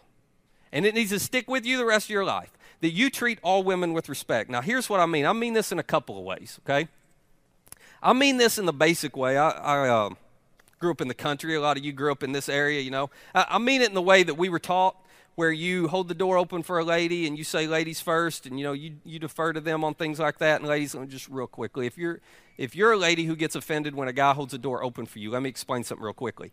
And 0.72 0.86
it 0.86 0.94
needs 0.94 1.12
to 1.12 1.20
stick 1.20 1.50
with 1.50 1.66
you 1.66 1.78
the 1.78 1.86
rest 1.86 2.08
of 2.08 2.12
your 2.12 2.26
life. 2.26 2.52
That 2.82 2.92
you 2.92 3.10
treat 3.10 3.40
all 3.42 3.64
women 3.64 3.94
with 3.94 4.10
respect. 4.10 4.50
Now, 4.50 4.62
here's 4.62 4.90
what 4.90 5.00
I 5.00 5.06
mean. 5.06 5.26
I 5.26 5.34
mean 5.34 5.54
this 5.54 5.72
in 5.72 5.80
a 5.80 5.84
couple 5.84 6.18
of 6.18 6.26
ways, 6.26 6.60
okay? 6.64 6.90
I 8.04 8.14
mean 8.14 8.38
this 8.38 8.58
in 8.58 8.66
the 8.66 8.74
basic 8.74 9.16
way. 9.16 9.38
I, 9.38 9.50
I 9.50 9.90
uh, 9.90 10.10
grew 10.80 10.92
up 10.92 11.02
in 11.02 11.08
the 11.08 11.14
country. 11.14 11.56
A 11.56 11.62
lot 11.62 11.78
of 11.78 11.84
you 11.86 11.92
grew 11.92 12.12
up 12.12 12.24
in 12.24 12.32
this 12.32 12.50
area, 12.50 12.82
you 12.82 12.92
know. 12.92 13.10
I, 13.34 13.46
I 13.52 13.58
mean 13.58 13.82
it 13.82 13.90
in 13.90 13.96
the 13.96 14.02
way 14.02 14.24
that 14.24 14.36
we 14.36 14.50
were 14.50 14.60
taught. 14.60 14.96
where 15.36 15.52
you 15.52 15.90
hold 15.90 16.08
the 16.08 16.16
door 16.16 16.38
open 16.38 16.64
for 16.64 16.80
a 16.80 16.84
lady 16.84 17.28
and 17.28 17.38
you 17.38 17.44
say 17.44 17.68
ladies 17.68 18.00
first 18.00 18.46
and 18.46 18.58
you 18.58 18.66
know 18.66 18.72
you, 18.74 18.96
you 19.04 19.20
defer 19.20 19.52
to 19.54 19.60
them 19.62 19.84
on 19.84 19.94
things 19.94 20.18
like 20.20 20.38
that 20.40 20.62
and 20.62 20.70
ladies 20.70 20.96
just 21.08 21.28
real 21.30 21.48
quickly 21.48 21.86
if 21.86 21.98
you're 21.98 22.20
if 22.58 22.74
you're 22.74 22.94
a 22.94 22.98
lady 22.98 23.26
who 23.26 23.36
gets 23.36 23.54
offended 23.54 23.94
when 23.96 24.08
a 24.08 24.14
guy 24.14 24.34
holds 24.34 24.54
the 24.54 24.58
door 24.58 24.82
open 24.84 25.06
for 25.06 25.20
you 25.20 25.30
let 25.30 25.42
me 25.42 25.50
explain 25.50 25.84
something 25.84 26.04
real 26.04 26.14
quickly 26.14 26.52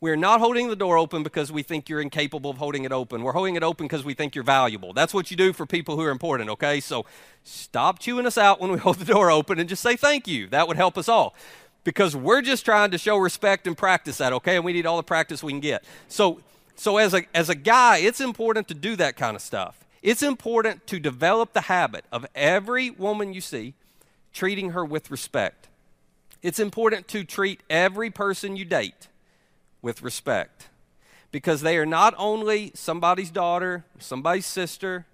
we're 0.00 0.16
not 0.16 0.40
holding 0.40 0.68
the 0.68 0.76
door 0.76 0.98
open 0.98 1.22
because 1.22 1.52
we 1.52 1.62
think 1.62 1.88
you're 1.88 2.00
incapable 2.00 2.50
of 2.50 2.58
holding 2.58 2.84
it 2.84 2.90
open 2.90 3.22
we're 3.22 3.32
holding 3.32 3.54
it 3.54 3.62
open 3.62 3.86
because 3.86 4.04
we 4.04 4.14
think 4.14 4.34
you're 4.34 4.42
valuable 4.44 4.92
that's 4.92 5.14
what 5.14 5.30
you 5.30 5.36
do 5.36 5.52
for 5.52 5.64
people 5.64 5.94
who 5.96 6.02
are 6.02 6.10
important 6.10 6.50
okay 6.50 6.80
so 6.80 7.06
stop 7.44 8.00
chewing 8.00 8.26
us 8.26 8.36
out 8.36 8.60
when 8.60 8.72
we 8.72 8.78
hold 8.86 8.96
the 8.98 9.04
door 9.04 9.30
open 9.30 9.60
and 9.60 9.68
just 9.68 9.82
say 9.82 9.94
thank 9.94 10.26
you 10.26 10.48
that 10.48 10.66
would 10.66 10.76
help 10.76 10.98
us 10.98 11.08
all 11.08 11.36
because 11.84 12.16
we're 12.16 12.42
just 12.42 12.64
trying 12.64 12.90
to 12.90 12.98
show 12.98 13.16
respect 13.16 13.66
and 13.66 13.76
practice 13.76 14.18
that 14.18 14.32
okay 14.32 14.56
and 14.56 14.64
we 14.64 14.72
need 14.72 14.86
all 14.86 14.96
the 14.96 15.02
practice 15.02 15.42
we 15.42 15.52
can 15.52 15.60
get 15.60 15.84
so 16.08 16.40
so, 16.76 16.96
as 16.96 17.14
a, 17.14 17.22
as 17.34 17.48
a 17.48 17.54
guy, 17.54 17.98
it's 17.98 18.20
important 18.20 18.68
to 18.68 18.74
do 18.74 18.96
that 18.96 19.16
kind 19.16 19.36
of 19.36 19.42
stuff. 19.42 19.84
It's 20.02 20.22
important 20.22 20.86
to 20.88 20.98
develop 20.98 21.52
the 21.52 21.62
habit 21.62 22.04
of 22.12 22.26
every 22.34 22.90
woman 22.90 23.32
you 23.32 23.40
see 23.40 23.74
treating 24.32 24.70
her 24.70 24.84
with 24.84 25.10
respect. 25.10 25.68
It's 26.42 26.58
important 26.58 27.08
to 27.08 27.24
treat 27.24 27.60
every 27.70 28.10
person 28.10 28.56
you 28.56 28.64
date 28.64 29.08
with 29.80 30.02
respect 30.02 30.68
because 31.30 31.62
they 31.62 31.78
are 31.78 31.86
not 31.86 32.14
only 32.18 32.72
somebody's 32.74 33.30
daughter, 33.30 33.84
somebody's 33.98 34.46
sister, 34.46 35.06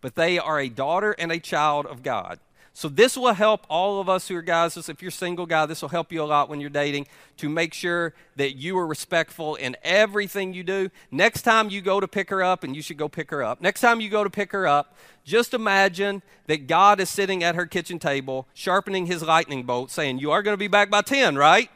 but 0.00 0.14
they 0.14 0.38
are 0.38 0.60
a 0.60 0.68
daughter 0.68 1.14
and 1.18 1.32
a 1.32 1.38
child 1.38 1.86
of 1.86 2.02
God. 2.02 2.38
So, 2.76 2.88
this 2.88 3.16
will 3.16 3.34
help 3.34 3.64
all 3.70 4.00
of 4.00 4.08
us 4.08 4.26
who 4.26 4.34
are 4.34 4.42
guys. 4.42 4.76
If 4.76 5.00
you're 5.00 5.12
single 5.12 5.46
guy, 5.46 5.64
this 5.64 5.80
will 5.80 5.90
help 5.90 6.10
you 6.10 6.20
a 6.20 6.26
lot 6.26 6.48
when 6.48 6.60
you're 6.60 6.68
dating 6.68 7.06
to 7.36 7.48
make 7.48 7.72
sure 7.72 8.14
that 8.34 8.56
you 8.56 8.76
are 8.78 8.86
respectful 8.86 9.54
in 9.54 9.76
everything 9.84 10.52
you 10.52 10.64
do. 10.64 10.90
Next 11.12 11.42
time 11.42 11.70
you 11.70 11.80
go 11.80 12.00
to 12.00 12.08
pick 12.08 12.30
her 12.30 12.42
up, 12.42 12.64
and 12.64 12.74
you 12.74 12.82
should 12.82 12.96
go 12.96 13.08
pick 13.08 13.30
her 13.30 13.44
up, 13.44 13.60
next 13.60 13.80
time 13.80 14.00
you 14.00 14.10
go 14.10 14.24
to 14.24 14.28
pick 14.28 14.50
her 14.50 14.66
up, 14.66 14.96
just 15.24 15.54
imagine 15.54 16.20
that 16.48 16.66
God 16.66 16.98
is 16.98 17.08
sitting 17.08 17.44
at 17.44 17.54
her 17.54 17.64
kitchen 17.64 18.00
table, 18.00 18.48
sharpening 18.54 19.06
his 19.06 19.22
lightning 19.22 19.62
bolt, 19.62 19.92
saying, 19.92 20.18
You 20.18 20.32
are 20.32 20.42
going 20.42 20.54
to 20.54 20.58
be 20.58 20.66
back 20.66 20.90
by 20.90 21.02
10, 21.02 21.36
right? 21.36 21.70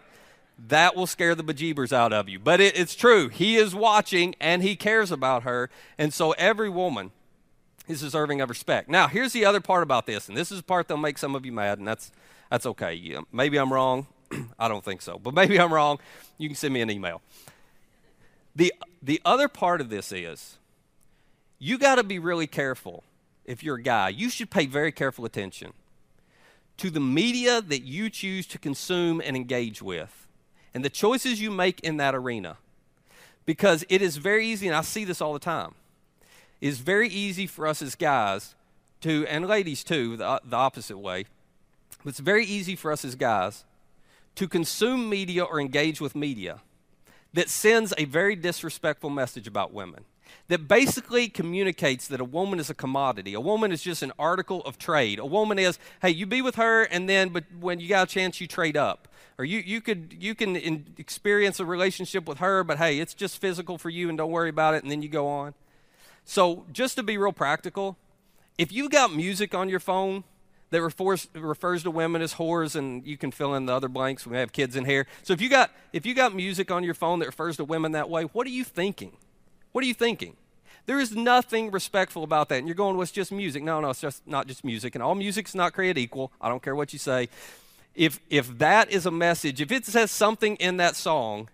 That 0.66 0.96
will 0.96 1.06
scare 1.06 1.36
the 1.36 1.44
bejeebers 1.44 1.92
out 1.92 2.12
of 2.12 2.28
you. 2.28 2.40
But 2.40 2.60
it, 2.60 2.76
it's 2.76 2.96
true. 2.96 3.28
He 3.28 3.54
is 3.54 3.72
watching 3.72 4.34
and 4.40 4.64
he 4.64 4.74
cares 4.74 5.12
about 5.12 5.44
her. 5.44 5.70
And 5.96 6.12
so, 6.12 6.32
every 6.32 6.68
woman 6.68 7.12
is 7.88 8.00
deserving 8.00 8.40
of 8.40 8.48
respect. 8.48 8.88
Now, 8.88 9.08
here's 9.08 9.32
the 9.32 9.44
other 9.44 9.60
part 9.60 9.82
about 9.82 10.06
this, 10.06 10.28
and 10.28 10.36
this 10.36 10.52
is 10.52 10.58
the 10.58 10.64
part 10.64 10.88
that'll 10.88 11.00
make 11.00 11.18
some 11.18 11.34
of 11.34 11.44
you 11.44 11.52
mad, 11.52 11.78
and 11.78 11.88
that's 11.88 12.12
that's 12.50 12.66
okay. 12.66 12.94
Yeah, 12.94 13.20
maybe 13.32 13.58
I'm 13.58 13.72
wrong. 13.72 14.06
I 14.58 14.68
don't 14.68 14.84
think 14.84 15.02
so, 15.02 15.18
but 15.18 15.34
maybe 15.34 15.58
I'm 15.58 15.72
wrong. 15.72 15.98
You 16.36 16.48
can 16.48 16.56
send 16.56 16.74
me 16.74 16.80
an 16.80 16.90
email. 16.90 17.22
The 18.54 18.72
the 19.02 19.20
other 19.24 19.48
part 19.48 19.80
of 19.80 19.88
this 19.88 20.12
is 20.12 20.58
you 21.58 21.78
got 21.78 21.96
to 21.96 22.04
be 22.04 22.18
really 22.18 22.46
careful 22.46 23.02
if 23.44 23.62
you're 23.62 23.76
a 23.76 23.82
guy. 23.82 24.10
You 24.10 24.30
should 24.30 24.50
pay 24.50 24.66
very 24.66 24.92
careful 24.92 25.24
attention 25.24 25.72
to 26.76 26.90
the 26.90 27.00
media 27.00 27.60
that 27.60 27.82
you 27.82 28.08
choose 28.08 28.46
to 28.46 28.58
consume 28.58 29.20
and 29.24 29.36
engage 29.36 29.82
with 29.82 30.26
and 30.72 30.84
the 30.84 30.90
choices 30.90 31.40
you 31.40 31.50
make 31.50 31.80
in 31.80 31.96
that 31.96 32.14
arena. 32.14 32.56
Because 33.46 33.84
it 33.88 34.02
is 34.02 34.18
very 34.18 34.46
easy, 34.46 34.66
and 34.66 34.76
I 34.76 34.82
see 34.82 35.04
this 35.04 35.22
all 35.22 35.32
the 35.32 35.38
time 35.38 35.74
is 36.60 36.78
very 36.78 37.08
easy 37.08 37.46
for 37.46 37.66
us 37.66 37.82
as 37.82 37.94
guys 37.94 38.54
to, 39.00 39.26
and 39.26 39.46
ladies 39.46 39.84
too, 39.84 40.16
the, 40.16 40.40
the 40.44 40.56
opposite 40.56 40.98
way, 40.98 41.26
but 42.02 42.10
it's 42.10 42.18
very 42.18 42.44
easy 42.44 42.76
for 42.76 42.92
us 42.92 43.04
as 43.04 43.14
guys 43.14 43.64
to 44.34 44.48
consume 44.48 45.08
media 45.08 45.42
or 45.42 45.60
engage 45.60 46.00
with 46.00 46.14
media 46.14 46.60
that 47.34 47.48
sends 47.48 47.92
a 47.98 48.04
very 48.04 48.36
disrespectful 48.36 49.10
message 49.10 49.46
about 49.46 49.72
women. 49.72 50.04
That 50.48 50.68
basically 50.68 51.28
communicates 51.28 52.08
that 52.08 52.20
a 52.20 52.24
woman 52.24 52.58
is 52.60 52.70
a 52.70 52.74
commodity. 52.74 53.34
A 53.34 53.40
woman 53.40 53.72
is 53.72 53.82
just 53.82 54.02
an 54.02 54.12
article 54.18 54.62
of 54.62 54.78
trade. 54.78 55.18
A 55.18 55.26
woman 55.26 55.58
is, 55.58 55.78
hey, 56.00 56.10
you 56.10 56.26
be 56.26 56.42
with 56.42 56.54
her, 56.56 56.84
and 56.84 57.08
then, 57.08 57.30
but 57.30 57.44
when 57.60 57.80
you 57.80 57.88
got 57.88 58.08
a 58.08 58.10
chance, 58.10 58.40
you 58.40 58.46
trade 58.46 58.76
up. 58.76 59.08
Or 59.38 59.44
you, 59.44 59.58
you 59.58 59.80
could 59.80 60.16
you 60.18 60.34
can 60.34 60.56
in, 60.56 60.86
experience 60.98 61.60
a 61.60 61.64
relationship 61.64 62.26
with 62.26 62.38
her, 62.38 62.64
but 62.64 62.78
hey, 62.78 62.98
it's 62.98 63.14
just 63.14 63.38
physical 63.38 63.78
for 63.78 63.88
you, 63.88 64.08
and 64.08 64.18
don't 64.18 64.30
worry 64.30 64.50
about 64.50 64.74
it, 64.74 64.82
and 64.82 64.90
then 64.90 65.00
you 65.00 65.08
go 65.08 65.28
on. 65.28 65.54
So, 66.30 66.66
just 66.70 66.96
to 66.96 67.02
be 67.02 67.16
real 67.16 67.32
practical, 67.32 67.96
if 68.58 68.70
you 68.70 68.90
got 68.90 69.14
music 69.14 69.54
on 69.54 69.70
your 69.70 69.80
phone 69.80 70.24
that 70.68 70.82
refers, 70.82 71.26
refers 71.32 71.84
to 71.84 71.90
women 71.90 72.20
as 72.20 72.34
whores, 72.34 72.76
and 72.76 73.02
you 73.06 73.16
can 73.16 73.30
fill 73.30 73.54
in 73.54 73.64
the 73.64 73.72
other 73.72 73.88
blanks, 73.88 74.26
we 74.26 74.36
have 74.36 74.52
kids 74.52 74.76
in 74.76 74.84
here. 74.84 75.06
So, 75.22 75.32
if 75.32 75.40
you 75.40 75.48
got 75.48 75.70
if 75.94 76.04
you 76.04 76.12
got 76.12 76.34
music 76.34 76.70
on 76.70 76.84
your 76.84 76.92
phone 76.92 77.20
that 77.20 77.26
refers 77.26 77.56
to 77.56 77.64
women 77.64 77.92
that 77.92 78.10
way, 78.10 78.24
what 78.24 78.46
are 78.46 78.50
you 78.50 78.62
thinking? 78.62 79.16
What 79.72 79.82
are 79.82 79.86
you 79.86 79.94
thinking? 79.94 80.36
There 80.84 81.00
is 81.00 81.16
nothing 81.16 81.70
respectful 81.70 82.24
about 82.24 82.50
that. 82.50 82.58
And 82.58 82.68
you're 82.68 82.74
going, 82.74 82.96
well, 82.96 83.04
it's 83.04 83.10
just 83.10 83.32
music. 83.32 83.62
No, 83.62 83.80
no, 83.80 83.88
it's 83.88 84.02
just 84.02 84.26
not 84.26 84.46
just 84.46 84.64
music. 84.64 84.94
And 84.94 85.02
all 85.02 85.14
music's 85.14 85.54
not 85.54 85.72
created 85.72 85.98
equal. 85.98 86.30
I 86.42 86.50
don't 86.50 86.62
care 86.62 86.76
what 86.76 86.92
you 86.92 86.98
say. 86.98 87.30
If 87.94 88.20
if 88.28 88.58
that 88.58 88.90
is 88.90 89.06
a 89.06 89.10
message, 89.10 89.62
if 89.62 89.72
it 89.72 89.86
says 89.86 90.10
something 90.10 90.56
in 90.56 90.76
that 90.76 90.94
song 90.94 91.48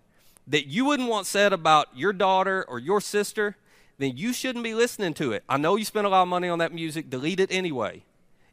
that 0.48 0.66
you 0.66 0.84
wouldn't 0.84 1.08
want 1.08 1.28
said 1.28 1.52
about 1.52 1.96
your 1.96 2.12
daughter 2.12 2.64
or 2.66 2.80
your 2.80 3.00
sister, 3.00 3.56
then 3.98 4.16
you 4.16 4.32
shouldn't 4.32 4.64
be 4.64 4.74
listening 4.74 5.14
to 5.14 5.32
it. 5.32 5.44
I 5.48 5.56
know 5.56 5.76
you 5.76 5.84
spent 5.84 6.06
a 6.06 6.10
lot 6.10 6.22
of 6.22 6.28
money 6.28 6.48
on 6.48 6.58
that 6.58 6.72
music, 6.72 7.10
delete 7.10 7.40
it 7.40 7.52
anyway. 7.52 8.04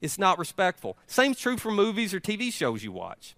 It's 0.01 0.17
not 0.17 0.39
respectful. 0.39 0.97
Same's 1.07 1.39
true 1.39 1.57
for 1.57 1.71
movies 1.71 2.13
or 2.13 2.19
TV 2.19 2.51
shows 2.51 2.83
you 2.83 2.91
watch. 2.91 3.35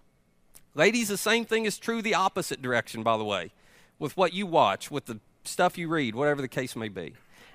Ladies, 0.74 1.08
the 1.08 1.16
same 1.16 1.44
thing 1.44 1.66
is 1.66 1.78
true 1.78 2.02
the 2.02 2.14
opposite 2.14 2.60
direction, 2.60 3.02
by 3.02 3.16
the 3.16 3.24
way, 3.24 3.52
with 3.98 4.16
what 4.16 4.32
you 4.32 4.46
watch, 4.46 4.90
with 4.90 5.06
the 5.06 5.20
stuff 5.44 5.78
you 5.78 5.88
read, 5.88 6.14
whatever 6.14 6.42
the 6.42 6.48
case 6.48 6.74
may 6.74 6.88
be. 6.88 7.14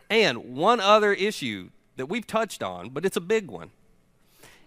And 0.10 0.56
one 0.56 0.80
other 0.80 1.14
issue 1.14 1.70
that 1.98 2.06
we've 2.06 2.26
touched 2.26 2.64
on, 2.64 2.90
but 2.90 3.06
it's 3.06 3.18
a 3.18 3.22
big 3.22 3.52
one. 3.52 3.72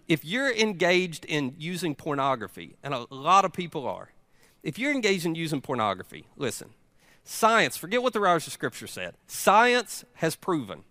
If 0.07 0.25
you're 0.25 0.53
engaged 0.53 1.25
in 1.25 1.55
using 1.59 1.95
pornography, 1.95 2.77
and 2.83 2.93
a 2.93 3.07
lot 3.11 3.45
of 3.45 3.53
people 3.53 3.87
are, 3.87 4.11
if 4.63 4.79
you're 4.79 4.93
engaged 4.93 5.25
in 5.25 5.35
using 5.35 5.61
pornography, 5.61 6.27
listen, 6.37 6.71
Science, 7.25 7.77
forget 7.77 8.03
what 8.03 8.13
the 8.13 8.21
writers 8.21 8.47
of 8.47 8.53
Scripture 8.53 8.87
said. 8.87 9.15
Science 9.27 10.05
has 10.15 10.35
proven 10.35 10.83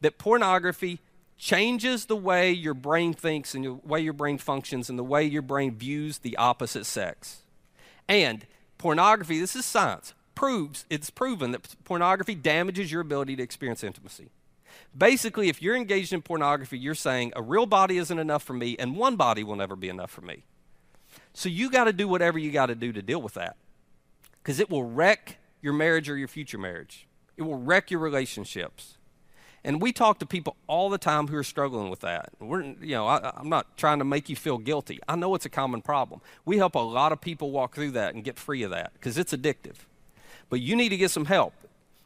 that 0.00 0.18
pornography 0.18 1.00
changes 1.36 2.06
the 2.06 2.16
way 2.16 2.50
your 2.50 2.74
brain 2.74 3.14
thinks 3.14 3.54
and 3.54 3.64
the 3.64 3.72
way 3.72 4.00
your 4.00 4.12
brain 4.12 4.38
functions 4.38 4.90
and 4.90 4.98
the 4.98 5.04
way 5.04 5.24
your 5.24 5.42
brain 5.42 5.74
views 5.74 6.18
the 6.18 6.36
opposite 6.36 6.84
sex. 6.84 7.42
And 8.08 8.46
pornography, 8.78 9.40
this 9.40 9.56
is 9.56 9.64
science, 9.64 10.14
proves 10.34 10.84
it's 10.90 11.10
proven 11.10 11.52
that 11.52 11.76
pornography 11.84 12.34
damages 12.34 12.90
your 12.90 13.00
ability 13.00 13.36
to 13.36 13.42
experience 13.42 13.84
intimacy. 13.84 14.30
Basically, 14.96 15.48
if 15.48 15.62
you're 15.62 15.76
engaged 15.76 16.12
in 16.12 16.22
pornography, 16.22 16.78
you're 16.78 16.94
saying 16.94 17.32
a 17.36 17.42
real 17.42 17.66
body 17.66 17.98
isn't 17.98 18.18
enough 18.18 18.42
for 18.42 18.54
me 18.54 18.76
and 18.78 18.96
one 18.96 19.16
body 19.16 19.44
will 19.44 19.56
never 19.56 19.76
be 19.76 19.88
enough 19.88 20.10
for 20.10 20.22
me. 20.22 20.44
So 21.32 21.48
you 21.48 21.70
got 21.70 21.84
to 21.84 21.92
do 21.92 22.08
whatever 22.08 22.38
you 22.38 22.50
got 22.50 22.66
to 22.66 22.74
do 22.74 22.92
to 22.92 23.02
deal 23.02 23.20
with 23.20 23.34
that 23.34 23.56
because 24.42 24.60
it 24.60 24.70
will 24.70 24.84
wreck 24.84 25.38
your 25.60 25.72
marriage 25.72 26.08
or 26.08 26.16
your 26.16 26.28
future 26.28 26.58
marriage. 26.58 27.06
It 27.36 27.42
will 27.42 27.58
wreck 27.58 27.90
your 27.90 28.00
relationships. 28.00 28.96
And 29.62 29.80
we 29.80 29.92
talk 29.92 30.18
to 30.20 30.26
people 30.26 30.56
all 30.66 30.88
the 30.88 30.98
time 30.98 31.28
who 31.28 31.36
are 31.36 31.44
struggling 31.44 31.90
with 31.90 32.00
that. 32.00 32.30
We're, 32.38 32.62
you 32.62 32.94
know, 32.94 33.06
I, 33.06 33.32
I'm 33.36 33.50
not 33.50 33.76
trying 33.76 33.98
to 33.98 34.04
make 34.04 34.28
you 34.30 34.36
feel 34.36 34.56
guilty. 34.56 35.00
I 35.06 35.16
know 35.16 35.34
it's 35.34 35.44
a 35.44 35.50
common 35.50 35.82
problem. 35.82 36.22
We 36.46 36.56
help 36.56 36.74
a 36.74 36.78
lot 36.78 37.12
of 37.12 37.20
people 37.20 37.50
walk 37.50 37.74
through 37.74 37.90
that 37.92 38.14
and 38.14 38.24
get 38.24 38.38
free 38.38 38.62
of 38.62 38.70
that 38.70 38.94
because 38.94 39.18
it's 39.18 39.34
addictive. 39.34 39.76
But 40.48 40.60
you 40.60 40.76
need 40.76 40.88
to 40.88 40.96
get 40.96 41.10
some 41.10 41.26
help. 41.26 41.52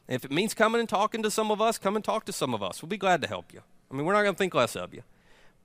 And 0.07 0.15
if 0.15 0.25
it 0.25 0.31
means 0.31 0.53
coming 0.53 0.79
and 0.79 0.89
talking 0.89 1.23
to 1.23 1.31
some 1.31 1.49
of 1.49 1.61
us, 1.61 1.77
come 1.77 1.95
and 1.95 2.03
talk 2.03 2.25
to 2.25 2.33
some 2.33 2.53
of 2.53 2.61
us. 2.61 2.81
We'll 2.81 2.89
be 2.89 2.97
glad 2.97 3.21
to 3.21 3.27
help 3.27 3.53
you. 3.53 3.61
I 3.89 3.95
mean, 3.95 4.05
we're 4.05 4.13
not 4.13 4.23
going 4.23 4.35
to 4.35 4.37
think 4.37 4.53
less 4.53 4.75
of 4.75 4.93
you. 4.93 5.03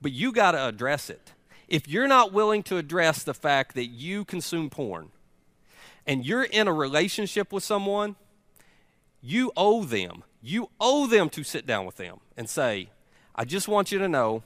But 0.00 0.12
you 0.12 0.32
got 0.32 0.52
to 0.52 0.66
address 0.66 1.10
it. 1.10 1.32
If 1.68 1.88
you're 1.88 2.08
not 2.08 2.32
willing 2.32 2.62
to 2.64 2.78
address 2.78 3.22
the 3.22 3.34
fact 3.34 3.74
that 3.74 3.86
you 3.86 4.24
consume 4.24 4.70
porn, 4.70 5.10
and 6.10 6.26
you're 6.26 6.42
in 6.42 6.66
a 6.66 6.72
relationship 6.72 7.52
with 7.52 7.62
someone, 7.62 8.16
you 9.22 9.52
owe 9.56 9.84
them. 9.84 10.24
You 10.42 10.70
owe 10.80 11.06
them 11.06 11.30
to 11.30 11.44
sit 11.44 11.66
down 11.66 11.86
with 11.86 11.98
them 11.98 12.18
and 12.36 12.50
say, 12.50 12.90
I 13.36 13.44
just 13.44 13.68
want 13.68 13.92
you 13.92 14.00
to 14.00 14.08
know 14.08 14.42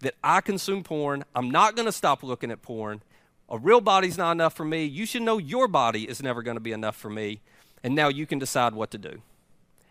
that 0.00 0.16
I 0.24 0.40
consume 0.40 0.82
porn. 0.82 1.24
I'm 1.32 1.48
not 1.48 1.76
going 1.76 1.86
to 1.86 1.92
stop 1.92 2.24
looking 2.24 2.50
at 2.50 2.60
porn. 2.60 3.02
A 3.48 3.56
real 3.56 3.80
body's 3.80 4.18
not 4.18 4.32
enough 4.32 4.52
for 4.52 4.64
me. 4.64 4.84
You 4.84 5.06
should 5.06 5.22
know 5.22 5.38
your 5.38 5.68
body 5.68 6.08
is 6.08 6.20
never 6.24 6.42
going 6.42 6.56
to 6.56 6.60
be 6.60 6.72
enough 6.72 6.96
for 6.96 7.08
me. 7.08 7.40
And 7.84 7.94
now 7.94 8.08
you 8.08 8.26
can 8.26 8.40
decide 8.40 8.74
what 8.74 8.90
to 8.90 8.98
do. 8.98 9.22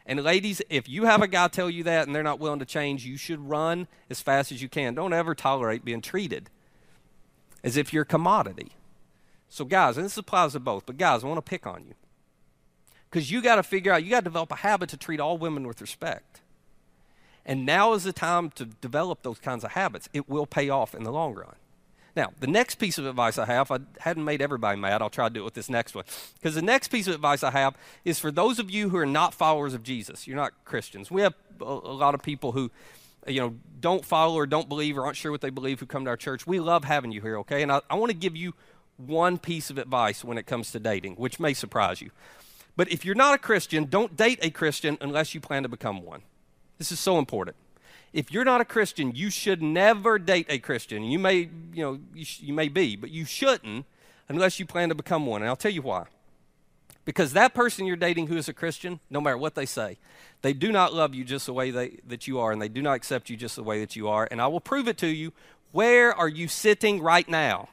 And 0.06 0.22
ladies, 0.22 0.62
if 0.70 0.90
you 0.90 1.06
have 1.06 1.22
a 1.22 1.30
guy 1.30 1.48
tell 1.48 1.70
you 1.70 1.84
that 1.84 2.08
and 2.08 2.14
they're 2.14 2.24
not 2.24 2.42
willing 2.42 2.60
to 2.60 2.66
change, 2.66 3.06
you 3.06 3.16
should 3.16 3.40
run 3.40 3.88
as 4.10 4.22
fast 4.22 4.52
as 4.52 4.62
you 4.62 4.68
can. 4.68 4.96
Don't 4.96 5.14
ever 5.14 5.34
tolerate 5.34 5.86
being 5.86 6.02
treated 6.02 6.50
as 7.64 7.78
if 7.78 7.94
you're 7.94 8.04
a 8.04 8.06
commodity. 8.06 8.74
So, 9.50 9.66
guys, 9.66 9.98
and 9.98 10.06
this 10.06 10.18
applies 10.18 10.54
to 10.54 10.60
both, 10.60 10.86
but 10.86 10.98
guys, 10.98 11.24
I 11.24 11.28
want 11.28 11.38
to 11.38 11.50
pick 11.50 11.66
on 11.66 11.86
you. 11.88 11.94
Because 13.10 13.32
you 13.32 13.42
got 13.42 13.56
to 13.56 13.64
figure 13.64 13.92
out, 13.92 14.04
you 14.04 14.10
got 14.10 14.20
to 14.20 14.26
develop 14.26 14.52
a 14.52 14.56
habit 14.56 14.90
to 14.90 14.98
treat 14.98 15.20
all 15.20 15.38
women 15.38 15.66
with 15.66 15.82
respect. 15.82 16.42
And 17.46 17.66
now 17.66 17.94
is 17.94 18.04
the 18.04 18.12
time 18.12 18.50
to 18.52 18.66
develop 18.66 19.24
those 19.24 19.40
kinds 19.40 19.64
of 19.64 19.72
habits. 19.72 20.10
It 20.12 20.28
will 20.28 20.46
pay 20.46 20.70
off 20.70 20.94
in 20.94 21.04
the 21.04 21.12
long 21.12 21.34
run. 21.34 21.56
Now, 22.18 22.32
the 22.40 22.48
next 22.48 22.76
piece 22.76 22.98
of 22.98 23.06
advice 23.06 23.38
I 23.38 23.46
have, 23.46 23.72
I 23.72 23.78
hadn't 24.00 24.26
made 24.26 24.42
everybody 24.42 24.78
mad. 24.80 25.02
I'll 25.02 25.10
try 25.10 25.30
to 25.30 25.34
do 25.34 25.42
it 25.42 25.44
with 25.44 25.54
this 25.54 25.70
next 25.70 25.94
one. 25.94 26.04
Because 26.34 26.56
the 26.56 26.64
next 26.64 26.88
piece 26.88 27.08
of 27.08 27.14
advice 27.14 27.44
I 27.44 27.52
have 27.52 27.78
is 28.04 28.18
for 28.20 28.32
those 28.32 28.58
of 28.58 28.72
you 28.72 28.90
who 28.90 28.98
are 28.98 29.06
not 29.06 29.36
followers 29.36 29.76
of 29.76 29.84
Jesus, 29.84 30.28
you're 30.28 30.36
not 30.36 30.52
Christians. 30.66 31.12
We 31.12 31.22
have 31.22 31.36
a, 31.62 31.64
lot 31.64 32.16
of 32.16 32.24
people 32.24 32.54
who, 32.54 32.72
you 33.28 33.40
know, 33.40 33.56
don't 33.80 34.04
follow 34.04 34.36
or 34.36 34.48
don't 34.48 34.68
believe 34.68 34.98
or 34.98 35.06
aren't 35.06 35.16
sure 35.16 35.32
what 35.32 35.42
they 35.42 35.52
believe 35.52 35.80
who 35.80 35.86
come 35.86 36.06
to 36.06 36.10
our 36.10 36.18
church. 36.18 36.48
We 36.48 36.60
love 36.60 36.84
having 36.86 37.12
you 37.12 37.22
here, 37.22 37.38
okay? 37.40 37.62
And 37.62 37.72
I, 37.72 37.82
I 37.88 37.96
want 37.96 38.10
to 38.10 38.18
give 38.18 38.36
you 38.36 38.56
one 38.98 39.38
piece 39.38 39.70
of 39.70 39.78
advice 39.78 40.24
when 40.24 40.38
it 40.38 40.46
comes 40.46 40.72
to 40.72 40.80
dating, 40.80 41.16
which 41.16 41.40
may 41.40 41.54
surprise 41.54 42.02
you. 42.02 42.12
But 42.76 42.92
if 42.92 43.06
you're 43.06 43.16
not 43.16 43.34
a 43.34 43.38
Christian, 43.38 43.86
don't 43.86 44.16
date 44.16 44.40
a 44.42 44.50
Christian 44.50 44.98
unless 45.02 45.34
you 45.34 45.42
plan 45.42 45.64
to 45.64 45.70
become 45.70 46.04
one. 46.04 46.22
This 46.78 46.92
is 46.92 47.00
so 47.00 47.18
important 47.18 47.56
if 48.14 48.32
you're 48.32 48.46
not 48.46 48.62
a 48.62 48.66
Christian, 48.66 49.14
you 49.14 49.30
should 49.30 49.62
never 49.62 50.18
date 50.18 50.48
a 50.50 50.60
Christian. 50.60 51.04
You 51.04 51.20
may, 51.20 51.50
you 51.74 51.84
know, 51.84 52.00
you, 52.14 52.26
sh- 52.26 52.42
you 52.42 52.54
may 52.54 52.68
be, 52.68 52.96
but 52.96 53.12
you 53.12 53.26
shouldn't 53.26 53.86
unless 54.30 54.60
you 54.60 54.66
plan 54.66 54.90
to 54.90 54.96
become 54.96 55.26
one. 55.26 55.42
And 55.42 55.50
I'll 55.50 55.56
tell 55.56 55.72
you 55.72 55.82
why. 55.82 56.06
Because 57.06 57.34
that 57.34 57.54
person 57.54 57.86
you're 57.86 57.96
dating 57.96 58.28
who 58.28 58.36
is 58.36 58.50
a 58.50 58.54
Christian, 58.54 59.00
no 59.10 59.22
matter 59.22 59.38
what 59.38 59.56
they 59.56 59.66
say, 59.66 59.98
they 60.42 60.54
do 60.54 60.72
not 60.72 60.94
love 60.94 61.16
you 61.16 61.24
just 61.24 61.46
the 61.46 61.54
way 61.54 61.72
they, 61.72 62.00
that 62.06 62.28
you 62.28 62.40
are, 62.40 62.52
and 62.52 62.62
they 62.62 62.68
do 62.68 62.82
not 62.82 62.94
accept 62.96 63.30
you 63.30 63.38
just 63.38 63.56
the 63.56 63.64
way 63.64 63.80
that 63.80 63.96
you 63.96 64.10
are. 64.10 64.28
And 64.30 64.42
I 64.42 64.48
will 64.48 64.60
prove 64.60 64.88
it 64.88 64.98
to 64.98 65.08
you. 65.08 65.32
Where 65.72 66.14
are 66.14 66.28
you 66.28 66.48
sitting 66.48 67.02
right 67.02 67.28
now? 67.28 67.70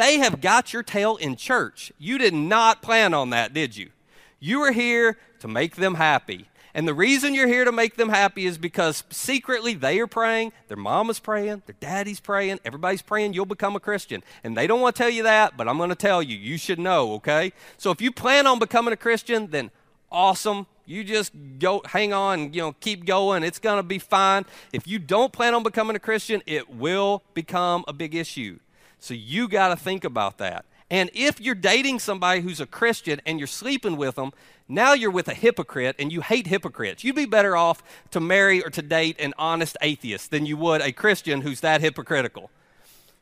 They 0.00 0.16
have 0.16 0.40
got 0.40 0.72
your 0.72 0.82
tail 0.82 1.16
in 1.16 1.36
church. 1.36 1.92
You 1.98 2.16
did 2.16 2.32
not 2.32 2.80
plan 2.80 3.12
on 3.12 3.28
that, 3.30 3.52
did 3.52 3.76
you? 3.76 3.90
You 4.38 4.60
were 4.60 4.72
here 4.72 5.18
to 5.40 5.46
make 5.46 5.76
them 5.76 5.96
happy. 5.96 6.48
And 6.72 6.88
the 6.88 6.94
reason 6.94 7.34
you're 7.34 7.46
here 7.46 7.66
to 7.66 7.72
make 7.72 7.96
them 7.96 8.08
happy 8.08 8.46
is 8.46 8.56
because 8.56 9.04
secretly 9.10 9.74
they 9.74 10.00
are 10.00 10.06
praying, 10.06 10.54
their 10.68 10.78
mama's 10.78 11.18
praying, 11.18 11.64
their 11.66 11.76
daddy's 11.80 12.18
praying, 12.18 12.60
everybody's 12.64 13.02
praying 13.02 13.34
you'll 13.34 13.44
become 13.44 13.76
a 13.76 13.80
Christian. 13.80 14.22
And 14.42 14.56
they 14.56 14.66
don't 14.66 14.80
want 14.80 14.96
to 14.96 15.02
tell 15.02 15.10
you 15.10 15.24
that, 15.24 15.58
but 15.58 15.68
I'm 15.68 15.76
going 15.76 15.90
to 15.90 15.94
tell 15.94 16.22
you, 16.22 16.34
you 16.34 16.56
should 16.56 16.78
know, 16.78 17.12
okay? 17.16 17.52
So 17.76 17.90
if 17.90 18.00
you 18.00 18.10
plan 18.10 18.46
on 18.46 18.58
becoming 18.58 18.94
a 18.94 18.96
Christian, 18.96 19.48
then 19.50 19.70
awesome. 20.10 20.66
You 20.86 21.04
just 21.04 21.34
go 21.58 21.82
hang 21.84 22.14
on, 22.14 22.54
you 22.54 22.62
know, 22.62 22.72
keep 22.80 23.04
going. 23.04 23.42
It's 23.42 23.58
going 23.58 23.76
to 23.76 23.82
be 23.82 23.98
fine. 23.98 24.46
If 24.72 24.86
you 24.86 24.98
don't 24.98 25.30
plan 25.30 25.52
on 25.52 25.62
becoming 25.62 25.94
a 25.94 26.00
Christian, 26.00 26.42
it 26.46 26.70
will 26.70 27.22
become 27.34 27.84
a 27.86 27.92
big 27.92 28.14
issue. 28.14 28.60
So 29.00 29.14
you 29.14 29.48
got 29.48 29.68
to 29.68 29.76
think 29.76 30.04
about 30.04 30.38
that. 30.38 30.64
And 30.90 31.10
if 31.14 31.40
you're 31.40 31.54
dating 31.54 32.00
somebody 32.00 32.40
who's 32.40 32.60
a 32.60 32.66
Christian 32.66 33.20
and 33.24 33.38
you're 33.38 33.46
sleeping 33.46 33.96
with 33.96 34.16
them, 34.16 34.32
now 34.68 34.92
you're 34.92 35.10
with 35.10 35.28
a 35.28 35.34
hypocrite 35.34 35.96
and 35.98 36.12
you 36.12 36.20
hate 36.20 36.46
hypocrites. 36.46 37.02
You'd 37.02 37.16
be 37.16 37.26
better 37.26 37.56
off 37.56 37.82
to 38.10 38.20
marry 38.20 38.62
or 38.62 38.70
to 38.70 38.82
date 38.82 39.16
an 39.18 39.32
honest 39.38 39.76
atheist 39.80 40.30
than 40.30 40.46
you 40.46 40.56
would 40.56 40.80
a 40.82 40.92
Christian 40.92 41.40
who's 41.42 41.60
that 41.60 41.80
hypocritical. 41.80 42.50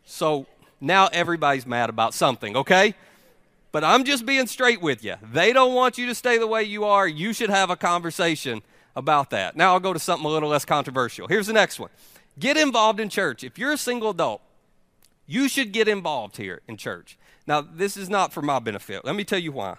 So 0.05 0.47
now 0.81 1.09
everybody's 1.13 1.67
mad 1.67 1.91
about 1.91 2.15
something, 2.15 2.57
okay? 2.57 2.95
But 3.71 3.85
I'm 3.85 4.05
just 4.05 4.25
being 4.25 4.47
straight 4.47 4.81
with 4.81 5.05
you. 5.05 5.17
They 5.23 5.53
don't 5.53 5.75
want 5.75 5.99
you 5.99 6.07
to 6.07 6.15
stay 6.15 6.39
the 6.39 6.47
way 6.47 6.63
you 6.65 6.85
are. 6.85 7.07
You 7.07 7.35
should 7.35 7.51
have 7.51 7.69
a 7.69 7.77
conversation 7.77 8.63
about 8.97 9.31
that. 9.31 9.57
Now 9.57 9.75
I'll 9.75 9.81
go 9.81 9.93
to 9.93 9.99
something 9.99 10.27
a 10.27 10.31
little 10.31 10.49
less 10.49 10.65
controversial. 10.65 11.29
Here's 11.29 11.47
the 11.47 11.53
next 11.53 11.79
one 11.79 11.91
Get 12.39 12.57
involved 12.57 12.99
in 12.99 13.11
church. 13.11 13.45
If 13.45 13.59
you're 13.59 13.73
a 13.73 13.79
single 13.79 14.11
adult, 14.11 14.41
you 15.29 15.49
should 15.49 15.73
get 15.73 15.87
involved 15.87 16.39
here 16.39 16.63
in 16.67 16.77
church. 16.77 17.19
Now, 17.47 17.61
this 17.61 17.97
is 17.97 18.09
not 18.09 18.33
for 18.33 18.43
my 18.43 18.59
benefit. 18.59 19.05
Let 19.05 19.15
me 19.15 19.25
tell 19.25 19.39
you 19.39 19.53
why. 19.53 19.77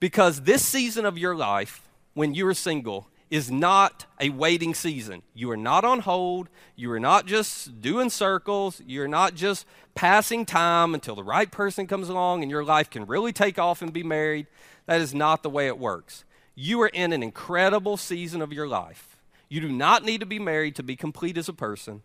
Because 0.00 0.42
this 0.42 0.64
season 0.64 1.06
of 1.06 1.16
your 1.16 1.34
life, 1.34 1.88
when 2.14 2.34
you're 2.34 2.52
single, 2.52 3.06
is 3.30 3.50
not 3.50 4.06
a 4.20 4.30
waiting 4.30 4.74
season. 4.74 5.22
You 5.34 5.50
are 5.50 5.56
not 5.56 5.84
on 5.84 6.00
hold. 6.00 6.48
You 6.74 6.90
are 6.92 7.00
not 7.00 7.26
just 7.26 7.80
doing 7.80 8.10
circles. 8.10 8.82
You're 8.86 9.08
not 9.08 9.34
just 9.34 9.66
passing 9.94 10.44
time 10.44 10.94
until 10.94 11.14
the 11.14 11.24
right 11.24 11.50
person 11.50 11.86
comes 11.86 12.08
along 12.08 12.42
and 12.42 12.50
your 12.50 12.64
life 12.64 12.90
can 12.90 13.06
really 13.06 13.32
take 13.32 13.58
off 13.58 13.82
and 13.82 13.92
be 13.92 14.02
married. 14.02 14.46
That 14.86 15.00
is 15.00 15.14
not 15.14 15.42
the 15.42 15.50
way 15.50 15.66
it 15.66 15.78
works. 15.78 16.24
You 16.56 16.80
are 16.82 16.88
in 16.88 17.12
an 17.12 17.22
incredible 17.22 17.96
season 17.96 18.42
of 18.42 18.52
your 18.52 18.66
life. 18.66 19.16
You 19.48 19.60
do 19.60 19.70
not 19.70 20.04
need 20.04 20.20
to 20.20 20.26
be 20.26 20.38
married 20.38 20.74
to 20.76 20.82
be 20.82 20.96
complete 20.96 21.38
as 21.38 21.48
a 21.48 21.52
person. 21.52 22.02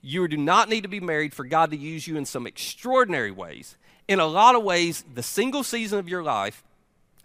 You 0.00 0.28
do 0.28 0.36
not 0.36 0.68
need 0.68 0.82
to 0.82 0.88
be 0.88 1.00
married 1.00 1.34
for 1.34 1.44
God 1.44 1.70
to 1.70 1.76
use 1.76 2.06
you 2.06 2.16
in 2.16 2.24
some 2.24 2.46
extraordinary 2.46 3.30
ways. 3.30 3.76
In 4.06 4.20
a 4.20 4.26
lot 4.26 4.54
of 4.54 4.62
ways, 4.62 5.04
the 5.12 5.22
single 5.22 5.62
season 5.62 5.98
of 5.98 6.08
your 6.08 6.22
life, 6.22 6.62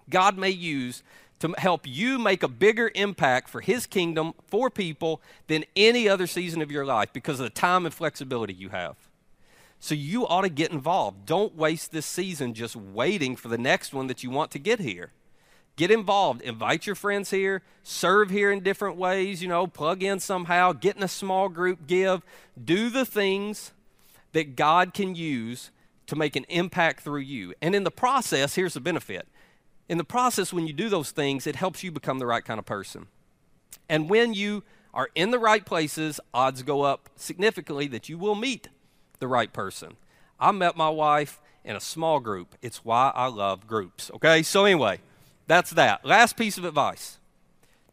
God 0.09 0.37
may 0.37 0.49
use 0.49 1.03
to 1.39 1.53
help 1.57 1.85
you 1.85 2.17
make 2.19 2.41
a 2.41 2.47
bigger 2.47 2.91
impact 2.95 3.49
for 3.49 3.61
His 3.61 3.85
kingdom, 3.85 4.33
for 4.47 4.69
people, 4.69 5.21
than 5.47 5.65
any 5.75 6.07
other 6.07 6.27
season 6.27 6.61
of 6.61 6.71
your 6.71 6.85
life 6.85 7.11
because 7.13 7.39
of 7.39 7.45
the 7.45 7.49
time 7.49 7.85
and 7.85 7.93
flexibility 7.93 8.53
you 8.53 8.69
have. 8.69 8.95
So 9.79 9.93
you 9.93 10.25
ought 10.25 10.41
to 10.41 10.49
get 10.49 10.71
involved. 10.71 11.25
Don't 11.25 11.55
waste 11.55 11.91
this 11.91 12.05
season 12.05 12.53
just 12.53 12.75
waiting 12.75 13.35
for 13.35 13.49
the 13.49 13.57
next 13.57 13.93
one 13.93 14.07
that 14.07 14.23
you 14.23 14.29
want 14.29 14.51
to 14.51 14.59
get 14.59 14.79
here. 14.79 15.11
Get 15.75 15.89
involved. 15.89 16.41
Invite 16.41 16.85
your 16.85 16.95
friends 16.95 17.31
here. 17.31 17.63
Serve 17.81 18.29
here 18.29 18.51
in 18.51 18.61
different 18.61 18.95
ways. 18.95 19.41
You 19.41 19.47
know, 19.47 19.65
plug 19.65 20.03
in 20.03 20.19
somehow. 20.19 20.71
Get 20.73 20.97
in 20.97 21.03
a 21.03 21.07
small 21.07 21.49
group. 21.49 21.87
Give. 21.87 22.21
Do 22.63 22.89
the 22.89 23.05
things 23.05 23.71
that 24.33 24.55
God 24.55 24.93
can 24.93 25.15
use 25.15 25.71
to 26.07 26.15
make 26.15 26.35
an 26.35 26.45
impact 26.49 27.01
through 27.01 27.21
you. 27.21 27.53
And 27.61 27.73
in 27.73 27.83
the 27.83 27.91
process, 27.91 28.55
here's 28.55 28.75
the 28.75 28.81
benefit. 28.81 29.27
In 29.89 29.97
the 29.97 30.03
process, 30.03 30.53
when 30.53 30.67
you 30.67 30.73
do 30.73 30.89
those 30.89 31.11
things, 31.11 31.47
it 31.47 31.55
helps 31.55 31.83
you 31.83 31.91
become 31.91 32.19
the 32.19 32.25
right 32.25 32.43
kind 32.43 32.59
of 32.59 32.65
person. 32.65 33.07
And 33.89 34.09
when 34.09 34.33
you 34.33 34.63
are 34.93 35.09
in 35.15 35.31
the 35.31 35.39
right 35.39 35.65
places, 35.65 36.19
odds 36.33 36.61
go 36.61 36.83
up 36.83 37.09
significantly 37.15 37.87
that 37.87 38.09
you 38.09 38.17
will 38.17 38.35
meet 38.35 38.69
the 39.19 39.27
right 39.27 39.51
person. 39.51 39.97
I 40.39 40.51
met 40.51 40.77
my 40.77 40.89
wife 40.89 41.41
in 41.65 41.75
a 41.75 41.81
small 41.81 42.19
group. 42.19 42.55
It's 42.61 42.85
why 42.85 43.11
I 43.15 43.27
love 43.27 43.65
groups. 43.67 44.11
Okay? 44.15 44.43
So, 44.43 44.65
anyway. 44.65 44.99
That's 45.47 45.71
that. 45.71 46.05
Last 46.05 46.37
piece 46.37 46.57
of 46.57 46.65
advice 46.65 47.19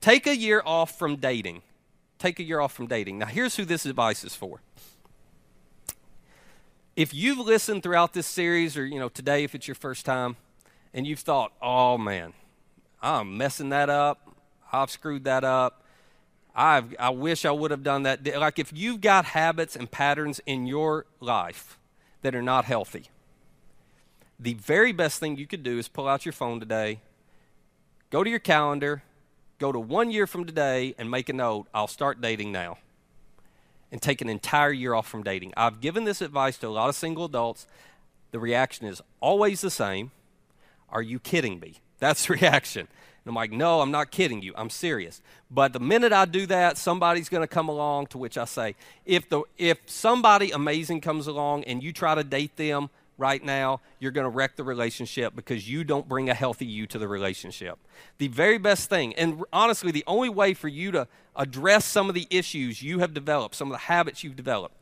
take 0.00 0.26
a 0.26 0.36
year 0.36 0.62
off 0.64 0.98
from 0.98 1.16
dating. 1.16 1.62
Take 2.18 2.38
a 2.38 2.42
year 2.42 2.60
off 2.60 2.72
from 2.72 2.86
dating. 2.86 3.18
Now, 3.18 3.26
here's 3.26 3.56
who 3.56 3.64
this 3.64 3.86
advice 3.86 4.24
is 4.24 4.34
for. 4.34 4.60
If 6.96 7.14
you've 7.14 7.38
listened 7.38 7.82
throughout 7.82 8.12
this 8.12 8.26
series, 8.26 8.76
or 8.76 8.84
you 8.84 8.98
know, 8.98 9.08
today, 9.08 9.44
if 9.44 9.54
it's 9.54 9.66
your 9.66 9.74
first 9.74 10.04
time, 10.04 10.36
and 10.92 11.06
you've 11.06 11.20
thought, 11.20 11.52
oh 11.62 11.96
man, 11.96 12.34
I'm 13.00 13.38
messing 13.38 13.70
that 13.70 13.88
up, 13.88 14.36
I've 14.72 14.90
screwed 14.90 15.24
that 15.24 15.44
up, 15.44 15.82
I've, 16.54 16.94
I 16.98 17.10
wish 17.10 17.44
I 17.44 17.52
would 17.52 17.70
have 17.70 17.82
done 17.82 18.02
that. 18.02 18.26
Like, 18.38 18.58
if 18.58 18.72
you've 18.74 19.00
got 19.00 19.24
habits 19.24 19.76
and 19.76 19.90
patterns 19.90 20.40
in 20.44 20.66
your 20.66 21.06
life 21.20 21.78
that 22.22 22.34
are 22.34 22.42
not 22.42 22.66
healthy, 22.66 23.04
the 24.38 24.54
very 24.54 24.92
best 24.92 25.20
thing 25.20 25.36
you 25.36 25.46
could 25.46 25.62
do 25.62 25.78
is 25.78 25.88
pull 25.88 26.08
out 26.08 26.26
your 26.26 26.32
phone 26.32 26.60
today 26.60 27.00
Go 28.10 28.24
to 28.24 28.30
your 28.30 28.40
calendar, 28.40 29.04
go 29.60 29.70
to 29.70 29.78
one 29.78 30.10
year 30.10 30.26
from 30.26 30.44
today, 30.44 30.96
and 30.98 31.08
make 31.08 31.28
a 31.28 31.32
note 31.32 31.68
I'll 31.72 31.86
start 31.86 32.20
dating 32.20 32.50
now. 32.50 32.78
And 33.92 34.02
take 34.02 34.20
an 34.20 34.28
entire 34.28 34.72
year 34.72 34.94
off 34.94 35.08
from 35.08 35.22
dating. 35.22 35.52
I've 35.56 35.80
given 35.80 36.04
this 36.04 36.20
advice 36.20 36.58
to 36.58 36.68
a 36.68 36.70
lot 36.70 36.88
of 36.88 36.96
single 36.96 37.24
adults. 37.24 37.66
The 38.32 38.38
reaction 38.38 38.86
is 38.86 39.00
always 39.20 39.60
the 39.60 39.70
same 39.70 40.10
Are 40.90 41.02
you 41.02 41.18
kidding 41.18 41.60
me? 41.60 41.74
That's 41.98 42.26
the 42.26 42.34
reaction. 42.34 42.88
And 43.24 43.28
I'm 43.30 43.34
like, 43.34 43.52
No, 43.52 43.80
I'm 43.80 43.92
not 43.92 44.10
kidding 44.10 44.42
you. 44.42 44.54
I'm 44.56 44.70
serious. 44.70 45.22
But 45.48 45.72
the 45.72 45.80
minute 45.80 46.12
I 46.12 46.24
do 46.24 46.46
that, 46.46 46.78
somebody's 46.78 47.28
going 47.28 47.42
to 47.42 47.48
come 47.48 47.68
along 47.68 48.08
to 48.08 48.18
which 48.18 48.36
I 48.38 48.44
say, 48.44 48.74
if, 49.04 49.28
the, 49.28 49.42
if 49.56 49.78
somebody 49.86 50.50
amazing 50.50 51.00
comes 51.00 51.28
along 51.28 51.64
and 51.64 51.82
you 51.82 51.92
try 51.92 52.16
to 52.16 52.24
date 52.24 52.56
them, 52.56 52.90
right 53.20 53.44
now, 53.44 53.80
you're 53.98 54.10
going 54.10 54.24
to 54.24 54.30
wreck 54.30 54.56
the 54.56 54.64
relationship 54.64 55.36
because 55.36 55.68
you 55.68 55.84
don't 55.84 56.08
bring 56.08 56.30
a 56.30 56.34
healthy 56.34 56.66
you 56.66 56.86
to 56.88 56.98
the 56.98 57.06
relationship. 57.06 57.78
The 58.18 58.28
very 58.28 58.58
best 58.58 58.88
thing, 58.88 59.14
and 59.14 59.44
honestly, 59.52 59.92
the 59.92 60.04
only 60.06 60.30
way 60.30 60.54
for 60.54 60.68
you 60.68 60.90
to 60.92 61.06
address 61.36 61.84
some 61.84 62.08
of 62.08 62.14
the 62.14 62.26
issues 62.30 62.82
you 62.82 62.98
have 62.98 63.14
developed, 63.14 63.54
some 63.54 63.68
of 63.68 63.72
the 63.72 63.78
habits 63.78 64.24
you've 64.24 64.36
developed, 64.36 64.74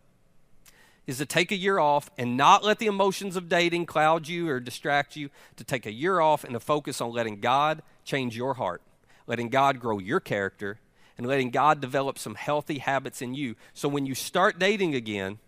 is 1.06 1.18
to 1.18 1.26
take 1.26 1.50
a 1.50 1.56
year 1.56 1.78
off 1.78 2.10
and 2.16 2.36
not 2.36 2.62
let 2.62 2.78
the 2.78 2.86
emotions 2.86 3.34
of 3.34 3.48
dating 3.48 3.86
cloud 3.86 4.28
you 4.28 4.48
or 4.48 4.60
distract 4.60 5.16
you, 5.16 5.30
to 5.56 5.64
take 5.64 5.86
a 5.86 5.92
year 5.92 6.20
off 6.20 6.44
and 6.44 6.52
to 6.52 6.60
focus 6.60 7.00
on 7.00 7.12
letting 7.12 7.40
God 7.40 7.82
change 8.04 8.36
your 8.36 8.54
heart, 8.54 8.82
letting 9.26 9.48
God 9.48 9.80
grow 9.80 9.98
your 9.98 10.20
character, 10.20 10.78
and 11.16 11.26
letting 11.26 11.50
God 11.50 11.80
develop 11.80 12.18
some 12.18 12.36
healthy 12.36 12.78
habits 12.78 13.20
in 13.20 13.34
you. 13.34 13.56
So 13.74 13.88
when 13.88 14.06
you 14.06 14.14
start 14.14 14.58
dating 14.58 14.94
again, 14.94 15.38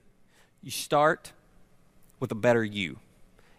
you 0.63 0.71
start 0.71 1.33
with 2.21 2.31
a 2.31 2.37
better 2.37 2.63
you. 2.63 2.99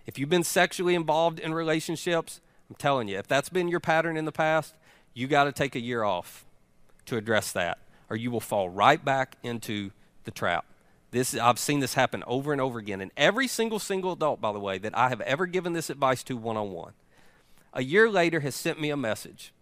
If 0.06 0.18
you've 0.18 0.30
been 0.30 0.44
sexually 0.44 0.96
involved 0.96 1.40
in 1.40 1.54
relationships, 1.54 2.40
I'm 2.70 2.76
telling 2.76 3.08
you, 3.08 3.18
if 3.18 3.28
that's 3.28 3.50
been 3.50 3.68
your 3.68 3.80
pattern 3.80 4.16
in 4.16 4.26
the 4.26 4.32
past, 4.32 4.76
you 5.14 5.28
got 5.28 5.44
to 5.44 5.52
take 5.52 5.76
a 5.76 5.80
year 5.80 6.04
off 6.04 6.46
to 7.08 7.18
address 7.18 7.52
that, 7.52 7.80
or 8.10 8.16
you 8.16 8.32
will 8.32 8.40
fall 8.40 8.70
right 8.70 9.04
back 9.04 9.36
into 9.44 9.92
the 10.24 10.32
trap. 10.32 10.66
This, 11.12 11.36
I've 11.36 11.60
seen 11.60 11.82
this 11.82 11.96
happen 11.96 12.24
over 12.26 12.54
and 12.54 12.62
over 12.62 12.80
again. 12.80 13.02
And 13.02 13.12
every 13.18 13.48
single 13.48 13.80
single 13.80 14.14
adult, 14.14 14.40
by 14.40 14.54
the 14.54 14.60
way, 14.60 14.78
that 14.78 14.98
I 14.98 15.10
have 15.10 15.20
ever 15.22 15.46
given 15.46 15.74
this 15.74 15.90
advice 15.90 16.24
to 16.24 16.38
one 16.38 16.56
on 16.56 16.72
one, 16.72 16.94
a 17.74 17.84
year 17.84 18.10
later 18.10 18.40
has 18.40 18.56
sent 18.56 18.80
me 18.80 18.90
a 18.90 18.98
message 18.98 19.54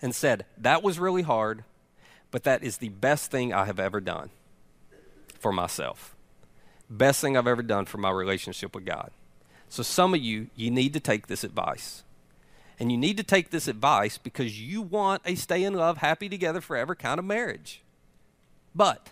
and 0.00 0.14
said, 0.14 0.46
That 0.56 0.82
was 0.82 0.98
really 0.98 1.22
hard, 1.22 1.64
but 2.30 2.44
that 2.44 2.62
is 2.62 2.78
the 2.78 2.88
best 2.88 3.30
thing 3.30 3.52
I 3.52 3.66
have 3.66 3.78
ever 3.78 4.00
done 4.00 4.30
for 5.38 5.52
myself. 5.52 6.16
Best 6.90 7.20
thing 7.20 7.36
I've 7.36 7.46
ever 7.46 7.62
done 7.62 7.86
for 7.86 7.98
my 7.98 8.10
relationship 8.10 8.74
with 8.74 8.84
God. 8.84 9.12
So, 9.68 9.84
some 9.84 10.12
of 10.12 10.20
you, 10.20 10.48
you 10.56 10.72
need 10.72 10.92
to 10.94 11.00
take 11.00 11.28
this 11.28 11.44
advice. 11.44 12.02
And 12.80 12.90
you 12.90 12.98
need 12.98 13.16
to 13.18 13.22
take 13.22 13.50
this 13.50 13.68
advice 13.68 14.18
because 14.18 14.60
you 14.60 14.82
want 14.82 15.22
a 15.24 15.36
stay 15.36 15.62
in 15.62 15.74
love, 15.74 15.98
happy 15.98 16.28
together 16.28 16.60
forever 16.60 16.96
kind 16.96 17.20
of 17.20 17.24
marriage. 17.24 17.82
But, 18.74 19.10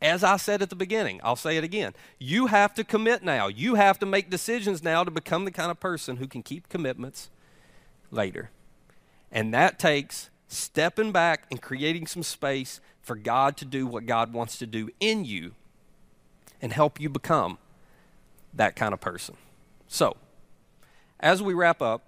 as 0.00 0.24
I 0.24 0.36
said 0.36 0.62
at 0.62 0.70
the 0.70 0.76
beginning, 0.76 1.20
I'll 1.22 1.36
say 1.36 1.56
it 1.56 1.62
again. 1.62 1.92
You 2.18 2.48
have 2.48 2.74
to 2.74 2.82
commit 2.82 3.22
now. 3.22 3.46
You 3.46 3.76
have 3.76 4.00
to 4.00 4.06
make 4.06 4.30
decisions 4.30 4.82
now 4.82 5.04
to 5.04 5.10
become 5.10 5.44
the 5.44 5.52
kind 5.52 5.70
of 5.70 5.78
person 5.78 6.16
who 6.16 6.26
can 6.26 6.42
keep 6.42 6.68
commitments 6.68 7.30
later. 8.10 8.50
And 9.30 9.54
that 9.54 9.78
takes 9.78 10.30
stepping 10.48 11.12
back 11.12 11.46
and 11.50 11.62
creating 11.62 12.08
some 12.08 12.24
space 12.24 12.80
for 13.00 13.14
God 13.14 13.56
to 13.58 13.64
do 13.64 13.86
what 13.86 14.06
God 14.06 14.32
wants 14.32 14.58
to 14.58 14.66
do 14.66 14.90
in 14.98 15.24
you 15.24 15.54
and 16.62 16.72
help 16.72 17.00
you 17.00 17.08
become 17.08 17.58
that 18.54 18.76
kind 18.76 18.94
of 18.94 19.00
person. 19.00 19.36
So, 19.88 20.16
as 21.20 21.42
we 21.42 21.52
wrap 21.52 21.82
up, 21.82 22.02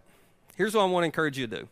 here's 0.56 0.74
what 0.74 0.82
I 0.82 0.86
want 0.86 1.02
to 1.02 1.06
encourage 1.06 1.36
you 1.36 1.46
to 1.46 1.56
do. 1.58 1.68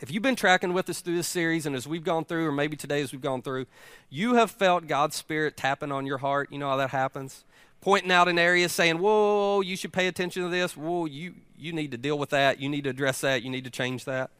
If 0.00 0.10
you've 0.10 0.22
been 0.22 0.36
tracking 0.36 0.72
with 0.72 0.88
us 0.88 1.00
through 1.00 1.16
this 1.16 1.28
series, 1.28 1.66
and 1.66 1.76
as 1.76 1.86
we've 1.86 2.04
gone 2.04 2.24
through, 2.24 2.46
or 2.46 2.52
maybe 2.52 2.76
today 2.76 3.02
as 3.02 3.12
we've 3.12 3.20
gone 3.20 3.42
through, 3.42 3.66
you 4.10 4.34
have 4.34 4.50
felt 4.50 4.86
God's 4.86 5.16
Spirit 5.16 5.56
tapping 5.56 5.92
on 5.92 6.06
your 6.06 6.18
heart. 6.18 6.50
You 6.52 6.58
know 6.58 6.68
how 6.68 6.76
that 6.76 6.90
happens? 6.90 7.44
Pointing 7.80 8.10
out 8.10 8.28
an 8.28 8.38
area, 8.38 8.68
saying, 8.68 8.98
Whoa, 8.98 9.60
you 9.60 9.76
should 9.76 9.92
pay 9.92 10.06
attention 10.06 10.42
to 10.42 10.48
this. 10.48 10.76
Whoa, 10.76 11.06
you, 11.06 11.34
you 11.58 11.72
need 11.72 11.90
to 11.90 11.96
deal 11.96 12.18
with 12.18 12.30
that. 12.30 12.60
You 12.60 12.68
need 12.68 12.84
to 12.84 12.90
address 12.90 13.20
that. 13.22 13.42
You 13.42 13.50
need 13.50 13.64
to 13.64 13.70
change 13.70 14.04
that. 14.04 14.30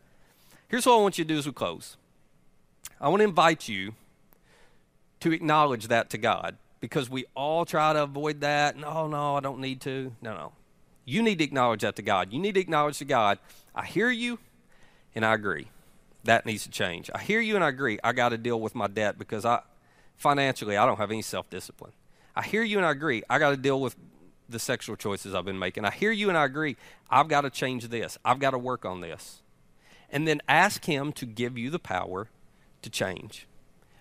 Here's 0.68 0.86
what 0.86 0.98
I 0.98 1.02
want 1.02 1.18
you 1.18 1.24
to 1.24 1.28
do 1.28 1.38
as 1.38 1.46
we 1.46 1.52
close 1.52 1.96
I 3.00 3.08
want 3.08 3.20
to 3.20 3.24
invite 3.24 3.68
you 3.68 3.94
to 5.20 5.32
acknowledge 5.32 5.88
that 5.88 6.10
to 6.10 6.18
God 6.18 6.56
because 6.80 7.10
we 7.10 7.24
all 7.34 7.64
try 7.64 7.92
to 7.92 8.02
avoid 8.02 8.40
that. 8.40 8.76
No, 8.76 9.06
no, 9.06 9.36
I 9.36 9.40
don't 9.40 9.60
need 9.60 9.80
to. 9.82 10.12
No, 10.22 10.34
no. 10.34 10.52
You 11.04 11.22
need 11.22 11.38
to 11.38 11.44
acknowledge 11.44 11.82
that 11.82 11.96
to 11.96 12.02
God. 12.02 12.32
You 12.32 12.38
need 12.38 12.54
to 12.54 12.60
acknowledge 12.60 12.98
to 12.98 13.04
God, 13.04 13.38
I 13.74 13.84
hear 13.84 14.10
you 14.10 14.38
and 15.14 15.24
I 15.24 15.34
agree. 15.34 15.68
That 16.24 16.44
needs 16.44 16.64
to 16.64 16.70
change. 16.70 17.10
I 17.14 17.18
hear 17.18 17.40
you 17.40 17.54
and 17.54 17.64
I 17.64 17.68
agree. 17.68 17.98
I 18.04 18.12
got 18.12 18.30
to 18.30 18.38
deal 18.38 18.60
with 18.60 18.74
my 18.74 18.88
debt 18.88 19.18
because 19.18 19.44
I 19.44 19.62
financially 20.16 20.76
I 20.76 20.84
don't 20.84 20.98
have 20.98 21.10
any 21.10 21.22
self-discipline. 21.22 21.92
I 22.36 22.42
hear 22.42 22.62
you 22.62 22.76
and 22.76 22.86
I 22.86 22.90
agree. 22.90 23.22
I 23.30 23.38
got 23.38 23.50
to 23.50 23.56
deal 23.56 23.80
with 23.80 23.96
the 24.48 24.58
sexual 24.58 24.96
choices 24.96 25.34
I've 25.34 25.44
been 25.44 25.58
making. 25.58 25.84
I 25.84 25.90
hear 25.90 26.12
you 26.12 26.28
and 26.28 26.36
I 26.36 26.44
agree. 26.44 26.76
I've 27.10 27.28
got 27.28 27.42
to 27.42 27.50
change 27.50 27.88
this. 27.88 28.18
I've 28.24 28.38
got 28.38 28.50
to 28.50 28.58
work 28.58 28.84
on 28.84 29.00
this. 29.00 29.42
And 30.10 30.26
then 30.26 30.40
ask 30.48 30.84
him 30.84 31.12
to 31.12 31.26
give 31.26 31.58
you 31.58 31.70
the 31.70 31.78
power 31.78 32.28
to 32.82 32.90
change. 32.90 33.46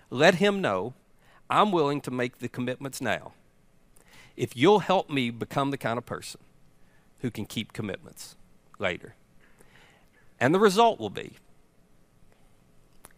Let 0.09 0.36
him 0.36 0.61
know 0.61 0.93
I'm 1.49 1.71
willing 1.71 2.01
to 2.01 2.11
make 2.11 2.39
the 2.39 2.49
commitments 2.49 3.01
now 3.01 3.33
if 4.35 4.55
you'll 4.55 4.79
help 4.79 5.09
me 5.09 5.29
become 5.29 5.71
the 5.71 5.77
kind 5.77 5.97
of 5.97 6.05
person 6.05 6.41
who 7.19 7.31
can 7.31 7.45
keep 7.45 7.73
commitments 7.73 8.35
later. 8.79 9.15
And 10.39 10.53
the 10.53 10.59
result 10.59 10.99
will 10.99 11.09
be 11.09 11.33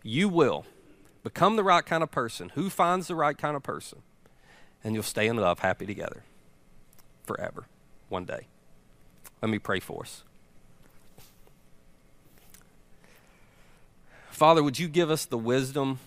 you 0.01 0.29
will 0.29 0.65
become 1.23 1.57
the 1.57 1.63
right 1.63 1.85
kind 1.85 2.03
of 2.03 2.09
person 2.11 2.49
who 2.55 2.69
finds 2.69 3.07
the 3.07 3.15
right 3.15 3.37
kind 3.37 3.55
of 3.55 3.63
person, 3.63 4.01
and 4.83 4.93
you'll 4.93 5.03
stay 5.03 5.27
in 5.27 5.35
love, 5.35 5.59
happy 5.59 5.85
together 5.85 6.23
forever, 7.25 7.65
one 8.07 8.25
day. 8.25 8.47
Let 9.41 9.51
me 9.51 9.59
pray 9.59 9.79
for 9.79 10.03
us. 10.03 10.23
Father, 14.31 14.63
would 14.63 14.79
you 14.79 14.87
give 14.87 15.11
us 15.11 15.25
the 15.25 15.37
wisdom 15.37 15.99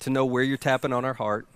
to 0.00 0.10
know 0.10 0.24
where 0.24 0.42
you're 0.42 0.56
tapping 0.56 0.92
on 0.92 1.04
our 1.04 1.14
heart? 1.14 1.46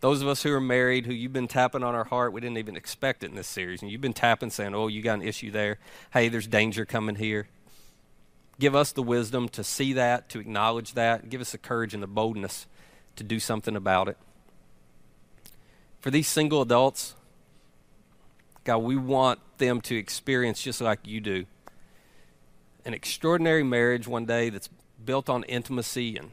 Those 0.00 0.22
of 0.22 0.28
us 0.28 0.42
who 0.42 0.52
are 0.52 0.60
married, 0.60 1.06
who 1.06 1.12
you've 1.12 1.32
been 1.32 1.48
tapping 1.48 1.82
on 1.82 1.94
our 1.94 2.04
heart, 2.04 2.32
we 2.32 2.40
didn't 2.40 2.58
even 2.58 2.76
expect 2.76 3.24
it 3.24 3.30
in 3.30 3.36
this 3.36 3.48
series. 3.48 3.82
And 3.82 3.90
you've 3.90 4.00
been 4.00 4.12
tapping, 4.12 4.50
saying, 4.50 4.74
Oh, 4.74 4.86
you 4.86 5.02
got 5.02 5.14
an 5.14 5.22
issue 5.22 5.50
there. 5.50 5.78
Hey, 6.12 6.28
there's 6.28 6.46
danger 6.46 6.84
coming 6.84 7.16
here. 7.16 7.48
Give 8.60 8.74
us 8.74 8.92
the 8.92 9.02
wisdom 9.02 9.48
to 9.50 9.64
see 9.64 9.92
that, 9.94 10.28
to 10.30 10.40
acknowledge 10.40 10.94
that. 10.94 11.28
Give 11.28 11.40
us 11.40 11.52
the 11.52 11.58
courage 11.58 11.94
and 11.94 12.02
the 12.02 12.08
boldness 12.08 12.66
to 13.16 13.24
do 13.24 13.40
something 13.40 13.74
about 13.74 14.08
it. 14.08 14.16
For 16.00 16.10
these 16.10 16.28
single 16.28 16.62
adults, 16.62 17.14
God, 18.64 18.78
we 18.78 18.96
want 18.96 19.40
them 19.58 19.80
to 19.82 19.96
experience 19.96 20.62
just 20.62 20.80
like 20.80 21.00
you 21.04 21.20
do 21.20 21.46
an 22.84 22.94
extraordinary 22.94 23.62
marriage 23.62 24.08
one 24.08 24.24
day 24.24 24.48
that's 24.48 24.70
built 25.08 25.30
on 25.30 25.42
intimacy 25.44 26.18
and 26.18 26.32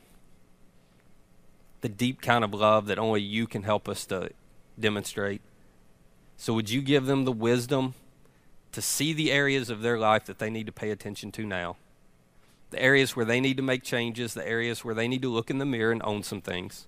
the 1.80 1.88
deep 1.88 2.22
kind 2.22 2.44
of 2.44 2.54
love 2.54 2.88
that 2.88 3.00
only 3.00 3.22
you 3.22 3.48
can 3.48 3.64
help 3.64 3.88
us 3.88 4.06
to 4.06 4.30
demonstrate. 4.78 5.42
So, 6.36 6.54
would 6.56 6.70
you 6.70 6.82
give 6.82 7.06
them 7.06 7.24
the 7.24 7.32
wisdom 7.32 7.94
to 8.74 8.82
see 8.82 9.14
the 9.14 9.32
areas 9.32 9.70
of 9.70 9.82
their 9.82 9.98
life 9.98 10.26
that 10.26 10.40
they 10.40 10.50
need 10.50 10.66
to 10.66 10.74
pay 10.74 10.92
attention 10.92 11.32
to 11.32 11.46
now? 11.46 11.78
The 12.72 12.82
areas 12.82 13.16
where 13.16 13.24
they 13.24 13.40
need 13.40 13.56
to 13.56 13.64
make 13.64 13.82
changes, 13.82 14.34
the 14.34 14.46
areas 14.46 14.84
where 14.84 14.94
they 14.94 15.08
need 15.08 15.22
to 15.22 15.32
look 15.32 15.50
in 15.50 15.60
the 15.60 15.66
mirror 15.66 15.94
and 15.94 16.02
own 16.04 16.22
some 16.22 16.42
things. 16.42 16.86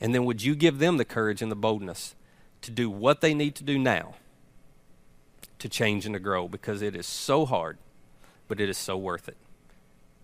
And 0.00 0.14
then, 0.14 0.24
would 0.24 0.42
you 0.42 0.54
give 0.54 0.78
them 0.78 0.96
the 0.96 1.04
courage 1.04 1.42
and 1.42 1.52
the 1.52 1.56
boldness 1.56 2.14
to 2.62 2.70
do 2.70 2.88
what 2.88 3.20
they 3.20 3.34
need 3.34 3.54
to 3.56 3.64
do 3.64 3.78
now 3.78 4.14
to 5.58 5.68
change 5.68 6.06
and 6.06 6.14
to 6.14 6.18
grow? 6.18 6.48
Because 6.48 6.80
it 6.80 6.96
is 6.96 7.06
so 7.06 7.44
hard 7.44 7.76
but 8.48 8.60
it 8.60 8.70
is 8.70 8.78
so 8.78 8.96
worth 8.96 9.28
it. 9.28 9.36